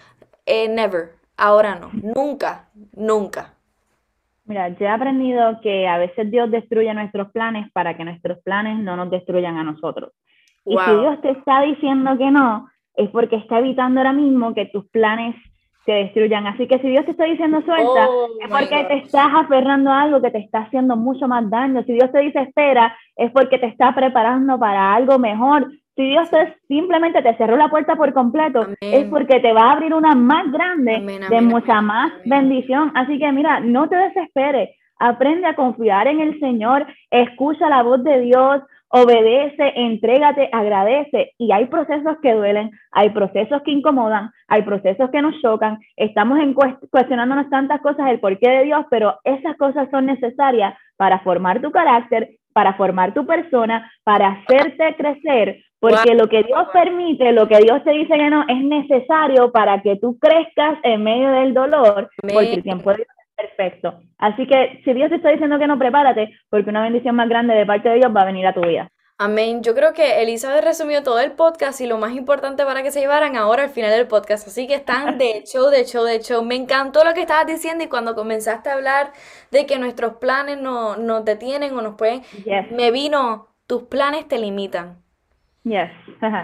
eh, 0.47 0.69
never, 0.69 1.15
ahora 1.37 1.75
no, 1.75 1.91
nunca, 1.93 2.69
nunca? 2.95 3.55
Mira, 4.45 4.69
yo 4.69 4.87
he 4.87 4.89
aprendido 4.89 5.61
que 5.63 5.89
a 5.89 5.99
veces 5.99 6.31
Dios 6.31 6.51
destruye 6.51 6.95
nuestros 6.95 7.31
planes 7.33 7.71
para 7.73 7.97
que 7.97 8.05
nuestros 8.05 8.39
planes 8.39 8.79
no 8.79 8.97
nos 8.97 9.11
destruyan 9.11 9.59
a 9.59 9.65
nosotros. 9.65 10.13
Y 10.69 10.77
si 10.77 11.01
Dios 11.01 11.21
te 11.21 11.31
está 11.31 11.63
diciendo 11.63 12.17
que 12.19 12.31
no, 12.31 12.69
es 12.95 13.09
porque 13.11 13.37
está 13.37 13.61
evitando 13.61 14.01
ahora 14.01 14.13
mismo 14.13 14.55
que 14.55 14.67
tus 14.67 14.87
planes 14.91 15.35
se 15.89 15.93
destruyan. 15.93 16.47
Así 16.47 16.67
que 16.67 16.79
si 16.81 16.89
Dios 16.91 17.07
te 17.07 17.13
está 17.13 17.25
diciendo 17.25 17.63
suelta, 17.63 18.09
oh 18.11 18.29
es 18.43 18.51
porque 18.51 18.85
te 18.85 18.99
estás 18.99 19.29
aferrando 19.35 19.91
a 19.91 20.03
algo 20.03 20.21
que 20.21 20.31
te 20.31 20.39
está 20.39 20.59
haciendo 20.59 20.97
mucho 20.97 21.27
más 21.27 21.49
daño. 21.49 21.83
Si 21.85 21.95
Dios 21.95 22.13
te 22.13 22.19
dice 22.19 22.41
espera, 22.41 22.95
es 23.17 23.31
porque 23.31 23.59
te 23.59 23.67
está 23.67 23.95
preparando 23.95 24.59
para 24.59 24.95
algo 24.95 25.19
mejor. 25.19 25.71
Si 25.97 26.03
Dios 26.05 26.29
te, 26.29 26.57
simplemente 26.69 27.23
te 27.23 27.35
cerró 27.37 27.57
la 27.57 27.71
puerta 27.71 27.97
por 27.97 28.13
completo, 28.13 28.67
es 28.81 29.07
porque 29.07 29.41
te 29.41 29.53
va 29.55 29.63
a 29.63 29.73
abrir 29.73 29.95
una 29.95 30.15
más 30.15 30.53
grande 30.53 31.25
de 31.31 31.41
mucha 31.41 31.81
más 31.81 32.13
bendición. 32.27 32.93
Así 32.95 33.19
que 33.19 33.33
mira, 33.33 33.61
no 33.61 33.89
te 33.89 33.97
desesperes. 33.97 34.71
Aprende 35.01 35.47
a 35.47 35.57
confiar 35.57 36.07
en 36.07 36.21
el 36.21 36.39
Señor, 36.39 36.87
escucha 37.11 37.69
la 37.71 37.83
voz 37.83 38.05
de 38.05 38.21
Dios, 38.21 38.61
obedece, 38.91 39.73
entrégate, 39.77 40.49
agradece. 40.53 41.33
Y 41.39 41.53
hay 41.53 41.67
procesos 41.67 42.17
que 42.23 42.33
duelen, 42.33 42.71
hay 42.91 43.11
procesos 43.11 43.63
que 43.63 43.71
incomodan, 43.71 44.31
hay 44.49 44.63
procesos 44.63 45.11
que 45.11 45.23
nos 45.23 45.41
chocan. 45.41 45.79
Estamos 45.97 46.39
en 46.39 46.55
cuestionándonos 46.55 47.51
tantas 47.51 47.81
cosas 47.81 48.09
el 48.11 48.21
porqué 48.21 48.49
de 48.49 48.65
Dios, 48.65 48.85
pero 48.91 49.19
esas 49.25 49.57
cosas 49.57 49.89
son 49.91 50.07
necesarias 50.07 50.75
para 50.97 51.21
formar 51.21 51.61
tu 51.61 51.71
carácter, 51.71 52.31
para 52.53 52.75
formar 52.75 53.15
tu 53.15 53.27
persona, 53.27 53.91
para 54.05 54.29
hacerte 54.29 54.97
crecer, 54.97 55.63
porque 55.81 56.15
lo 56.15 56.29
que 56.29 56.43
Dios 56.43 56.67
permite, 56.73 57.33
lo 57.33 57.47
que 57.47 57.59
Dios 57.59 57.85
te 57.85 57.93
dice 57.93 58.17
que 58.17 58.31
no, 58.31 58.45
es 58.49 58.65
necesario 58.65 59.53
para 59.53 59.81
que 59.81 59.97
tú 59.97 60.19
crezcas 60.19 60.79
en 60.83 61.05
medio 61.05 61.31
del 61.31 61.55
dolor, 61.55 62.11
porque 62.21 62.55
el 62.55 62.63
tiempo 62.65 62.91
de 62.91 63.07
Perfecto. 63.39 64.01
Así 64.19 64.49
que 64.49 64.81
si 64.85 64.93
Dios 64.93 65.11
te 65.11 65.17
está 65.17 65.31
diciendo 65.31 65.61
que 65.61 65.69
no, 65.69 65.79
prepárate, 65.79 66.37
porque 66.51 66.71
una 66.71 66.83
bendición 66.83 67.15
más 67.15 67.29
grande 67.29 67.55
de 67.55 67.65
parte 67.65 67.89
de 67.89 67.95
Dios 67.95 68.13
va 68.15 68.23
a 68.23 68.27
venir 68.27 68.45
a 68.47 68.53
tu 68.53 68.63
vida. 68.63 68.91
Amén. 69.17 69.63
Yo 69.63 69.75
creo 69.75 69.93
que 69.93 70.23
Elizabeth 70.23 70.65
resumió 70.65 71.05
todo 71.05 71.21
el 71.21 71.33
podcast 71.33 71.81
y 71.81 71.87
lo 71.87 71.99
más 71.99 72.15
importante 72.15 72.65
para 72.65 72.83
que 72.83 72.91
se 72.91 73.01
llevaran 73.01 73.37
ahora 73.37 73.65
al 73.65 73.71
final 73.71 73.91
del 73.93 74.09
podcast. 74.09 74.49
Así 74.49 74.67
que 74.67 74.75
están 74.75 75.19
de 75.19 75.45
show, 75.45 75.71
de 75.71 75.85
show, 75.85 76.05
de 76.05 76.21
show. 76.21 76.45
Me 76.45 76.57
encantó 76.57 77.05
lo 77.05 77.15
que 77.15 77.21
estabas 77.21 77.47
diciendo 77.47 77.85
y 77.85 77.89
cuando 77.89 78.17
comenzaste 78.17 78.71
a 78.71 78.75
hablar 78.75 79.13
de 79.53 79.67
que 79.67 79.79
nuestros 79.79 80.15
planes 80.15 80.59
no, 80.59 80.97
nos 80.97 81.25
detienen 81.25 81.77
o 81.77 81.83
nos 81.83 81.95
pueden, 81.95 82.23
me 82.73 82.91
vino, 82.91 83.49
tus 83.69 83.85
planes 83.85 84.27
te 84.27 84.39
limitan. 84.39 85.03
Yes. 85.69 85.91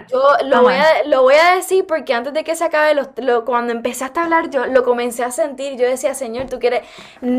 Yo 0.09 0.21
lo 0.45 0.61
voy, 0.61 0.75
a, 0.75 1.03
lo 1.05 1.23
voy 1.23 1.35
a 1.35 1.55
decir 1.55 1.85
porque 1.85 2.13
antes 2.13 2.33
de 2.33 2.43
que 2.43 2.55
se 2.55 2.63
acabe, 2.63 2.93
los, 2.93 3.09
cuando 3.43 3.73
empezaste 3.73 4.19
a 4.19 4.23
hablar, 4.23 4.49
yo 4.49 4.67
lo 4.67 4.83
comencé 4.83 5.23
a 5.23 5.31
sentir. 5.31 5.77
Yo 5.77 5.85
decía, 5.85 6.13
Señor, 6.13 6.47
tú 6.47 6.59
quieres, 6.59 6.83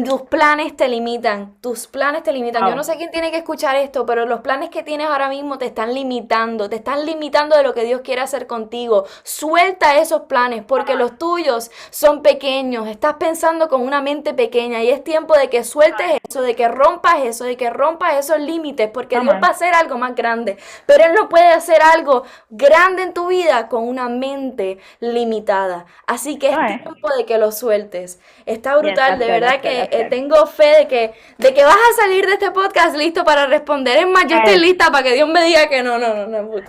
tus 0.05 0.23
planes 0.23 0.77
te 0.77 0.89
limitan, 0.89 1.55
tus 1.61 1.87
planes 1.87 2.23
te 2.23 2.33
limitan. 2.33 2.69
Yo 2.69 2.75
no 2.75 2.85
sé 2.85 2.97
quién 2.97 3.11
tiene 3.11 3.31
que 3.31 3.39
escuchar 3.39 3.77
esto, 3.77 4.05
pero 4.05 4.27
los 4.27 4.41
planes 4.41 4.71
que 4.71 4.83
tienes 4.83 5.07
ahora 5.07 5.29
mismo 5.29 5.59
te 5.59 5.67
están 5.67 5.95
limitando, 5.95 6.69
te 6.69 6.77
están 6.77 7.07
limitando 7.07 7.57
de 7.57 7.63
lo 7.63 7.73
que 7.73 7.85
Dios 7.85 8.03
quiere 8.03 8.21
hacer 8.21 8.47
contigo. 8.47 9.05
Suelta 9.23 9.97
esos 9.97 10.23
planes 10.23 10.65
porque 10.67 10.95
los 10.95 11.19
tuyos 11.19 11.71
son 11.91 12.23
pequeños. 12.23 12.87
Estás 12.89 13.15
pensando 13.15 13.69
con 13.69 13.83
una 13.83 14.03
mente 14.03 14.35
pequeña 14.35 14.83
y 14.83 14.91
es 14.91 15.03
tiempo 15.03 15.37
de 15.37 15.49
que 15.49 15.65
sueltes 15.65 16.19
eso, 16.29 16.43
de 16.43 16.55
que 16.55 16.69
rompas 16.69 17.21
eso, 17.21 17.45
de 17.45 17.57
que 17.57 17.71
rompas 17.71 18.15
esos 18.17 18.41
límites, 18.41 18.91
porque 18.93 19.19
Dios 19.21 19.37
va 19.43 19.49
a 19.49 19.51
hacer 19.51 19.75
algo 19.75 19.97
más 19.97 20.15
grande. 20.15 20.59
Pero 20.85 21.05
Él 21.05 21.15
no 21.15 21.29
puede 21.29 21.49
hacer 21.49 21.76
algo 21.83 22.25
grande 22.51 23.03
en 23.03 23.15
tu 23.15 23.29
vida 23.29 23.69
con 23.69 23.87
una 23.87 24.09
mente 24.09 24.79
limitada. 25.01 25.87
Así 26.07 26.39
que 26.39 26.51
es 26.51 26.57
tiempo 26.67 27.09
de 27.17 27.25
que 27.25 27.39
lo 27.39 27.53
sueltes. 27.53 28.21
Está 28.45 28.77
brutal, 28.77 29.19
de 29.19 29.27
verdad 29.27 29.61
que 29.61 29.89
eh, 29.91 30.07
tengo 30.11 30.47
fe 30.47 30.79
de 30.79 30.89
que, 30.89 31.13
de 31.39 31.55
que 31.55 31.65
vas 31.65 31.77
a 31.77 32.03
salir 32.03 32.27
de 32.27 32.35
este 32.35 32.51
podcast 32.51 32.97
listo 32.97 33.25
para 33.25 33.47
responder. 33.47 33.99
Es 33.99 34.09
más, 34.09 34.27
yo 34.27 34.37
estoy 34.37 34.59
lista 34.59 34.91
para 34.91 35.03
que 35.05 35.15
Dios 35.15 35.29
me 35.29 35.43
diga 35.45 35.69
que 35.69 35.83
no, 35.83 35.99
no, 35.99 36.15
no, 36.15 36.27
no, 36.27 36.43
no, 36.43 36.61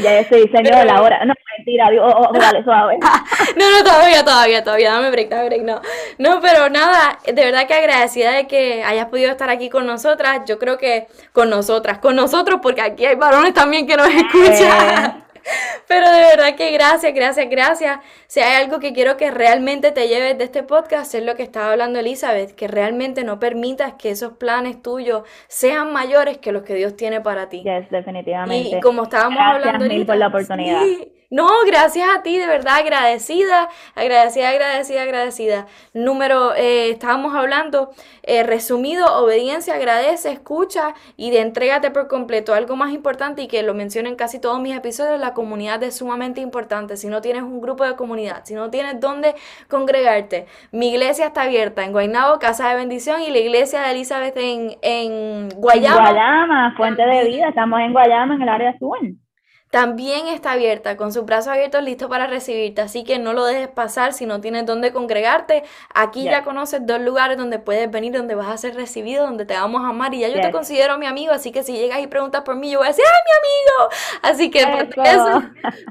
Ya 0.00 0.20
estoy 0.20 0.46
de 0.48 0.84
la 0.84 1.02
hora. 1.02 1.24
No, 1.24 1.34
mentira, 1.56 1.90
Dios, 1.90 2.04
oh, 2.06 2.30
oh, 2.30 2.62
suave. 2.64 2.98
no, 3.56 3.70
no, 3.70 3.84
todavía, 3.84 4.24
todavía, 4.24 4.64
todavía, 4.64 4.92
dame 4.92 5.10
break, 5.10 5.28
dame 5.28 5.46
break, 5.46 5.62
no. 5.62 5.80
No, 6.18 6.40
pero 6.40 6.68
nada, 6.68 7.18
de 7.24 7.32
verdad 7.32 7.66
que 7.66 7.74
agradecida 7.74 8.32
de 8.32 8.46
que 8.46 8.82
hayas 8.84 9.06
podido 9.06 9.30
estar 9.30 9.50
aquí 9.50 9.68
con 9.68 9.86
nosotras. 9.86 10.42
Yo 10.46 10.58
creo 10.58 10.78
que 10.78 11.06
con 11.32 11.50
nosotras, 11.50 11.98
con 11.98 12.16
nosotros, 12.16 12.60
porque 12.62 12.82
aquí 12.82 13.04
hay 13.04 13.16
varones 13.16 13.54
también 13.54 13.86
que 13.86 13.96
nos 13.96 14.08
escuchan. 14.08 14.45
Pero 15.88 16.10
de 16.10 16.20
verdad 16.20 16.56
que 16.56 16.72
gracias, 16.72 17.14
gracias, 17.14 17.48
gracias. 17.48 18.00
Si 18.26 18.40
hay 18.40 18.64
algo 18.64 18.80
que 18.80 18.92
quiero 18.92 19.16
que 19.16 19.30
realmente 19.30 19.92
te 19.92 20.08
lleves 20.08 20.36
de 20.36 20.44
este 20.44 20.62
podcast, 20.62 21.14
es 21.14 21.24
lo 21.24 21.36
que 21.36 21.44
estaba 21.44 21.70
hablando 21.72 22.00
Elizabeth, 22.00 22.54
que 22.54 22.66
realmente 22.66 23.22
no 23.22 23.38
permitas 23.38 23.94
que 23.94 24.10
esos 24.10 24.32
planes 24.32 24.82
tuyos 24.82 25.22
sean 25.46 25.92
mayores 25.92 26.38
que 26.38 26.52
los 26.52 26.64
que 26.64 26.74
Dios 26.74 26.96
tiene 26.96 27.20
para 27.20 27.48
ti. 27.48 27.62
Yes, 27.62 27.88
definitivamente. 27.90 28.78
Y 28.78 28.80
como 28.80 29.04
estábamos 29.04 29.38
hablando 29.40 29.84
ahorita, 29.84 30.06
por 30.06 30.16
la 30.16 30.26
oportunidad. 30.26 30.82
No, 31.28 31.48
gracias 31.66 32.08
a 32.08 32.22
ti, 32.22 32.38
de 32.38 32.46
verdad, 32.46 32.76
agradecida, 32.76 33.68
agradecida, 33.96 34.50
agradecida, 34.50 35.02
agradecida. 35.02 35.66
Número, 35.92 36.54
eh, 36.54 36.90
estábamos 36.90 37.34
hablando, 37.34 37.90
eh, 38.22 38.44
resumido, 38.44 39.04
obediencia, 39.20 39.74
agradece, 39.74 40.30
escucha 40.30 40.94
y 41.16 41.32
de 41.32 41.40
entrégate 41.40 41.90
por 41.90 42.06
completo. 42.06 42.54
Algo 42.54 42.76
más 42.76 42.92
importante 42.92 43.42
y 43.42 43.48
que 43.48 43.64
lo 43.64 43.74
menciono 43.74 44.08
en 44.08 44.14
casi 44.14 44.40
todos 44.40 44.60
mis 44.60 44.76
episodios, 44.76 45.18
la 45.18 45.34
comunidad 45.34 45.82
es 45.82 45.96
sumamente 45.96 46.40
importante. 46.40 46.96
Si 46.96 47.08
no 47.08 47.20
tienes 47.20 47.42
un 47.42 47.60
grupo 47.60 47.84
de 47.84 47.96
comunidad, 47.96 48.44
si 48.44 48.54
no 48.54 48.70
tienes 48.70 49.00
dónde 49.00 49.34
congregarte, 49.68 50.46
mi 50.70 50.90
iglesia 50.90 51.26
está 51.26 51.42
abierta 51.42 51.84
en 51.84 51.90
Guaynabo, 51.90 52.38
Casa 52.38 52.68
de 52.68 52.76
Bendición 52.76 53.20
y 53.22 53.30
la 53.30 53.38
iglesia 53.38 53.82
de 53.82 53.90
Elizabeth 53.90 54.36
en, 54.36 54.76
en 54.80 55.48
Guayama. 55.56 56.10
Guayama, 56.10 56.74
Fuente 56.76 57.04
de 57.04 57.24
Vida, 57.24 57.48
estamos 57.48 57.80
en 57.80 57.92
Guayama, 57.92 58.36
en 58.36 58.42
el 58.42 58.48
área 58.48 58.70
azul 58.70 59.18
también 59.76 60.26
está 60.28 60.52
abierta, 60.52 60.96
con 60.96 61.12
sus 61.12 61.26
brazos 61.26 61.48
abiertos 61.52 61.82
listos 61.82 62.08
para 62.08 62.26
recibirte. 62.26 62.80
Así 62.80 63.04
que 63.04 63.18
no 63.18 63.34
lo 63.34 63.44
dejes 63.44 63.68
pasar 63.68 64.14
si 64.14 64.24
no 64.24 64.40
tienes 64.40 64.64
dónde 64.64 64.90
congregarte. 64.90 65.64
Aquí 65.92 66.24
ya 66.24 66.44
conoces 66.44 66.86
dos 66.86 66.98
lugares 66.98 67.36
donde 67.36 67.58
puedes 67.58 67.90
venir, 67.90 68.14
donde 68.14 68.34
vas 68.34 68.48
a 68.48 68.56
ser 68.56 68.74
recibido, 68.74 69.26
donde 69.26 69.44
te 69.44 69.52
vamos 69.52 69.84
a 69.84 69.88
amar. 69.88 70.14
Y 70.14 70.20
ya 70.20 70.28
yo 70.28 70.40
te 70.40 70.50
considero 70.50 70.96
mi 70.96 71.04
amigo, 71.04 71.34
así 71.34 71.52
que 71.52 71.62
si 71.62 71.74
llegas 71.74 72.00
y 72.00 72.06
preguntas 72.06 72.40
por 72.40 72.56
mí, 72.56 72.70
yo 72.70 72.78
voy 72.78 72.86
a 72.86 72.88
decir, 72.88 73.04
¡ay, 73.06 73.20
mi 73.26 73.36
amigo! 73.42 73.90
Así 74.22 74.50
que 74.50 75.10
eso, 75.10 75.42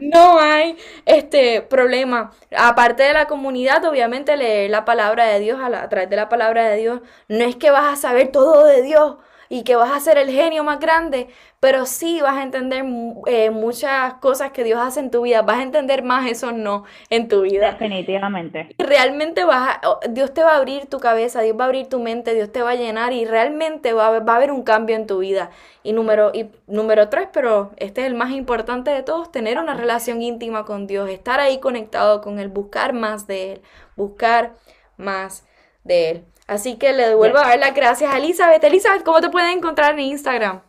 no 0.02 0.40
hay 0.40 0.78
este 1.06 1.62
problema. 1.62 2.32
Aparte 2.58 3.04
de 3.04 3.14
la 3.14 3.28
comunidad, 3.28 3.86
obviamente 3.86 4.36
leer 4.36 4.72
la 4.72 4.84
palabra 4.84 5.26
de 5.26 5.40
Dios 5.40 5.60
a, 5.62 5.68
a 5.68 5.90
través 5.90 6.10
de 6.10 6.16
la 6.16 6.28
palabra 6.28 6.68
de 6.70 6.78
Dios, 6.78 7.02
no 7.28 7.46
es 7.46 7.56
que 7.56 7.70
vas 7.70 7.94
a 7.94 7.96
saber 7.96 8.32
todo 8.32 8.66
de 8.66 8.82
Dios 8.82 9.18
y 9.50 9.64
que 9.64 9.76
vas 9.76 9.92
a 9.92 10.00
ser 10.00 10.18
el 10.18 10.32
genio 10.32 10.64
más 10.64 10.80
grande, 10.80 11.30
pero 11.66 11.88
sí 11.88 12.22
vas 12.22 12.38
a 12.38 12.44
entender 12.44 12.86
eh, 13.26 13.50
muchas 13.50 14.14
cosas 14.16 14.52
que 14.52 14.64
Dios 14.64 14.80
hace 14.80 15.00
en 15.00 15.10
tu 15.10 15.24
vida, 15.24 15.42
vas 15.42 15.58
a 15.58 15.64
entender 15.64 16.04
más 16.04 16.30
eso 16.30 16.52
no 16.52 16.84
en 17.10 17.28
tu 17.28 17.42
vida. 17.42 17.72
Definitivamente. 17.72 18.76
Y 18.78 18.84
realmente 18.84 19.46
vas 19.46 19.80
Dios 20.12 20.32
te 20.32 20.44
va 20.44 20.52
a 20.52 20.58
abrir 20.58 20.86
tu 20.86 21.00
cabeza, 21.00 21.42
Dios 21.42 21.58
va 21.60 21.64
a 21.64 21.66
abrir 21.66 21.90
tu 21.90 22.00
mente, 22.00 22.36
Dios 22.36 22.52
te 22.52 22.62
va 22.62 22.70
a 22.70 22.76
llenar 22.76 23.14
y 23.14 23.26
realmente 23.26 23.94
va 23.94 24.16
a, 24.16 24.20
va 24.20 24.34
a 24.34 24.36
haber 24.36 24.52
un 24.52 24.62
cambio 24.62 24.96
en 24.96 25.08
tu 25.08 25.18
vida. 25.18 25.50
Y 25.82 25.94
número, 25.94 26.30
y 26.36 26.52
número 26.68 27.10
tres, 27.10 27.30
pero 27.34 27.72
este 27.78 28.02
es 28.02 28.08
el 28.08 28.14
más 28.14 28.30
importante 28.30 28.92
de 28.92 29.02
todos, 29.02 29.32
tener 29.32 29.58
una 29.58 29.74
relación 29.74 30.22
íntima 30.22 30.66
con 30.66 30.86
Dios, 30.86 31.10
estar 31.10 31.40
ahí 31.40 31.60
conectado 31.60 32.22
con 32.22 32.38
Él, 32.38 32.50
buscar 32.50 32.94
más 32.94 33.26
de 33.26 33.54
Él, 33.54 33.62
buscar 33.96 34.54
más 34.98 35.48
de 35.84 36.12
Él. 36.12 36.26
Así 36.46 36.76
que 36.78 36.94
le 36.94 37.08
devuelvo 37.08 37.40
a 37.40 37.48
dar 37.48 37.58
las 37.58 37.74
gracias 37.74 38.14
a 38.14 38.20
Elizabeth. 38.20 38.64
Elizabeth, 38.64 39.04
¿cómo 39.04 39.20
te 39.20 39.32
pueden 39.32 39.58
encontrar 39.58 39.94
en 39.94 40.02
Instagram? 40.02 40.62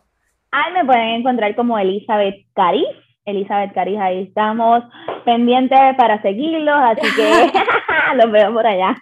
Ahí 0.51 0.73
me 0.73 0.85
pueden 0.85 1.09
encontrar 1.09 1.55
como 1.55 1.77
Elizabeth 1.77 2.45
Cariz. 2.53 2.87
Elizabeth 3.25 3.73
Cariz, 3.73 3.99
ahí 3.99 4.23
estamos 4.23 4.83
pendientes 5.25 5.77
para 5.97 6.21
seguirlos, 6.21 6.75
así 6.75 7.07
que 7.15 7.51
los 8.15 8.31
veo 8.31 8.53
por 8.53 8.65
allá. 8.65 8.95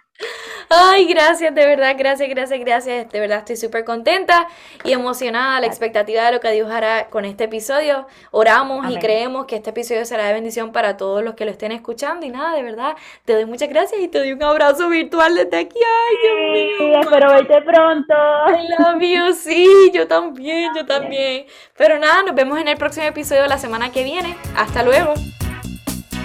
Ay, 0.68 1.06
gracias, 1.06 1.54
de 1.54 1.64
verdad, 1.64 1.94
gracias, 1.96 2.28
gracias, 2.28 2.60
gracias. 2.60 3.12
De 3.12 3.20
verdad 3.20 3.38
estoy 3.38 3.56
súper 3.56 3.84
contenta 3.84 4.48
y 4.84 4.92
emocionada 4.92 5.56
a 5.56 5.60
la 5.60 5.66
expectativa 5.66 6.24
de 6.24 6.32
lo 6.32 6.40
que 6.40 6.50
Dios 6.50 6.70
hará 6.70 7.06
con 7.06 7.24
este 7.24 7.44
episodio. 7.44 8.06
Oramos 8.32 8.90
y 8.90 8.98
creemos 8.98 9.46
que 9.46 9.56
este 9.56 9.70
episodio 9.70 10.04
será 10.04 10.26
de 10.26 10.34
bendición 10.34 10.72
para 10.72 10.96
todos 10.96 11.22
los 11.22 11.34
que 11.34 11.44
lo 11.44 11.52
estén 11.52 11.72
escuchando. 11.72 12.26
Y 12.26 12.30
nada, 12.30 12.54
de 12.54 12.62
verdad, 12.62 12.96
te 13.24 13.34
doy 13.34 13.46
muchas 13.46 13.68
gracias 13.68 14.00
y 14.00 14.08
te 14.08 14.18
doy 14.18 14.32
un 14.32 14.42
abrazo 14.42 14.88
virtual 14.88 15.34
desde 15.36 15.56
aquí. 15.56 15.78
Ay, 15.78 16.16
Dios 16.22 16.80
mío. 16.80 17.00
espero 17.00 17.30
verte 17.30 17.62
pronto. 17.62 18.14
I 18.48 18.68
love 18.78 19.02
you, 19.02 19.32
sí, 19.34 19.90
yo 19.94 20.08
también, 20.08 20.72
yo 20.74 20.84
también. 20.84 21.46
Pero 21.76 21.98
nada, 21.98 22.24
nos 22.24 22.34
vemos 22.34 22.58
en 22.58 22.68
el 22.68 22.76
próximo 22.76 23.06
episodio 23.06 23.46
la 23.46 23.58
semana 23.58 23.92
que 23.92 24.02
viene. 24.02 24.36
Hasta 24.56 24.82
luego. 24.82 25.14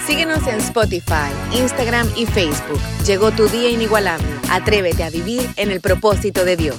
Síguenos 0.05 0.47
en 0.47 0.59
Spotify, 0.59 1.31
Instagram 1.53 2.07
y 2.15 2.25
Facebook. 2.25 2.79
Llegó 3.05 3.31
tu 3.31 3.47
día 3.47 3.69
inigualable. 3.69 4.27
Atrévete 4.49 5.03
a 5.03 5.09
vivir 5.09 5.47
en 5.57 5.71
el 5.71 5.79
propósito 5.79 6.43
de 6.43 6.57
Dios. 6.57 6.77